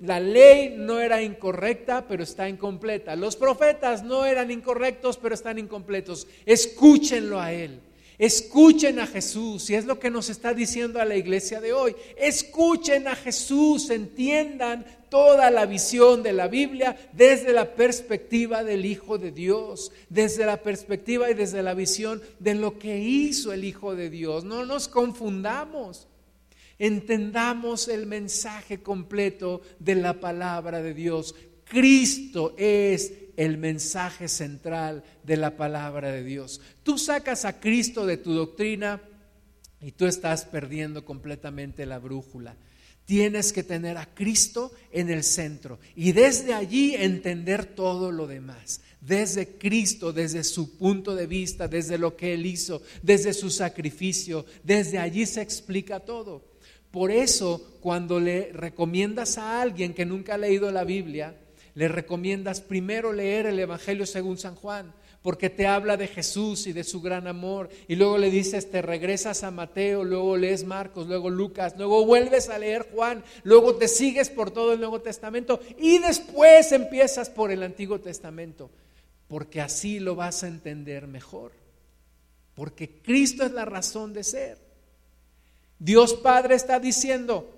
la 0.00 0.20
ley 0.20 0.74
no 0.76 1.00
era 1.00 1.22
incorrecta, 1.22 2.06
pero 2.08 2.22
está 2.22 2.48
incompleta. 2.48 3.16
Los 3.16 3.36
profetas 3.36 4.02
no 4.02 4.24
eran 4.24 4.50
incorrectos, 4.50 5.16
pero 5.16 5.34
están 5.34 5.58
incompletos. 5.58 6.26
Escúchenlo 6.44 7.40
a 7.40 7.52
Él. 7.52 7.80
Escuchen 8.18 9.00
a 9.00 9.06
Jesús, 9.06 9.68
y 9.70 9.74
es 9.74 9.86
lo 9.86 9.98
que 9.98 10.10
nos 10.10 10.30
está 10.30 10.54
diciendo 10.54 11.00
a 11.00 11.04
la 11.04 11.16
iglesia 11.16 11.60
de 11.60 11.72
hoy. 11.72 11.96
Escuchen 12.16 13.08
a 13.08 13.16
Jesús, 13.16 13.90
entiendan 13.90 14.86
toda 15.08 15.50
la 15.50 15.66
visión 15.66 16.22
de 16.22 16.32
la 16.32 16.46
Biblia 16.46 16.96
desde 17.12 17.52
la 17.52 17.74
perspectiva 17.74 18.62
del 18.62 18.84
Hijo 18.84 19.18
de 19.18 19.32
Dios, 19.32 19.90
desde 20.08 20.46
la 20.46 20.62
perspectiva 20.62 21.30
y 21.30 21.34
desde 21.34 21.62
la 21.62 21.74
visión 21.74 22.22
de 22.38 22.54
lo 22.54 22.78
que 22.78 22.98
hizo 22.98 23.52
el 23.52 23.64
Hijo 23.64 23.96
de 23.96 24.10
Dios. 24.10 24.44
No 24.44 24.64
nos 24.64 24.86
confundamos. 24.88 26.06
Entendamos 26.78 27.88
el 27.88 28.06
mensaje 28.06 28.80
completo 28.80 29.60
de 29.78 29.94
la 29.96 30.20
palabra 30.20 30.82
de 30.82 30.94
Dios. 30.94 31.34
Cristo 31.64 32.54
es 32.56 33.12
el 33.36 33.58
mensaje 33.58 34.28
central 34.28 35.04
de 35.22 35.36
la 35.36 35.56
palabra 35.56 36.10
de 36.10 36.24
Dios. 36.24 36.60
Tú 36.82 36.98
sacas 36.98 37.44
a 37.44 37.60
Cristo 37.60 38.06
de 38.06 38.16
tu 38.16 38.32
doctrina 38.32 39.00
y 39.80 39.92
tú 39.92 40.06
estás 40.06 40.44
perdiendo 40.44 41.04
completamente 41.04 41.86
la 41.86 41.98
brújula. 41.98 42.56
Tienes 43.04 43.52
que 43.52 43.62
tener 43.62 43.98
a 43.98 44.06
Cristo 44.06 44.72
en 44.90 45.10
el 45.10 45.24
centro 45.24 45.78
y 45.94 46.12
desde 46.12 46.54
allí 46.54 46.94
entender 46.94 47.66
todo 47.66 48.10
lo 48.10 48.26
demás. 48.26 48.80
Desde 49.02 49.58
Cristo, 49.58 50.14
desde 50.14 50.42
su 50.42 50.78
punto 50.78 51.14
de 51.14 51.26
vista, 51.26 51.68
desde 51.68 51.98
lo 51.98 52.16
que 52.16 52.32
Él 52.32 52.46
hizo, 52.46 52.82
desde 53.02 53.34
su 53.34 53.50
sacrificio, 53.50 54.46
desde 54.62 54.98
allí 54.98 55.26
se 55.26 55.42
explica 55.42 56.00
todo. 56.00 56.42
Por 56.90 57.10
eso, 57.10 57.76
cuando 57.80 58.20
le 58.20 58.52
recomiendas 58.52 59.36
a 59.36 59.60
alguien 59.60 59.92
que 59.92 60.06
nunca 60.06 60.34
ha 60.34 60.38
leído 60.38 60.70
la 60.70 60.84
Biblia, 60.84 61.36
le 61.74 61.88
recomiendas 61.88 62.60
primero 62.60 63.12
leer 63.12 63.46
el 63.46 63.58
Evangelio 63.58 64.06
según 64.06 64.38
San 64.38 64.54
Juan, 64.54 64.94
porque 65.22 65.50
te 65.50 65.66
habla 65.66 65.96
de 65.96 66.06
Jesús 66.06 66.66
y 66.66 66.72
de 66.72 66.84
su 66.84 67.00
gran 67.00 67.26
amor. 67.26 67.70
Y 67.88 67.96
luego 67.96 68.18
le 68.18 68.30
dices, 68.30 68.70
te 68.70 68.82
regresas 68.82 69.42
a 69.42 69.50
Mateo, 69.50 70.04
luego 70.04 70.36
lees 70.36 70.64
Marcos, 70.64 71.08
luego 71.08 71.30
Lucas, 71.30 71.74
luego 71.76 72.04
vuelves 72.04 72.48
a 72.48 72.58
leer 72.58 72.88
Juan, 72.94 73.24
luego 73.42 73.76
te 73.76 73.88
sigues 73.88 74.30
por 74.30 74.50
todo 74.50 74.72
el 74.72 74.80
Nuevo 74.80 75.00
Testamento 75.00 75.60
y 75.78 75.98
después 75.98 76.70
empiezas 76.72 77.30
por 77.30 77.50
el 77.50 77.62
Antiguo 77.62 78.00
Testamento, 78.00 78.70
porque 79.26 79.60
así 79.60 79.98
lo 79.98 80.14
vas 80.14 80.44
a 80.44 80.48
entender 80.48 81.06
mejor. 81.06 81.52
Porque 82.54 83.00
Cristo 83.02 83.44
es 83.44 83.52
la 83.52 83.64
razón 83.64 84.12
de 84.12 84.22
ser. 84.22 84.58
Dios 85.78 86.14
Padre 86.14 86.54
está 86.54 86.78
diciendo, 86.78 87.50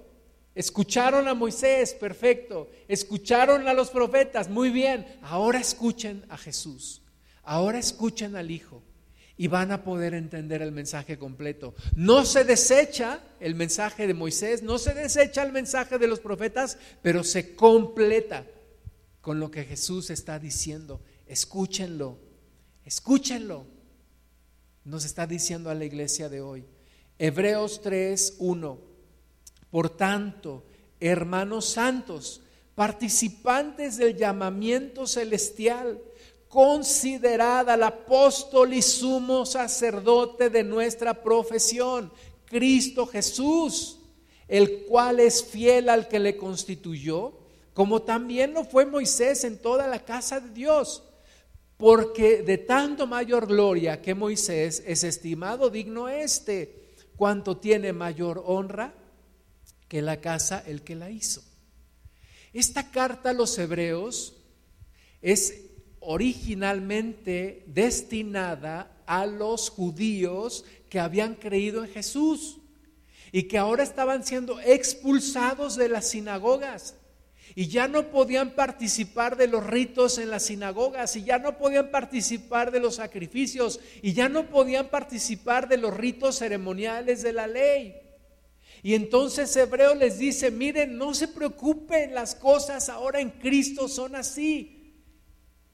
escucharon 0.57 1.29
a 1.29 1.35
Moisés, 1.35 1.95
perfecto, 1.95 2.69
escucharon 2.89 3.69
a 3.69 3.75
los 3.75 3.91
profetas, 3.91 4.49
muy 4.49 4.71
bien, 4.71 5.07
ahora 5.23 5.61
escuchen 5.61 6.25
a 6.29 6.37
Jesús. 6.37 7.03
Ahora 7.45 7.79
escuchen 7.79 8.35
al 8.35 8.51
Hijo 8.51 8.83
y 9.37 9.47
van 9.47 9.71
a 9.71 9.85
poder 9.85 10.15
entender 10.15 10.63
el 10.63 10.73
mensaje 10.73 11.19
completo. 11.19 11.75
No 11.95 12.25
se 12.25 12.43
desecha 12.43 13.21
el 13.39 13.55
mensaje 13.55 14.07
de 14.07 14.15
Moisés, 14.15 14.63
no 14.63 14.79
se 14.79 14.95
desecha 14.95 15.45
el 15.45 15.53
mensaje 15.53 15.99
de 15.99 16.09
los 16.09 16.21
profetas, 16.21 16.79
pero 17.03 17.23
se 17.23 17.55
completa 17.55 18.47
con 19.21 19.39
lo 19.39 19.51
que 19.51 19.65
Jesús 19.65 20.11
está 20.11 20.39
diciendo. 20.39 21.03
Escúchenlo, 21.27 22.19
escúchenlo. 22.85 23.67
Nos 24.85 25.05
está 25.05 25.27
diciendo 25.27 25.69
a 25.69 25.75
la 25.75 25.85
iglesia 25.85 26.29
de 26.29 26.41
hoy. 26.41 26.65
Hebreos 27.19 27.83
3, 27.83 28.37
1. 28.39 28.96
Por 29.77 29.91
tanto, 29.91 30.65
hermanos 30.99 31.67
santos, 31.67 32.41
participantes 32.75 33.99
del 33.99 34.17
llamamiento 34.17 35.07
celestial, 35.07 36.01
considerada 36.49 37.75
al 37.75 37.83
apóstol 37.83 38.73
y 38.73 38.81
sumo 38.81 39.45
sacerdote 39.45 40.49
de 40.49 40.65
nuestra 40.65 41.23
profesión, 41.23 42.11
Cristo 42.47 43.07
Jesús, 43.07 43.99
el 44.49 44.87
cual 44.87 45.21
es 45.21 45.45
fiel 45.45 45.91
al 45.91 46.09
que 46.09 46.21
le 46.21 46.39
constituyó, 46.39 47.35
como 47.75 48.01
también 48.01 48.55
lo 48.55 48.65
fue 48.65 48.87
Moisés 48.87 49.45
en 49.45 49.61
toda 49.61 49.87
la 49.87 50.03
casa 50.07 50.41
de 50.41 50.55
Dios, 50.55 51.03
porque 51.77 52.41
de 52.43 52.57
tanto 52.57 53.07
mayor 53.07 53.47
gloria 53.47 54.01
que 54.01 54.15
Moisés 54.15 54.83
es 54.87 55.05
estimado 55.05 55.69
digno 55.69 56.09
este, 56.09 56.95
cuanto 57.15 57.59
tiene 57.59 57.93
mayor 57.93 58.43
honra 58.47 58.95
que 59.89 60.03
la 60.03 60.21
casa 60.21 60.63
el 60.67 60.83
que 60.83 60.95
la 60.95 61.11
hizo. 61.11 61.43
Esta 62.53 62.91
carta 62.91 63.31
a 63.31 63.35
los 63.35 63.59
hebreos 63.59 64.35
es 65.21 65.63
originalmente 66.01 67.65
destinada 67.67 69.03
a 69.07 69.27
los 69.27 69.71
judíos 69.71 70.65
que 70.89 71.01
habían 71.01 71.35
creído 71.35 71.85
en 71.85 71.91
Jesús 71.91 72.59
y 73.33 73.45
que 73.45 73.59
ahora 73.59 73.83
estaban 73.83 74.25
siendo 74.25 74.61
expulsados 74.61 75.77
de 75.77 75.89
las 75.89 76.09
sinagogas 76.09 76.95
y 77.55 77.69
ya 77.69 77.89
no 77.89 78.11
podían 78.11 78.51
participar 78.55 79.37
de 79.37 79.47
los 79.47 79.67
ritos 79.67 80.19
en 80.19 80.31
las 80.31 80.45
sinagogas 80.45 81.17
y 81.17 81.25
ya 81.25 81.39
no 81.39 81.59
podían 81.59 81.91
participar 81.91 82.71
de 82.71 82.81
los 82.81 82.97
sacrificios 82.97 83.81
y 84.03 84.13
ya 84.13 84.29
no 84.29 84.47
podían 84.47 84.89
participar 84.89 85.69
de 85.69 85.77
los 85.77 85.95
ritos 85.95 86.39
ceremoniales 86.39 87.23
de 87.23 87.33
la 87.33 87.47
ley. 87.47 88.06
Y 88.87 88.95
entonces 88.95 89.57
Hebreo 89.57 89.97
les 89.97 90.17
dice, 90.17 90.53
miren, 90.53 90.97
no 90.97 91.13
se 91.13 91.27
preocupen, 91.27 92.15
las 92.15 92.37
cosas 92.37 92.89
ahora 92.89 93.19
en 93.19 93.31
Cristo 93.31 93.89
son 93.89 94.15
así. 94.15 94.95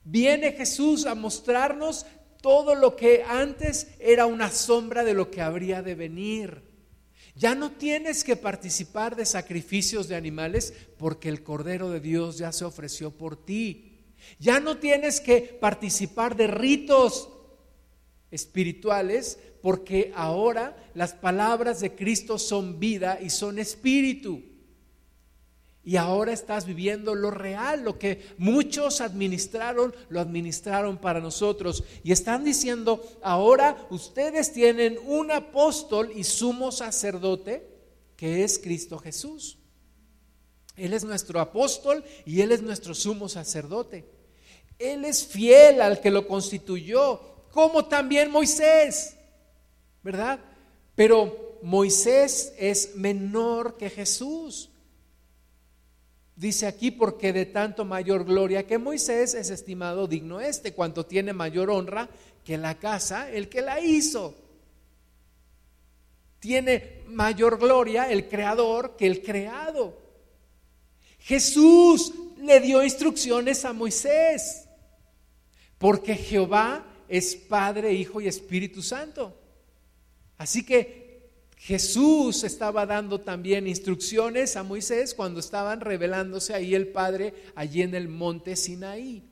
Viene 0.02 0.52
Jesús 0.52 1.04
a 1.04 1.14
mostrarnos 1.14 2.06
todo 2.40 2.74
lo 2.74 2.96
que 2.96 3.22
antes 3.22 3.88
era 3.98 4.24
una 4.24 4.50
sombra 4.50 5.04
de 5.04 5.12
lo 5.12 5.30
que 5.30 5.42
habría 5.42 5.82
de 5.82 5.94
venir. 5.94 6.62
Ya 7.34 7.54
no 7.54 7.72
tienes 7.72 8.24
que 8.24 8.36
participar 8.36 9.14
de 9.14 9.26
sacrificios 9.26 10.08
de 10.08 10.16
animales 10.16 10.72
porque 10.96 11.28
el 11.28 11.42
Cordero 11.42 11.90
de 11.90 12.00
Dios 12.00 12.38
ya 12.38 12.50
se 12.50 12.64
ofreció 12.64 13.10
por 13.10 13.44
ti. 13.44 14.06
Ya 14.38 14.58
no 14.58 14.78
tienes 14.78 15.20
que 15.20 15.58
participar 15.60 16.34
de 16.34 16.46
ritos 16.46 17.28
espirituales 18.32 19.38
porque 19.62 20.12
ahora 20.16 20.76
las 20.94 21.12
palabras 21.12 21.80
de 21.80 21.94
Cristo 21.94 22.38
son 22.38 22.80
vida 22.80 23.20
y 23.22 23.30
son 23.30 23.60
espíritu. 23.60 24.42
Y 25.84 25.96
ahora 25.96 26.32
estás 26.32 26.64
viviendo 26.64 27.14
lo 27.14 27.32
real, 27.32 27.82
lo 27.82 27.98
que 27.98 28.34
muchos 28.38 29.00
administraron, 29.00 29.94
lo 30.10 30.20
administraron 30.20 30.96
para 30.96 31.20
nosotros. 31.20 31.82
Y 32.04 32.12
están 32.12 32.44
diciendo, 32.44 33.04
ahora 33.20 33.86
ustedes 33.90 34.52
tienen 34.52 34.98
un 35.06 35.32
apóstol 35.32 36.12
y 36.14 36.22
sumo 36.22 36.70
sacerdote, 36.70 37.68
que 38.16 38.44
es 38.44 38.60
Cristo 38.60 38.98
Jesús. 38.98 39.58
Él 40.76 40.92
es 40.92 41.04
nuestro 41.04 41.40
apóstol 41.40 42.04
y 42.24 42.40
Él 42.40 42.52
es 42.52 42.62
nuestro 42.62 42.94
sumo 42.94 43.28
sacerdote. 43.28 44.08
Él 44.78 45.04
es 45.04 45.26
fiel 45.26 45.80
al 45.80 46.00
que 46.00 46.10
lo 46.10 46.26
constituyó, 46.26 47.20
como 47.52 47.84
también 47.84 48.30
Moisés, 48.30 49.14
¿verdad? 50.02 50.40
Pero 50.94 51.58
Moisés 51.62 52.52
es 52.58 52.96
menor 52.96 53.76
que 53.76 53.90
Jesús. 53.90 54.70
Dice 56.34 56.66
aquí, 56.66 56.90
porque 56.90 57.32
de 57.32 57.46
tanto 57.46 57.84
mayor 57.84 58.24
gloria 58.24 58.66
que 58.66 58.78
Moisés 58.78 59.34
es 59.34 59.50
estimado 59.50 60.08
digno 60.08 60.40
este, 60.40 60.72
cuanto 60.72 61.04
tiene 61.04 61.34
mayor 61.34 61.70
honra 61.70 62.08
que 62.42 62.56
la 62.56 62.78
casa, 62.78 63.30
el 63.30 63.48
que 63.48 63.60
la 63.60 63.80
hizo. 63.80 64.34
Tiene 66.40 67.02
mayor 67.06 67.58
gloria 67.58 68.10
el 68.10 68.28
creador 68.28 68.96
que 68.96 69.06
el 69.06 69.22
creado. 69.22 70.00
Jesús 71.18 72.12
le 72.38 72.60
dio 72.60 72.82
instrucciones 72.82 73.64
a 73.66 73.72
Moisés, 73.72 74.64
porque 75.78 76.16
Jehová 76.16 76.91
es 77.12 77.36
Padre, 77.36 77.92
Hijo 77.92 78.22
y 78.22 78.26
Espíritu 78.26 78.82
Santo. 78.82 79.38
Así 80.38 80.64
que 80.64 81.28
Jesús 81.58 82.42
estaba 82.42 82.86
dando 82.86 83.20
también 83.20 83.66
instrucciones 83.66 84.56
a 84.56 84.62
Moisés 84.62 85.12
cuando 85.12 85.38
estaban 85.38 85.82
revelándose 85.82 86.54
ahí 86.54 86.74
el 86.74 86.88
Padre, 86.88 87.34
allí 87.54 87.82
en 87.82 87.94
el 87.94 88.08
monte 88.08 88.56
Sinaí. 88.56 89.28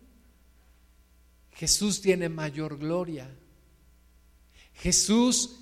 Jesús 1.52 2.02
tiene 2.02 2.28
mayor 2.28 2.76
gloria. 2.76 3.34
Jesús 4.74 5.60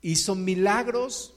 hizo 0.00 0.34
milagros 0.34 1.34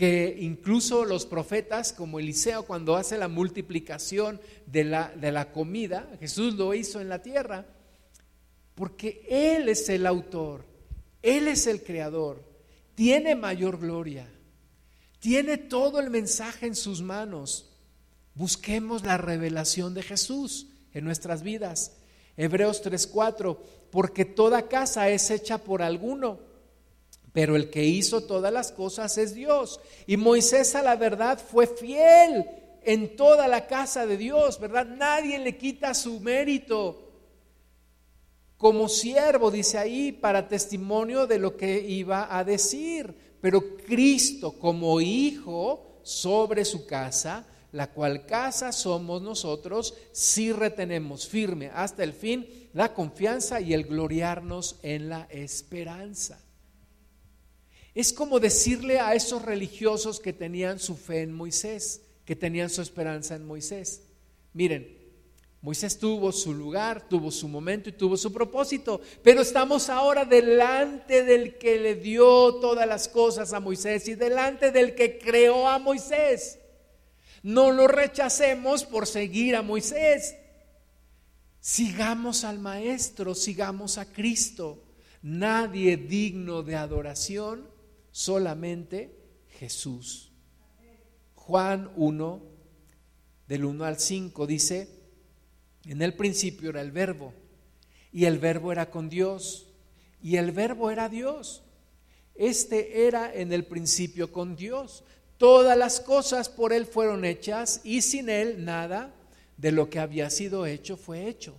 que 0.00 0.34
incluso 0.40 1.04
los 1.04 1.26
profetas, 1.26 1.92
como 1.92 2.18
Eliseo, 2.18 2.62
cuando 2.62 2.96
hace 2.96 3.18
la 3.18 3.28
multiplicación 3.28 4.40
de 4.64 4.84
la, 4.84 5.10
de 5.10 5.30
la 5.30 5.52
comida, 5.52 6.10
Jesús 6.18 6.54
lo 6.54 6.72
hizo 6.72 7.02
en 7.02 7.10
la 7.10 7.20
tierra, 7.20 7.66
porque 8.74 9.26
Él 9.28 9.68
es 9.68 9.90
el 9.90 10.06
autor. 10.06 10.64
Él 11.20 11.48
es 11.48 11.66
el 11.66 11.82
creador, 11.82 12.42
tiene 12.94 13.34
mayor 13.34 13.78
gloria, 13.78 14.26
tiene 15.18 15.58
todo 15.58 16.00
el 16.00 16.08
mensaje 16.08 16.66
en 16.66 16.76
sus 16.76 17.02
manos. 17.02 17.68
Busquemos 18.34 19.04
la 19.04 19.18
revelación 19.18 19.92
de 19.92 20.02
Jesús 20.02 20.68
en 20.94 21.04
nuestras 21.04 21.42
vidas. 21.42 21.92
Hebreos 22.38 22.82
3:4, 22.82 23.58
porque 23.90 24.24
toda 24.24 24.66
casa 24.66 25.10
es 25.10 25.30
hecha 25.30 25.58
por 25.58 25.82
alguno, 25.82 26.40
pero 27.32 27.56
el 27.56 27.70
que 27.70 27.84
hizo 27.84 28.22
todas 28.22 28.52
las 28.52 28.72
cosas 28.72 29.16
es 29.18 29.34
Dios. 29.34 29.80
Y 30.06 30.16
Moisés 30.16 30.74
a 30.74 30.82
la 30.82 30.96
verdad 30.96 31.38
fue 31.38 31.66
fiel 31.66 32.46
en 32.82 33.16
toda 33.16 33.46
la 33.46 33.66
casa 33.66 34.06
de 34.06 34.16
Dios, 34.16 34.58
¿verdad? 34.58 34.86
Nadie 34.86 35.38
le 35.38 35.56
quita 35.56 35.94
su 35.94 36.20
mérito 36.20 37.10
como 38.56 38.90
siervo, 38.90 39.50
dice 39.50 39.78
ahí, 39.78 40.12
para 40.12 40.46
testimonio 40.46 41.26
de 41.26 41.38
lo 41.38 41.56
que 41.56 41.80
iba 41.80 42.36
a 42.36 42.44
decir. 42.44 43.38
Pero 43.40 43.78
Cristo 43.78 44.52
como 44.52 45.00
hijo 45.00 46.00
sobre 46.02 46.66
su 46.66 46.84
casa, 46.84 47.46
la 47.72 47.90
cual 47.90 48.26
casa 48.26 48.72
somos 48.72 49.22
nosotros, 49.22 49.94
si 50.12 50.52
retenemos 50.52 51.26
firme 51.26 51.70
hasta 51.72 52.04
el 52.04 52.12
fin 52.12 52.46
la 52.74 52.92
confianza 52.92 53.62
y 53.62 53.72
el 53.72 53.84
gloriarnos 53.84 54.76
en 54.82 55.08
la 55.08 55.26
esperanza. 55.30 56.38
Es 57.94 58.12
como 58.12 58.40
decirle 58.40 59.00
a 59.00 59.14
esos 59.14 59.42
religiosos 59.42 60.20
que 60.20 60.32
tenían 60.32 60.78
su 60.78 60.96
fe 60.96 61.22
en 61.22 61.32
Moisés, 61.32 62.02
que 62.24 62.36
tenían 62.36 62.70
su 62.70 62.82
esperanza 62.82 63.34
en 63.34 63.46
Moisés. 63.46 64.02
Miren, 64.52 65.00
Moisés 65.62 65.98
tuvo 65.98 66.32
su 66.32 66.54
lugar, 66.54 67.06
tuvo 67.08 67.30
su 67.30 67.46
momento 67.46 67.90
y 67.90 67.92
tuvo 67.92 68.16
su 68.16 68.32
propósito, 68.32 69.00
pero 69.22 69.42
estamos 69.42 69.90
ahora 69.90 70.24
delante 70.24 71.22
del 71.22 71.58
que 71.58 71.78
le 71.78 71.96
dio 71.96 72.54
todas 72.54 72.88
las 72.88 73.08
cosas 73.08 73.52
a 73.52 73.60
Moisés 73.60 74.08
y 74.08 74.14
delante 74.14 74.70
del 74.70 74.94
que 74.94 75.18
creó 75.18 75.68
a 75.68 75.78
Moisés. 75.78 76.58
No 77.42 77.72
lo 77.72 77.88
rechacemos 77.88 78.84
por 78.84 79.06
seguir 79.06 79.54
a 79.54 79.62
Moisés. 79.62 80.34
Sigamos 81.60 82.44
al 82.44 82.58
Maestro, 82.58 83.34
sigamos 83.34 83.98
a 83.98 84.06
Cristo. 84.06 84.82
Nadie 85.22 85.98
digno 85.98 86.62
de 86.62 86.76
adoración, 86.76 87.68
solamente 88.20 89.16
Jesús. 89.48 90.30
Juan 91.34 91.90
1, 91.96 92.42
del 93.48 93.64
1 93.64 93.84
al 93.84 93.98
5, 93.98 94.46
dice, 94.46 94.90
en 95.86 96.02
el 96.02 96.12
principio 96.14 96.68
era 96.68 96.82
el 96.82 96.92
verbo, 96.92 97.32
y 98.12 98.26
el 98.26 98.38
verbo 98.38 98.72
era 98.72 98.90
con 98.90 99.08
Dios, 99.08 99.68
y 100.22 100.36
el 100.36 100.52
verbo 100.52 100.90
era 100.90 101.08
Dios. 101.08 101.62
Este 102.34 103.06
era 103.06 103.34
en 103.34 103.54
el 103.54 103.64
principio 103.64 104.30
con 104.30 104.54
Dios. 104.54 105.02
Todas 105.38 105.78
las 105.78 106.00
cosas 106.00 106.50
por 106.50 106.74
Él 106.74 106.84
fueron 106.84 107.24
hechas, 107.24 107.80
y 107.84 108.02
sin 108.02 108.28
Él 108.28 108.66
nada 108.66 109.14
de 109.56 109.72
lo 109.72 109.88
que 109.88 109.98
había 109.98 110.28
sido 110.28 110.66
hecho 110.66 110.98
fue 110.98 111.26
hecho. 111.26 111.58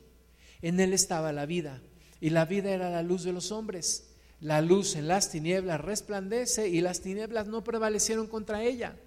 En 0.62 0.80
Él 0.80 0.94
estaba 0.94 1.34
la 1.34 1.48
vida, 1.48 1.82
y 2.20 2.30
la 2.30 2.46
vida 2.46 2.70
era 2.70 2.92
la 2.92 3.02
luz 3.02 3.24
de 3.24 3.34
los 3.34 3.52
hombres. 3.52 4.11
La 4.42 4.62
luz 4.62 4.96
en 4.96 5.08
las 5.08 5.32
tinieblas 5.32 5.80
resplandece 5.80 6.68
y 6.68 6.82
las 6.82 7.00
tinieblas 7.00 7.48
no 7.48 7.64
prevalecieron 7.64 8.28
contra 8.28 8.64
ella. 8.64 8.98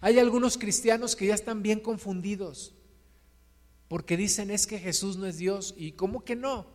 Hay 0.00 0.18
algunos 0.18 0.56
cristianos 0.56 1.16
que 1.16 1.26
ya 1.26 1.34
están 1.34 1.62
bien 1.62 1.80
confundidos 1.80 2.74
porque 3.88 4.18
dicen 4.18 4.50
es 4.50 4.66
que 4.66 4.78
Jesús 4.78 5.16
no 5.16 5.26
es 5.26 5.38
Dios 5.38 5.74
y 5.76 5.92
¿cómo 5.92 6.24
que 6.24 6.36
no? 6.36 6.66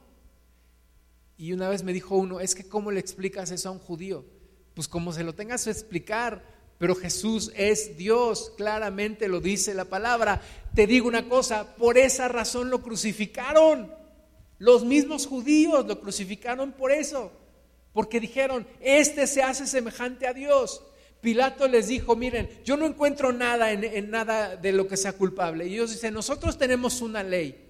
Y 1.37 1.53
una 1.53 1.69
vez 1.69 1.83
me 1.83 1.93
dijo 1.93 2.17
uno, 2.17 2.39
es 2.39 2.55
que 2.55 2.67
¿cómo 2.67 2.91
le 2.91 2.99
explicas 2.99 3.51
eso 3.51 3.69
a 3.69 3.71
un 3.71 3.79
judío? 3.79 4.25
Pues 4.73 4.87
como 4.87 5.13
se 5.13 5.23
lo 5.23 5.33
tengas 5.33 5.63
que 5.63 5.71
explicar, 5.71 6.43
pero 6.79 6.95
Jesús 6.95 7.51
es 7.55 7.97
Dios, 7.97 8.51
claramente 8.57 9.27
lo 9.27 9.39
dice 9.39 9.75
la 9.75 9.85
palabra. 9.85 10.41
Te 10.73 10.87
digo 10.87 11.07
una 11.07 11.29
cosa, 11.29 11.75
por 11.75 11.97
esa 11.97 12.27
razón 12.27 12.71
lo 12.71 12.81
crucificaron. 12.81 13.93
Los 14.57 14.83
mismos 14.83 15.27
judíos 15.27 15.85
lo 15.85 15.99
crucificaron 15.99 16.71
por 16.71 16.91
eso, 16.91 17.31
porque 17.93 18.19
dijeron, 18.19 18.67
este 18.81 19.27
se 19.27 19.43
hace 19.43 19.67
semejante 19.67 20.27
a 20.27 20.33
Dios. 20.33 20.83
Pilato 21.21 21.67
les 21.67 21.87
dijo, 21.87 22.15
miren, 22.17 22.49
yo 22.65 22.75
no 22.75 22.85
encuentro 22.85 23.31
nada 23.31 23.71
en, 23.71 24.09
nada 24.09 24.57
de 24.57 24.73
lo 24.73 24.87
que 24.87 24.97
sea 24.97 25.13
culpable. 25.13 25.67
Y 25.67 25.75
ellos 25.75 25.91
dicen, 25.91 26.13
nosotros 26.13 26.57
tenemos 26.57 27.01
una 27.01 27.23
ley 27.23 27.63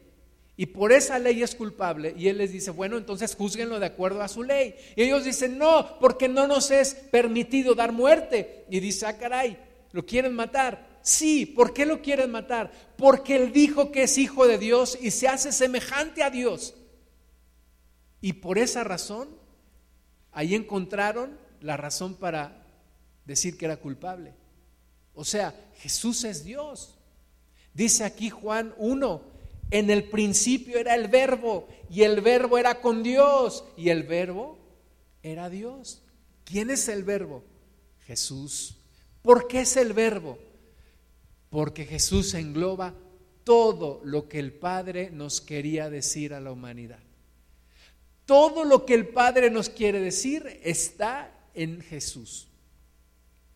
y 0.56 0.68
por 0.68 0.92
esa 0.92 1.20
ley 1.20 1.44
es 1.44 1.56
culpable. 1.56 2.16
Y 2.18 2.30
él 2.30 2.38
les 2.38 2.52
dice, 2.52 2.72
bueno, 2.72 2.98
entonces 2.98 3.36
juzguenlo 3.36 3.80
de 3.80 3.88
acuerdo 3.88 4.22
a 4.22 4.28
su 4.28 4.44
ley. 4.44 4.76
Y 4.96 5.04
ellos 5.04 5.24
dicen, 5.24 5.58
no, 5.58 6.00
porque 6.00 6.30
no 6.30 6.48
nos 6.48 6.72
es 6.72 6.96
permitido 6.96 7.76
dar 7.76 7.92
muerte. 7.92 8.66
Y 8.70 8.80
dice, 8.80 9.06
ah, 9.06 9.18
caray, 9.18 9.58
¿lo 9.92 10.06
quieren 10.06 10.34
matar? 10.34 11.00
Sí, 11.02 11.46
¿por 11.46 11.74
qué 11.74 11.86
lo 11.86 12.02
quieren 12.02 12.32
matar? 12.32 12.72
Porque 12.98 13.36
él 13.36 13.52
dijo 13.52 13.92
que 13.92 14.04
es 14.04 14.18
hijo 14.18 14.48
de 14.48 14.58
Dios 14.58 14.98
y 15.02 15.12
se 15.12 15.28
hace 15.28 15.52
semejante 15.52 16.24
a 16.24 16.30
Dios. 16.30 16.76
Y 18.22 18.34
por 18.34 18.58
esa 18.58 18.84
razón, 18.84 19.43
ahí 20.34 20.56
encontraron 20.56 21.38
la 21.62 21.78
razón 21.78 22.16
para 22.16 22.66
decir 23.26 23.58
que 23.58 23.66
era 23.66 23.78
culpable. 23.78 24.34
O 25.14 25.24
sea, 25.24 25.54
Jesús 25.78 26.24
es 26.24 26.44
Dios. 26.44 26.98
Dice 27.74 28.04
aquí 28.04 28.30
Juan 28.30 28.74
1, 28.78 29.22
en 29.72 29.90
el 29.90 30.10
principio 30.10 30.78
era 30.78 30.96
el 30.96 31.08
verbo 31.08 31.68
y 31.90 32.04
el 32.04 32.22
verbo 32.22 32.58
era 32.58 32.82
con 32.82 33.04
Dios 33.04 33.64
y 33.78 33.90
el 33.90 34.04
verbo 34.04 34.58
era 35.22 35.50
Dios. 35.50 36.02
¿Quién 36.44 36.70
es 36.70 36.88
el 36.90 37.04
verbo? 37.04 37.44
Jesús. 38.06 38.78
¿Por 39.22 39.48
qué 39.48 39.62
es 39.62 39.78
el 39.78 39.94
verbo? 39.94 40.38
Porque 41.50 41.86
Jesús 41.86 42.34
engloba 42.34 42.94
todo 43.44 44.02
lo 44.04 44.28
que 44.28 44.40
el 44.40 44.54
Padre 44.54 45.10
nos 45.12 45.42
quería 45.42 45.90
decir 45.90 46.34
a 46.34 46.40
la 46.40 46.52
humanidad. 46.52 47.03
Todo 48.26 48.64
lo 48.64 48.86
que 48.86 48.94
el 48.94 49.08
Padre 49.08 49.50
nos 49.50 49.70
quiere 49.70 50.00
decir 50.00 50.60
está 50.64 51.32
en 51.54 51.82
Jesús 51.82 52.48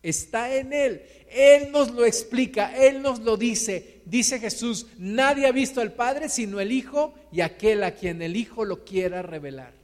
está 0.02 0.54
en 0.54 0.72
Él. 0.72 1.02
Él 1.30 1.70
nos 1.72 1.90
lo 1.90 2.04
explica, 2.04 2.76
Él 2.76 3.02
nos 3.02 3.20
lo 3.20 3.36
dice. 3.36 4.02
Dice 4.04 4.38
Jesús, 4.38 4.86
nadie 4.98 5.46
ha 5.46 5.52
visto 5.52 5.80
al 5.80 5.92
Padre 5.92 6.28
sino 6.28 6.60
el 6.60 6.72
Hijo 6.72 7.14
y 7.32 7.40
aquel 7.40 7.84
a 7.84 7.94
quien 7.94 8.22
el 8.22 8.36
Hijo 8.36 8.64
lo 8.64 8.84
quiera 8.84 9.22
revelar. 9.22 9.74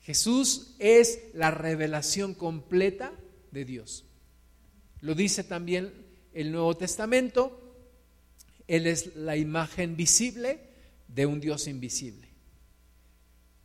Jesús 0.00 0.74
es 0.78 1.20
la 1.32 1.50
revelación 1.50 2.34
completa 2.34 3.12
de 3.50 3.64
Dios. 3.64 4.04
Lo 5.00 5.14
dice 5.14 5.44
también 5.44 5.92
el 6.32 6.50
Nuevo 6.50 6.76
Testamento. 6.76 7.58
Él 8.66 8.86
es 8.86 9.14
la 9.16 9.36
imagen 9.36 9.96
visible 9.96 10.60
de 11.08 11.26
un 11.26 11.40
Dios 11.40 11.66
invisible. 11.68 12.31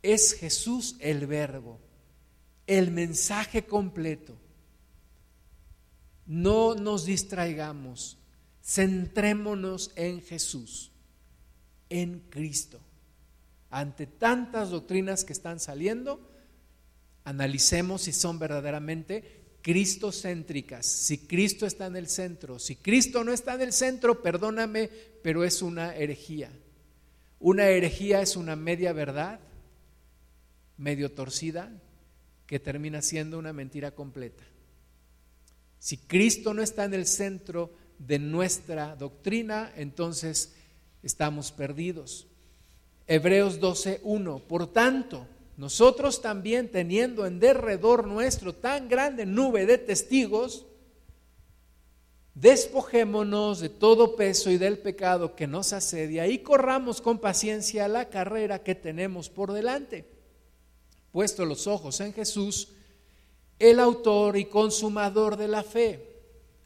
Es 0.02 0.34
Jesús 0.34 0.96
el 1.00 1.26
verbo 1.26 1.80
el 2.68 2.90
mensaje 2.90 3.64
completo. 3.64 4.36
No 6.26 6.74
nos 6.74 7.06
distraigamos, 7.06 8.18
centrémonos 8.62 9.90
en 9.96 10.20
Jesús, 10.20 10.92
en 11.88 12.20
Cristo. 12.28 12.78
Ante 13.70 14.06
tantas 14.06 14.68
doctrinas 14.68 15.24
que 15.24 15.32
están 15.32 15.58
saliendo, 15.58 16.20
analicemos 17.24 18.02
si 18.02 18.12
son 18.12 18.38
verdaderamente 18.38 19.56
cristocéntricas, 19.62 20.84
si 20.84 21.18
Cristo 21.26 21.64
está 21.64 21.86
en 21.86 21.96
el 21.96 22.08
centro. 22.08 22.58
Si 22.58 22.76
Cristo 22.76 23.24
no 23.24 23.32
está 23.32 23.54
en 23.54 23.62
el 23.62 23.72
centro, 23.72 24.22
perdóname, 24.22 24.90
pero 25.22 25.42
es 25.42 25.62
una 25.62 25.96
herejía. 25.96 26.52
Una 27.40 27.68
herejía 27.68 28.20
es 28.20 28.36
una 28.36 28.56
media 28.56 28.92
verdad, 28.92 29.40
medio 30.78 31.12
torcida, 31.12 31.70
que 32.46 32.58
termina 32.58 33.02
siendo 33.02 33.38
una 33.38 33.52
mentira 33.52 33.90
completa. 33.90 34.42
Si 35.78 35.98
Cristo 35.98 36.54
no 36.54 36.62
está 36.62 36.84
en 36.84 36.94
el 36.94 37.06
centro 37.06 37.70
de 37.98 38.18
nuestra 38.18 38.96
doctrina, 38.96 39.72
entonces 39.76 40.54
estamos 41.02 41.52
perdidos. 41.52 42.26
Hebreos 43.06 43.60
12:1. 43.60 44.40
Por 44.46 44.72
tanto, 44.72 45.26
nosotros 45.56 46.22
también 46.22 46.70
teniendo 46.70 47.26
en 47.26 47.38
derredor 47.38 48.06
nuestro 48.06 48.54
tan 48.54 48.88
grande 48.88 49.26
nube 49.26 49.66
de 49.66 49.78
testigos, 49.78 50.66
despojémonos 52.34 53.60
de 53.60 53.68
todo 53.68 54.16
peso 54.16 54.50
y 54.50 54.58
del 54.58 54.78
pecado 54.78 55.34
que 55.34 55.46
nos 55.46 55.72
asedia 55.72 56.28
y 56.28 56.38
corramos 56.38 57.00
con 57.00 57.18
paciencia 57.18 57.88
la 57.88 58.08
carrera 58.08 58.62
que 58.62 58.74
tenemos 58.76 59.28
por 59.28 59.52
delante 59.52 60.17
puesto 61.12 61.44
los 61.44 61.66
ojos 61.66 62.00
en 62.00 62.12
Jesús, 62.12 62.68
el 63.58 63.80
autor 63.80 64.36
y 64.36 64.44
consumador 64.46 65.36
de 65.36 65.48
la 65.48 65.62
fe, 65.62 66.04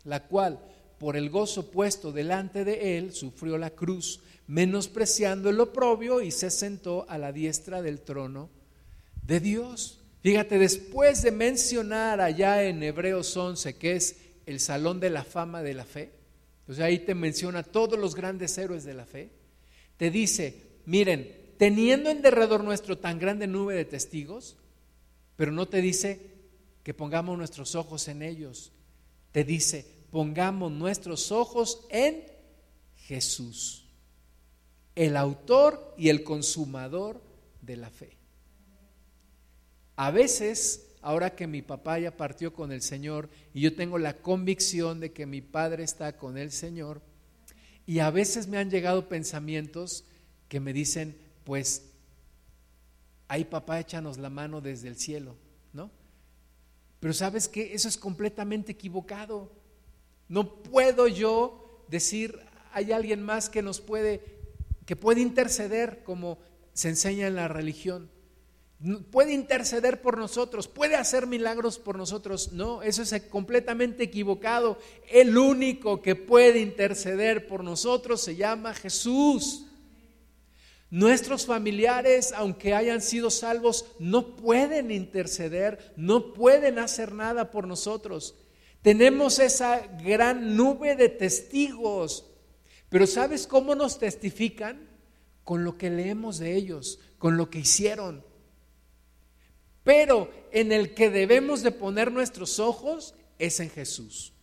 la 0.05 0.27
cual, 0.27 0.59
por 0.99 1.17
el 1.17 1.31
gozo 1.31 1.71
puesto 1.71 2.13
delante 2.13 2.65
de 2.65 2.99
él, 2.99 3.13
sufrió 3.13 3.59
la 3.59 3.71
cruz, 3.71 4.21
menospreciando 4.47 5.49
el 5.49 5.61
oprobio 5.61 6.21
y 6.21 6.31
se 6.31 6.51
sentó 6.51 7.07
a 7.09 7.19
la 7.19 7.33
diestra 7.33 7.83
del 7.83 8.01
trono 8.01 8.51
de 9.27 9.41
Dios. 9.41 9.99
Fíjate, 10.23 10.59
después 10.59 11.23
de 11.23 11.33
mencionar 11.33 12.21
allá 12.21 12.63
en 12.65 12.83
Hebreos 12.83 13.37
11, 13.37 13.75
que 13.77 13.97
es 13.97 14.17
el 14.47 14.61
salón 14.61 15.01
de 15.01 15.11
la 15.11 15.25
fama 15.25 15.63
de 15.63 15.75
la 15.75 15.85
fe, 15.85 16.13
entonces 16.61 16.85
ahí 16.85 17.01
te 17.01 17.15
menciona 17.15 17.63
todos 17.63 17.99
los 17.99 18.15
grandes 18.15 18.57
héroes 18.59 18.85
de 18.85 18.95
la 18.95 19.05
fe, 19.05 19.31
te 19.97 20.11
dice, 20.11 20.63
miren, 20.87 21.42
teniendo 21.63 22.11
en 22.11 22.23
derredor 22.23 22.65
nuestro 22.65 22.99
tan 22.99 23.21
grande 23.21 23.47
nube 23.47 23.77
de 23.77 23.85
testigos, 23.85 24.57
pero 25.37 25.53
no 25.53 25.69
te 25.69 25.81
dice 25.81 26.33
que 26.83 26.93
pongamos 26.93 27.39
nuestros 27.39 27.77
ojos 27.77 28.09
en 28.09 28.23
ellos, 28.23 28.73
te 29.31 29.45
dice, 29.45 29.87
pongamos 30.11 30.73
nuestros 30.73 31.31
ojos 31.31 31.87
en 31.89 32.25
Jesús, 32.97 33.85
el 34.97 35.17
autor 35.17 35.95
y 35.97 36.09
el 36.09 36.25
consumador 36.25 37.23
de 37.61 37.77
la 37.77 37.91
fe. 37.91 38.17
A 39.95 40.11
veces, 40.11 40.89
ahora 41.01 41.37
que 41.37 41.47
mi 41.47 41.63
papá 41.63 42.01
ya 42.01 42.17
partió 42.17 42.53
con 42.53 42.73
el 42.73 42.83
Señor 42.83 43.29
y 43.55 43.61
yo 43.61 43.77
tengo 43.77 43.99
la 43.99 44.17
convicción 44.17 44.99
de 44.99 45.13
que 45.13 45.27
mi 45.27 45.43
padre 45.43 45.85
está 45.85 46.17
con 46.17 46.39
el 46.39 46.51
Señor, 46.51 47.01
y 47.87 48.01
a 48.01 48.11
veces 48.11 48.49
me 48.49 48.59
han 48.59 48.69
llegado 48.69 49.09
pensamientos 49.09 50.03
que 50.49 50.59
me 50.59 50.73
dicen, 50.73 51.23
pues, 51.45 51.91
ahí 53.29 53.45
papá 53.45 53.81
échanos 53.81 54.19
la 54.19 54.31
mano 54.31 54.61
desde 54.61 54.89
el 54.89 54.97
cielo, 54.97 55.37
¿no? 55.73 55.91
Pero 57.01 57.15
sabes 57.15 57.49
que 57.49 57.75
eso 57.75 57.89
es 57.89 57.97
completamente 57.97 58.73
equivocado. 58.73 59.51
No 60.29 60.63
puedo 60.63 61.09
yo 61.09 61.85
decir, 61.89 62.39
hay 62.73 62.93
alguien 62.93 63.23
más 63.23 63.49
que 63.49 63.63
nos 63.63 63.81
puede, 63.81 64.23
que 64.87 64.97
puede 64.97 65.21
interceder 65.21 66.03
como 66.05 66.39
se 66.73 66.89
enseña 66.89 67.27
en 67.27 67.35
la 67.35 67.49
religión. 67.49 68.11
Puede 69.13 69.33
interceder 69.33 70.03
por 70.03 70.19
nosotros, 70.19 70.67
puede 70.67 70.97
hacer 70.97 71.29
milagros 71.29 71.79
por 71.79 71.97
nosotros. 71.97 72.53
No, 72.53 72.83
eso 72.83 73.03
es 73.03 73.23
completamente 73.31 74.03
equivocado. 74.03 74.79
El 75.09 75.39
único 75.39 76.03
que 76.03 76.17
puede 76.17 76.61
interceder 76.61 77.47
por 77.47 77.63
nosotros 77.63 78.21
se 78.21 78.35
llama 78.35 78.75
Jesús. 78.75 79.67
Nuestros 80.93 81.47
familiares, 81.47 82.35
aunque 82.37 82.75
hayan 82.75 83.01
sido 83.01 83.31
salvos, 83.31 83.87
no 83.99 84.37
pueden 84.37 84.91
interceder, 84.91 85.95
no 85.97 86.35
pueden 86.35 86.79
hacer 86.79 87.15
nada 87.15 87.51
por 87.51 87.67
nosotros. 87.67 88.35
Tenemos 88.83 89.39
esa 89.39 89.87
gran 90.05 90.55
nube 90.55 90.95
de 90.95 91.09
testigos, 91.09 92.27
pero 92.91 93.07
¿sabes 93.07 93.47
cómo 93.47 93.75
nos 93.75 93.99
testifican? 93.99 94.87
Con 95.45 95.65
lo 95.65 95.79
que 95.79 95.89
leemos 95.89 96.39
de 96.39 96.57
ellos, 96.57 97.01
con 97.17 97.39
lo 97.39 97.49
que 97.49 97.61
hicieron. 97.61 98.23
Pero 99.85 100.31
en 100.51 100.73
el 100.73 100.93
que 100.93 101.09
debemos 101.09 101.63
de 101.63 101.73
poner 101.73 102.13
nuestros 102.13 102.59
ojos 102.59 103.15
es 103.39 103.61
en 103.61 103.71
Jesús. 103.71 104.35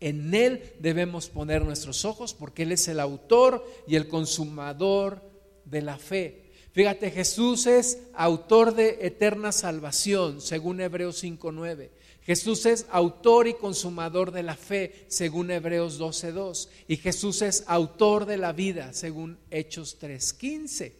En 0.00 0.34
Él 0.34 0.72
debemos 0.80 1.28
poner 1.28 1.66
nuestros 1.66 2.06
ojos 2.06 2.32
porque 2.32 2.62
Él 2.62 2.72
es 2.72 2.88
el 2.88 2.98
autor 2.98 3.62
y 3.86 3.96
el 3.96 4.08
consumador 4.08 5.33
de 5.64 5.82
la 5.82 5.98
fe. 5.98 6.44
Fíjate, 6.72 7.10
Jesús 7.10 7.66
es 7.66 7.98
autor 8.14 8.74
de 8.74 8.98
eterna 9.02 9.52
salvación, 9.52 10.40
según 10.40 10.80
Hebreos 10.80 11.22
5.9. 11.22 11.90
Jesús 12.22 12.66
es 12.66 12.86
autor 12.90 13.46
y 13.46 13.54
consumador 13.54 14.32
de 14.32 14.42
la 14.42 14.56
fe, 14.56 15.04
según 15.08 15.50
Hebreos 15.50 16.00
12.2. 16.00 16.68
Y 16.88 16.96
Jesús 16.96 17.42
es 17.42 17.64
autor 17.66 18.24
de 18.24 18.38
la 18.38 18.52
vida, 18.52 18.92
según 18.92 19.38
Hechos 19.50 19.98
3.15. 20.00 20.92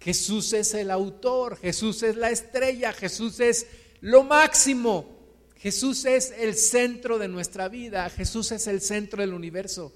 Jesús 0.00 0.52
es 0.54 0.72
el 0.74 0.90
autor, 0.90 1.58
Jesús 1.58 2.02
es 2.02 2.16
la 2.16 2.30
estrella, 2.30 2.92
Jesús 2.92 3.40
es 3.40 3.66
lo 4.00 4.22
máximo. 4.22 5.18
Jesús 5.56 6.06
es 6.06 6.32
el 6.38 6.54
centro 6.54 7.18
de 7.18 7.28
nuestra 7.28 7.68
vida, 7.68 8.08
Jesús 8.08 8.50
es 8.52 8.66
el 8.66 8.80
centro 8.80 9.20
del 9.20 9.34
universo. 9.34 9.92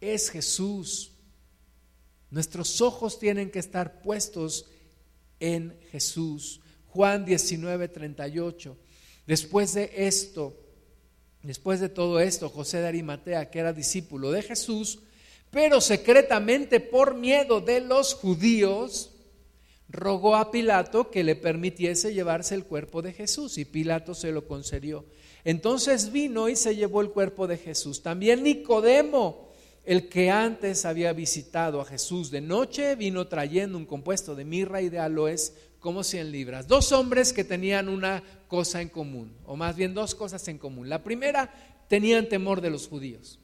Es 0.00 0.30
Jesús. 0.30 1.12
Nuestros 2.30 2.80
ojos 2.80 3.18
tienen 3.18 3.50
que 3.50 3.58
estar 3.58 4.00
puestos 4.02 4.66
en 5.40 5.78
Jesús. 5.90 6.60
Juan 6.88 7.24
19, 7.24 7.88
38. 7.88 8.76
Después 9.26 9.74
de 9.74 9.90
esto, 9.94 10.56
después 11.42 11.80
de 11.80 11.88
todo 11.88 12.20
esto, 12.20 12.48
José 12.48 12.78
de 12.78 12.88
Arimatea, 12.88 13.50
que 13.50 13.58
era 13.58 13.72
discípulo 13.72 14.30
de 14.30 14.42
Jesús, 14.42 15.00
pero 15.50 15.80
secretamente 15.80 16.80
por 16.80 17.14
miedo 17.14 17.60
de 17.60 17.80
los 17.80 18.14
judíos, 18.14 19.10
rogó 19.88 20.36
a 20.36 20.50
Pilato 20.50 21.10
que 21.10 21.24
le 21.24 21.36
permitiese 21.36 22.12
llevarse 22.12 22.54
el 22.54 22.64
cuerpo 22.64 23.02
de 23.02 23.12
Jesús 23.12 23.58
y 23.58 23.64
Pilato 23.64 24.14
se 24.14 24.32
lo 24.32 24.46
concedió. 24.46 25.04
Entonces 25.44 26.10
vino 26.10 26.48
y 26.48 26.56
se 26.56 26.74
llevó 26.74 27.00
el 27.00 27.10
cuerpo 27.10 27.46
de 27.46 27.56
Jesús. 27.56 28.02
También 28.02 28.42
Nicodemo, 28.42 29.45
el 29.86 30.08
que 30.08 30.30
antes 30.30 30.84
había 30.84 31.12
visitado 31.12 31.80
a 31.80 31.84
Jesús 31.84 32.32
de 32.32 32.40
noche 32.40 32.96
vino 32.96 33.28
trayendo 33.28 33.78
un 33.78 33.86
compuesto 33.86 34.34
de 34.34 34.44
mirra 34.44 34.82
y 34.82 34.88
de 34.88 34.98
aloes 34.98 35.54
como 35.78 36.02
100 36.02 36.32
libras. 36.32 36.66
Dos 36.66 36.90
hombres 36.90 37.32
que 37.32 37.44
tenían 37.44 37.88
una 37.88 38.22
cosa 38.48 38.82
en 38.82 38.88
común, 38.88 39.32
o 39.44 39.56
más 39.56 39.76
bien 39.76 39.94
dos 39.94 40.16
cosas 40.16 40.46
en 40.48 40.58
común. 40.58 40.88
La 40.88 41.04
primera, 41.04 41.52
tenían 41.86 42.28
temor 42.28 42.60
de 42.60 42.70
los 42.70 42.88
judíos. 42.88 43.38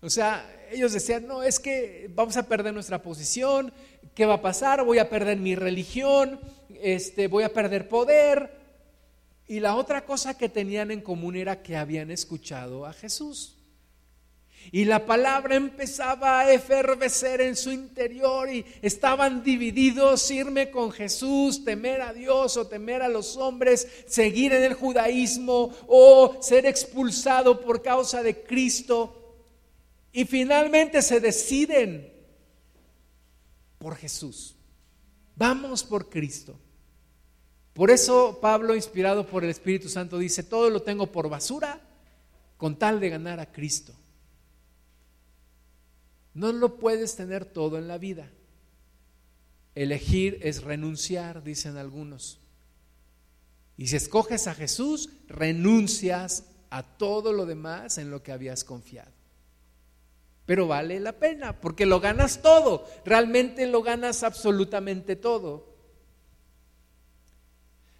O 0.00 0.08
sea, 0.08 0.48
ellos 0.70 0.92
decían, 0.92 1.26
no, 1.26 1.42
es 1.42 1.58
que 1.58 2.08
vamos 2.14 2.36
a 2.36 2.46
perder 2.46 2.72
nuestra 2.72 3.02
posición, 3.02 3.72
¿qué 4.14 4.24
va 4.24 4.34
a 4.34 4.42
pasar? 4.42 4.84
Voy 4.84 4.98
a 4.98 5.10
perder 5.10 5.38
mi 5.38 5.56
religión, 5.56 6.38
este, 6.80 7.26
voy 7.26 7.42
a 7.42 7.52
perder 7.52 7.88
poder. 7.88 8.52
Y 9.48 9.58
la 9.58 9.74
otra 9.74 10.04
cosa 10.04 10.38
que 10.38 10.48
tenían 10.48 10.92
en 10.92 11.00
común 11.00 11.34
era 11.34 11.60
que 11.60 11.76
habían 11.76 12.12
escuchado 12.12 12.86
a 12.86 12.92
Jesús. 12.92 13.55
Y 14.72 14.84
la 14.84 15.06
palabra 15.06 15.54
empezaba 15.54 16.40
a 16.40 16.52
efervecer 16.52 17.40
en 17.40 17.56
su 17.56 17.70
interior 17.70 18.50
y 18.50 18.64
estaban 18.82 19.42
divididos, 19.42 20.30
irme 20.30 20.70
con 20.70 20.90
Jesús, 20.90 21.64
temer 21.64 22.02
a 22.02 22.12
Dios 22.12 22.56
o 22.56 22.66
temer 22.66 23.02
a 23.02 23.08
los 23.08 23.36
hombres, 23.36 23.86
seguir 24.06 24.52
en 24.52 24.62
el 24.62 24.74
judaísmo 24.74 25.72
o 25.86 26.38
ser 26.40 26.66
expulsado 26.66 27.60
por 27.60 27.82
causa 27.82 28.22
de 28.22 28.42
Cristo. 28.42 29.36
Y 30.12 30.24
finalmente 30.24 31.02
se 31.02 31.20
deciden 31.20 32.12
por 33.78 33.96
Jesús. 33.96 34.56
Vamos 35.36 35.84
por 35.84 36.08
Cristo. 36.08 36.58
Por 37.72 37.90
eso 37.90 38.38
Pablo, 38.40 38.74
inspirado 38.74 39.26
por 39.26 39.44
el 39.44 39.50
Espíritu 39.50 39.90
Santo, 39.90 40.16
dice, 40.18 40.42
todo 40.42 40.70
lo 40.70 40.80
tengo 40.80 41.12
por 41.12 41.28
basura 41.28 41.78
con 42.56 42.78
tal 42.78 43.00
de 43.00 43.10
ganar 43.10 43.38
a 43.38 43.52
Cristo. 43.52 43.92
No 46.36 46.52
lo 46.52 46.76
puedes 46.76 47.16
tener 47.16 47.46
todo 47.46 47.78
en 47.78 47.88
la 47.88 47.96
vida. 47.96 48.30
Elegir 49.74 50.38
es 50.42 50.62
renunciar, 50.62 51.42
dicen 51.42 51.78
algunos. 51.78 52.40
Y 53.78 53.86
si 53.86 53.96
escoges 53.96 54.46
a 54.46 54.54
Jesús, 54.54 55.08
renuncias 55.28 56.44
a 56.68 56.82
todo 56.82 57.32
lo 57.32 57.46
demás 57.46 57.96
en 57.96 58.10
lo 58.10 58.22
que 58.22 58.32
habías 58.32 58.64
confiado. 58.64 59.10
Pero 60.44 60.68
vale 60.68 61.00
la 61.00 61.12
pena, 61.12 61.58
porque 61.58 61.86
lo 61.86 62.00
ganas 62.00 62.42
todo, 62.42 62.86
realmente 63.06 63.66
lo 63.66 63.82
ganas 63.82 64.22
absolutamente 64.22 65.16
todo. 65.16 65.74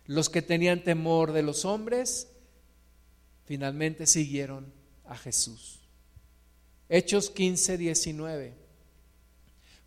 Los 0.04 0.28
que 0.28 0.42
tenían 0.42 0.84
temor 0.84 1.32
de 1.32 1.42
los 1.42 1.64
hombres, 1.64 2.28
finalmente 3.46 4.06
siguieron 4.06 4.74
a 5.06 5.16
Jesús. 5.16 5.85
Hechos 6.88 7.30
15, 7.30 7.78
19. 7.78 8.54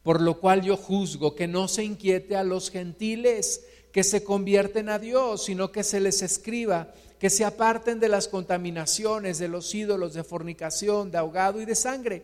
Por 0.04 0.22
lo 0.22 0.40
cual 0.40 0.62
yo 0.62 0.78
juzgo 0.78 1.36
que 1.36 1.48
no 1.48 1.68
se 1.68 1.84
inquiete 1.84 2.36
a 2.36 2.44
los 2.44 2.72
gentiles 2.72 3.66
que 3.92 4.04
se 4.04 4.24
convierten 4.24 4.90
a 4.90 5.00
Dios, 5.00 5.46
sino 5.46 5.72
que 5.72 5.84
se 5.84 6.00
les 6.00 6.22
escriba 6.22 6.94
que 7.20 7.30
se 7.30 7.44
aparten 7.44 8.00
de 8.00 8.08
las 8.08 8.30
contaminaciones, 8.30 9.38
de 9.38 9.50
los 9.50 9.76
ídolos, 9.76 10.14
de 10.14 10.24
fornicación, 10.24 11.12
de 11.12 11.18
ahogado 11.18 11.62
y 11.62 11.66
de 11.66 11.76
sangre. 11.76 12.24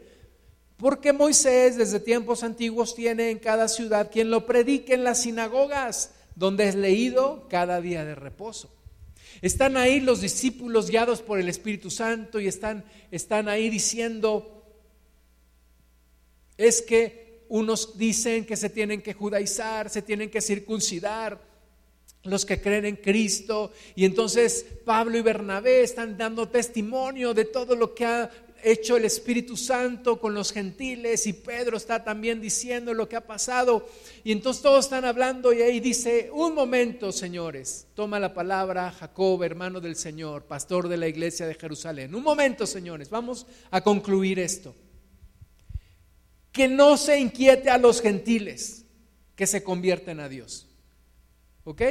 Porque 0.77 1.13
Moisés 1.13 1.75
desde 1.75 1.99
tiempos 1.99 2.43
antiguos 2.43 2.95
tiene 2.95 3.29
en 3.29 3.39
cada 3.39 3.67
ciudad 3.67 4.09
quien 4.09 4.31
lo 4.31 4.45
predique 4.45 4.93
en 4.93 5.03
las 5.03 5.21
sinagogas, 5.21 6.11
donde 6.35 6.69
es 6.69 6.75
leído 6.75 7.47
cada 7.49 7.81
día 7.81 8.05
de 8.05 8.15
reposo. 8.15 8.73
Están 9.41 9.75
ahí 9.75 9.99
los 9.99 10.21
discípulos 10.21 10.89
guiados 10.89 11.21
por 11.21 11.39
el 11.39 11.49
Espíritu 11.49 11.91
Santo 11.91 12.39
y 12.39 12.47
están, 12.47 12.85
están 13.11 13.49
ahí 13.49 13.69
diciendo, 13.69 14.54
es 16.57 16.81
que 16.81 17.43
unos 17.49 17.97
dicen 17.97 18.45
que 18.45 18.55
se 18.55 18.69
tienen 18.69 19.01
que 19.01 19.13
judaizar, 19.13 19.89
se 19.89 20.01
tienen 20.01 20.29
que 20.29 20.41
circuncidar, 20.41 21.39
los 22.25 22.45
que 22.45 22.59
creen 22.59 22.85
en 22.85 22.95
Cristo. 22.95 23.71
Y 23.95 24.05
entonces 24.05 24.65
Pablo 24.83 25.17
y 25.17 25.21
Bernabé 25.21 25.83
están 25.83 26.17
dando 26.17 26.49
testimonio 26.49 27.33
de 27.33 27.45
todo 27.45 27.75
lo 27.75 27.93
que 27.93 28.05
ha 28.05 28.31
hecho 28.63 28.97
el 28.97 29.05
Espíritu 29.05 29.55
Santo 29.55 30.19
con 30.19 30.33
los 30.33 30.51
gentiles 30.51 31.27
y 31.27 31.33
Pedro 31.33 31.77
está 31.77 32.03
también 32.03 32.41
diciendo 32.41 32.95
lo 32.95 33.07
que 33.07 33.15
ha 33.15 33.27
pasado. 33.27 33.87
Y 34.23 34.31
entonces 34.31 34.63
todos 34.63 34.85
están 34.85 35.05
hablando 35.05 35.53
y 35.53 35.61
ahí 35.61 35.79
dice, 35.79 36.31
un 36.33 36.55
momento, 36.55 37.11
señores, 37.11 37.85
toma 37.93 38.19
la 38.19 38.33
palabra 38.33 38.91
Jacob, 38.91 39.43
hermano 39.43 39.79
del 39.79 39.95
Señor, 39.95 40.45
pastor 40.45 40.87
de 40.87 40.97
la 40.97 41.07
iglesia 41.07 41.45
de 41.45 41.53
Jerusalén. 41.53 42.15
Un 42.15 42.23
momento, 42.23 42.65
señores, 42.65 43.11
vamos 43.11 43.45
a 43.69 43.81
concluir 43.81 44.39
esto 44.39 44.73
que 46.55 46.69
no 46.69 46.95
se 46.95 47.19
inquiete 47.19 47.69
a 47.69 47.77
los 47.77 48.01
gentiles 48.01 48.85
que 49.35 49.45
se 49.45 49.61
convierten 49.61 50.21
a 50.21 50.29
Dios. 50.29 50.67
¿Ok? 51.65 51.81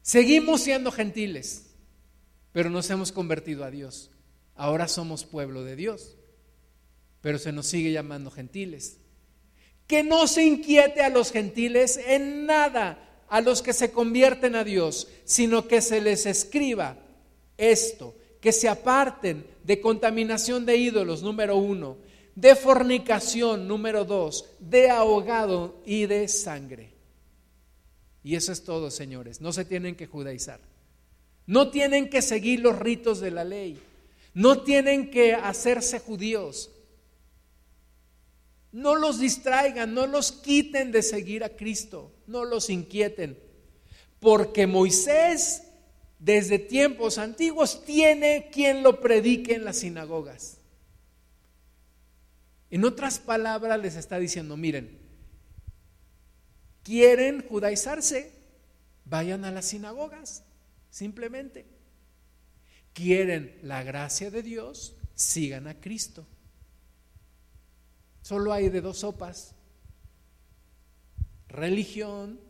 Seguimos 0.00 0.62
siendo 0.62 0.90
gentiles, 0.90 1.66
pero 2.52 2.70
nos 2.70 2.88
hemos 2.88 3.12
convertido 3.12 3.64
a 3.64 3.70
Dios. 3.70 4.10
Ahora 4.54 4.88
somos 4.88 5.26
pueblo 5.26 5.64
de 5.64 5.76
Dios, 5.76 6.16
pero 7.20 7.38
se 7.38 7.52
nos 7.52 7.66
sigue 7.66 7.92
llamando 7.92 8.30
gentiles. 8.30 8.96
Que 9.86 10.02
no 10.02 10.26
se 10.28 10.44
inquiete 10.44 11.02
a 11.02 11.10
los 11.10 11.30
gentiles 11.30 11.98
en 11.98 12.46
nada, 12.46 13.26
a 13.28 13.42
los 13.42 13.60
que 13.60 13.74
se 13.74 13.92
convierten 13.92 14.56
a 14.56 14.64
Dios, 14.64 15.08
sino 15.26 15.68
que 15.68 15.82
se 15.82 16.00
les 16.00 16.24
escriba 16.24 16.96
esto, 17.58 18.16
que 18.40 18.50
se 18.50 18.70
aparten 18.70 19.44
de 19.62 19.82
contaminación 19.82 20.64
de 20.64 20.78
ídolos, 20.78 21.22
número 21.22 21.58
uno, 21.58 21.98
de 22.34 22.54
fornicación, 22.54 23.68
número 23.68 24.04
dos, 24.04 24.46
de 24.58 24.90
ahogado 24.90 25.80
y 25.84 26.06
de 26.06 26.28
sangre. 26.28 26.92
Y 28.24 28.36
eso 28.36 28.52
es 28.52 28.64
todo, 28.64 28.90
señores. 28.90 29.40
No 29.40 29.52
se 29.52 29.64
tienen 29.64 29.96
que 29.96 30.06
judaizar. 30.06 30.60
No 31.46 31.70
tienen 31.70 32.08
que 32.08 32.22
seguir 32.22 32.60
los 32.60 32.78
ritos 32.78 33.20
de 33.20 33.30
la 33.30 33.44
ley. 33.44 33.78
No 34.34 34.62
tienen 34.62 35.10
que 35.10 35.34
hacerse 35.34 35.98
judíos. 35.98 36.70
No 38.70 38.94
los 38.94 39.18
distraigan, 39.20 39.92
no 39.92 40.06
los 40.06 40.32
quiten 40.32 40.92
de 40.92 41.02
seguir 41.02 41.44
a 41.44 41.50
Cristo, 41.50 42.10
no 42.26 42.44
los 42.44 42.70
inquieten. 42.70 43.38
Porque 44.18 44.66
Moisés 44.66 45.64
desde 46.18 46.60
tiempos 46.60 47.18
antiguos 47.18 47.84
tiene 47.84 48.48
quien 48.52 48.82
lo 48.82 49.00
predique 49.00 49.54
en 49.54 49.64
las 49.64 49.78
sinagogas. 49.78 50.61
En 52.72 52.86
otras 52.86 53.18
palabras 53.18 53.78
les 53.78 53.96
está 53.96 54.18
diciendo, 54.18 54.56
miren, 54.56 54.98
quieren 56.82 57.46
judaizarse, 57.46 58.32
vayan 59.04 59.44
a 59.44 59.50
las 59.50 59.66
sinagogas, 59.66 60.42
simplemente. 60.88 61.66
Quieren 62.94 63.58
la 63.62 63.82
gracia 63.82 64.30
de 64.30 64.42
Dios, 64.42 64.96
sigan 65.14 65.68
a 65.68 65.78
Cristo. 65.80 66.26
Solo 68.22 68.54
hay 68.54 68.70
de 68.70 68.80
dos 68.80 69.00
sopas, 69.00 69.54
religión, 71.48 72.40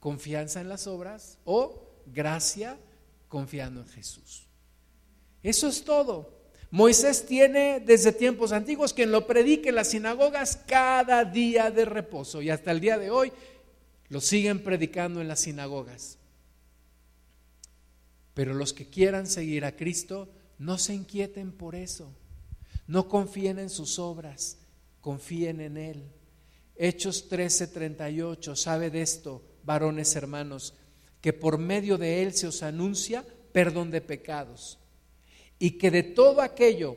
confianza 0.00 0.62
en 0.62 0.70
las 0.70 0.86
obras 0.86 1.36
o 1.44 2.02
gracia 2.06 2.78
confiando 3.28 3.82
en 3.82 3.88
Jesús. 3.88 4.46
Eso 5.42 5.68
es 5.68 5.84
todo. 5.84 6.43
Moisés 6.70 7.26
tiene 7.26 7.80
desde 7.80 8.12
tiempos 8.12 8.52
antiguos 8.52 8.92
quien 8.92 9.12
lo 9.12 9.26
predique 9.26 9.68
en 9.68 9.76
las 9.76 9.90
sinagogas 9.90 10.56
cada 10.66 11.24
día 11.24 11.70
de 11.70 11.84
reposo 11.84 12.42
y 12.42 12.50
hasta 12.50 12.70
el 12.70 12.80
día 12.80 12.98
de 12.98 13.10
hoy 13.10 13.32
lo 14.08 14.20
siguen 14.20 14.62
predicando 14.62 15.20
en 15.20 15.28
las 15.28 15.40
sinagogas. 15.40 16.18
Pero 18.34 18.54
los 18.54 18.72
que 18.72 18.88
quieran 18.88 19.26
seguir 19.26 19.64
a 19.64 19.76
Cristo, 19.76 20.28
no 20.58 20.78
se 20.78 20.94
inquieten 20.94 21.52
por 21.52 21.74
eso. 21.74 22.12
No 22.86 23.08
confíen 23.08 23.58
en 23.58 23.70
sus 23.70 23.98
obras, 23.98 24.58
confíen 25.00 25.60
en 25.60 25.76
Él. 25.76 26.10
Hechos 26.76 27.28
13:38, 27.30 28.56
sabe 28.56 28.90
de 28.90 29.02
esto, 29.02 29.42
varones 29.62 30.16
hermanos, 30.16 30.74
que 31.20 31.32
por 31.32 31.58
medio 31.58 31.98
de 31.98 32.22
Él 32.22 32.34
se 32.34 32.48
os 32.48 32.62
anuncia 32.62 33.24
perdón 33.52 33.92
de 33.92 34.00
pecados 34.00 34.78
y 35.58 35.72
que 35.72 35.90
de 35.90 36.02
todo 36.02 36.40
aquello 36.40 36.96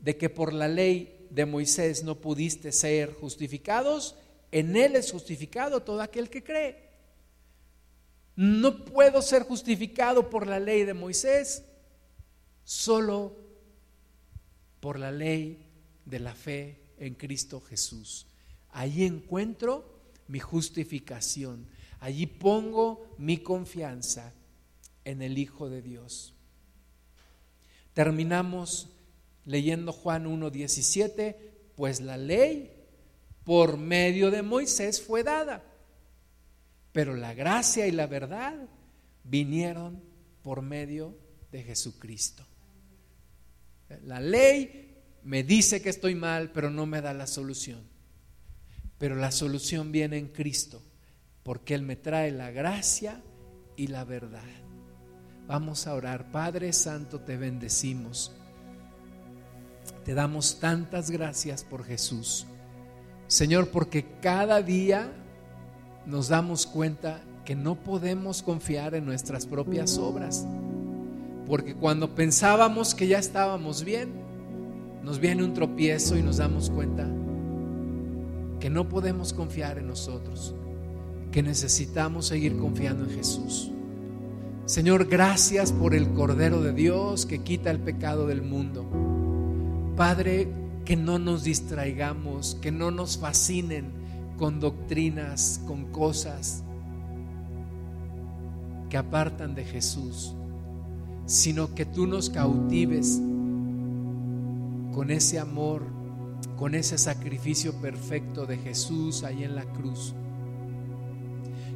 de 0.00 0.16
que 0.16 0.30
por 0.30 0.52
la 0.52 0.68
ley 0.68 1.26
de 1.30 1.46
Moisés 1.46 2.02
no 2.04 2.16
pudiste 2.20 2.72
ser 2.72 3.12
justificados, 3.14 4.16
en 4.50 4.76
Él 4.76 4.96
es 4.96 5.10
justificado 5.12 5.82
todo 5.82 6.00
aquel 6.00 6.30
que 6.30 6.42
cree. 6.42 6.88
No 8.36 8.84
puedo 8.84 9.20
ser 9.20 9.42
justificado 9.42 10.30
por 10.30 10.46
la 10.46 10.60
ley 10.60 10.84
de 10.84 10.94
Moisés, 10.94 11.64
solo 12.64 13.36
por 14.80 14.98
la 14.98 15.10
ley 15.10 15.66
de 16.04 16.20
la 16.20 16.34
fe 16.34 16.80
en 16.98 17.14
Cristo 17.14 17.60
Jesús. 17.60 18.26
Ahí 18.70 19.04
encuentro 19.04 19.98
mi 20.28 20.38
justificación. 20.38 21.66
Allí 22.00 22.26
pongo 22.26 23.06
mi 23.18 23.38
confianza 23.38 24.32
en 25.04 25.22
el 25.22 25.36
Hijo 25.36 25.68
de 25.68 25.82
Dios. 25.82 26.34
Terminamos 27.98 28.90
leyendo 29.44 29.92
Juan 29.92 30.26
1.17, 30.26 31.34
pues 31.74 32.00
la 32.00 32.16
ley 32.16 32.70
por 33.42 33.76
medio 33.76 34.30
de 34.30 34.42
Moisés 34.42 35.02
fue 35.02 35.24
dada, 35.24 35.64
pero 36.92 37.16
la 37.16 37.34
gracia 37.34 37.88
y 37.88 37.90
la 37.90 38.06
verdad 38.06 38.54
vinieron 39.24 40.00
por 40.44 40.62
medio 40.62 41.18
de 41.50 41.64
Jesucristo. 41.64 42.44
La 44.04 44.20
ley 44.20 44.96
me 45.24 45.42
dice 45.42 45.82
que 45.82 45.88
estoy 45.88 46.14
mal, 46.14 46.52
pero 46.52 46.70
no 46.70 46.86
me 46.86 47.00
da 47.00 47.12
la 47.14 47.26
solución. 47.26 47.82
Pero 48.98 49.16
la 49.16 49.32
solución 49.32 49.90
viene 49.90 50.18
en 50.18 50.28
Cristo, 50.28 50.80
porque 51.42 51.74
Él 51.74 51.82
me 51.82 51.96
trae 51.96 52.30
la 52.30 52.52
gracia 52.52 53.20
y 53.76 53.88
la 53.88 54.04
verdad. 54.04 54.67
Vamos 55.48 55.86
a 55.86 55.94
orar. 55.94 56.30
Padre 56.30 56.74
Santo, 56.74 57.20
te 57.20 57.38
bendecimos. 57.38 58.32
Te 60.04 60.12
damos 60.12 60.60
tantas 60.60 61.10
gracias 61.10 61.64
por 61.64 61.84
Jesús. 61.84 62.46
Señor, 63.28 63.70
porque 63.70 64.06
cada 64.20 64.60
día 64.62 65.10
nos 66.04 66.28
damos 66.28 66.66
cuenta 66.66 67.20
que 67.46 67.56
no 67.56 67.76
podemos 67.76 68.42
confiar 68.42 68.94
en 68.94 69.06
nuestras 69.06 69.46
propias 69.46 69.96
obras. 69.96 70.46
Porque 71.46 71.74
cuando 71.74 72.14
pensábamos 72.14 72.94
que 72.94 73.08
ya 73.08 73.18
estábamos 73.18 73.84
bien, 73.84 74.12
nos 75.02 75.18
viene 75.18 75.44
un 75.44 75.54
tropiezo 75.54 76.18
y 76.18 76.22
nos 76.22 76.36
damos 76.36 76.68
cuenta 76.68 77.08
que 78.60 78.68
no 78.68 78.86
podemos 78.88 79.32
confiar 79.32 79.78
en 79.78 79.86
nosotros, 79.86 80.54
que 81.32 81.42
necesitamos 81.42 82.26
seguir 82.26 82.58
confiando 82.58 83.04
en 83.04 83.10
Jesús. 83.10 83.72
Señor, 84.68 85.06
gracias 85.06 85.72
por 85.72 85.94
el 85.94 86.12
Cordero 86.12 86.60
de 86.60 86.74
Dios 86.74 87.24
que 87.24 87.38
quita 87.38 87.70
el 87.70 87.80
pecado 87.80 88.26
del 88.26 88.42
mundo. 88.42 88.84
Padre, 89.96 90.46
que 90.84 90.94
no 90.94 91.18
nos 91.18 91.42
distraigamos, 91.42 92.58
que 92.60 92.70
no 92.70 92.90
nos 92.90 93.16
fascinen 93.16 93.86
con 94.36 94.60
doctrinas, 94.60 95.62
con 95.66 95.86
cosas 95.86 96.64
que 98.90 98.98
apartan 98.98 99.54
de 99.54 99.64
Jesús, 99.64 100.34
sino 101.24 101.74
que 101.74 101.86
tú 101.86 102.06
nos 102.06 102.28
cautives 102.28 103.22
con 104.92 105.10
ese 105.10 105.38
amor, 105.38 105.84
con 106.58 106.74
ese 106.74 106.98
sacrificio 106.98 107.72
perfecto 107.80 108.44
de 108.44 108.58
Jesús 108.58 109.24
ahí 109.24 109.44
en 109.44 109.54
la 109.54 109.64
cruz 109.64 110.14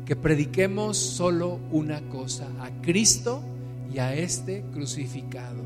que 0.05 0.17
prediquemos 0.17 0.97
solo 0.97 1.61
una 1.71 2.01
cosa, 2.09 2.49
a 2.61 2.71
Cristo 2.83 3.43
y 3.93 3.99
a 3.99 4.15
este 4.15 4.65
crucificado. 4.73 5.63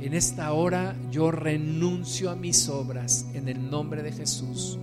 En 0.00 0.14
esta 0.14 0.52
hora 0.52 0.96
yo 1.10 1.30
renuncio 1.30 2.30
a 2.30 2.36
mis 2.36 2.68
obras 2.68 3.26
en 3.34 3.48
el 3.48 3.70
nombre 3.70 4.02
de 4.02 4.12
Jesús. 4.12 4.78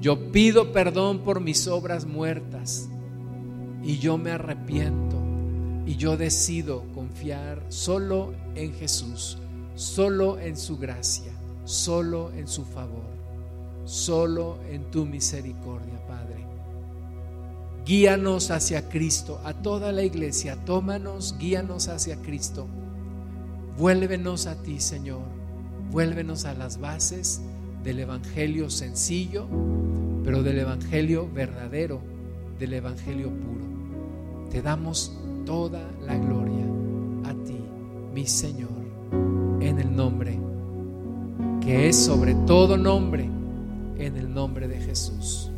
Yo 0.00 0.32
pido 0.32 0.72
perdón 0.72 1.20
por 1.20 1.40
mis 1.40 1.66
obras 1.68 2.06
muertas 2.06 2.88
y 3.82 3.98
yo 3.98 4.18
me 4.18 4.30
arrepiento 4.30 5.16
y 5.86 5.96
yo 5.96 6.16
decido 6.16 6.84
confiar 6.94 7.62
solo 7.68 8.32
en 8.54 8.72
Jesús, 8.72 9.38
solo 9.74 10.38
en 10.38 10.56
su 10.56 10.78
gracia, 10.78 11.32
solo 11.64 12.30
en 12.32 12.48
su 12.48 12.64
favor, 12.64 13.10
solo 13.84 14.58
en 14.70 14.90
tu 14.90 15.04
misericordia. 15.04 15.99
Guíanos 17.90 18.52
hacia 18.52 18.88
Cristo, 18.88 19.40
a 19.42 19.52
toda 19.52 19.90
la 19.90 20.04
iglesia, 20.04 20.56
tómanos, 20.64 21.34
guíanos 21.40 21.88
hacia 21.88 22.14
Cristo. 22.22 22.68
Vuélvenos 23.76 24.46
a 24.46 24.54
ti, 24.62 24.78
Señor. 24.78 25.22
Vuélvenos 25.90 26.44
a 26.44 26.54
las 26.54 26.78
bases 26.78 27.40
del 27.82 27.98
Evangelio 27.98 28.70
sencillo, 28.70 29.48
pero 30.22 30.44
del 30.44 30.60
Evangelio 30.60 31.28
verdadero, 31.34 32.00
del 32.60 32.74
Evangelio 32.74 33.28
puro. 33.28 33.64
Te 34.52 34.62
damos 34.62 35.12
toda 35.44 35.82
la 36.06 36.16
gloria 36.16 36.66
a 37.24 37.34
ti, 37.44 37.58
mi 38.14 38.24
Señor, 38.24 38.70
en 39.60 39.80
el 39.80 39.96
nombre 39.96 40.38
que 41.60 41.88
es 41.88 41.96
sobre 41.96 42.36
todo 42.46 42.76
nombre, 42.76 43.28
en 43.98 44.16
el 44.16 44.32
nombre 44.32 44.68
de 44.68 44.80
Jesús. 44.80 45.49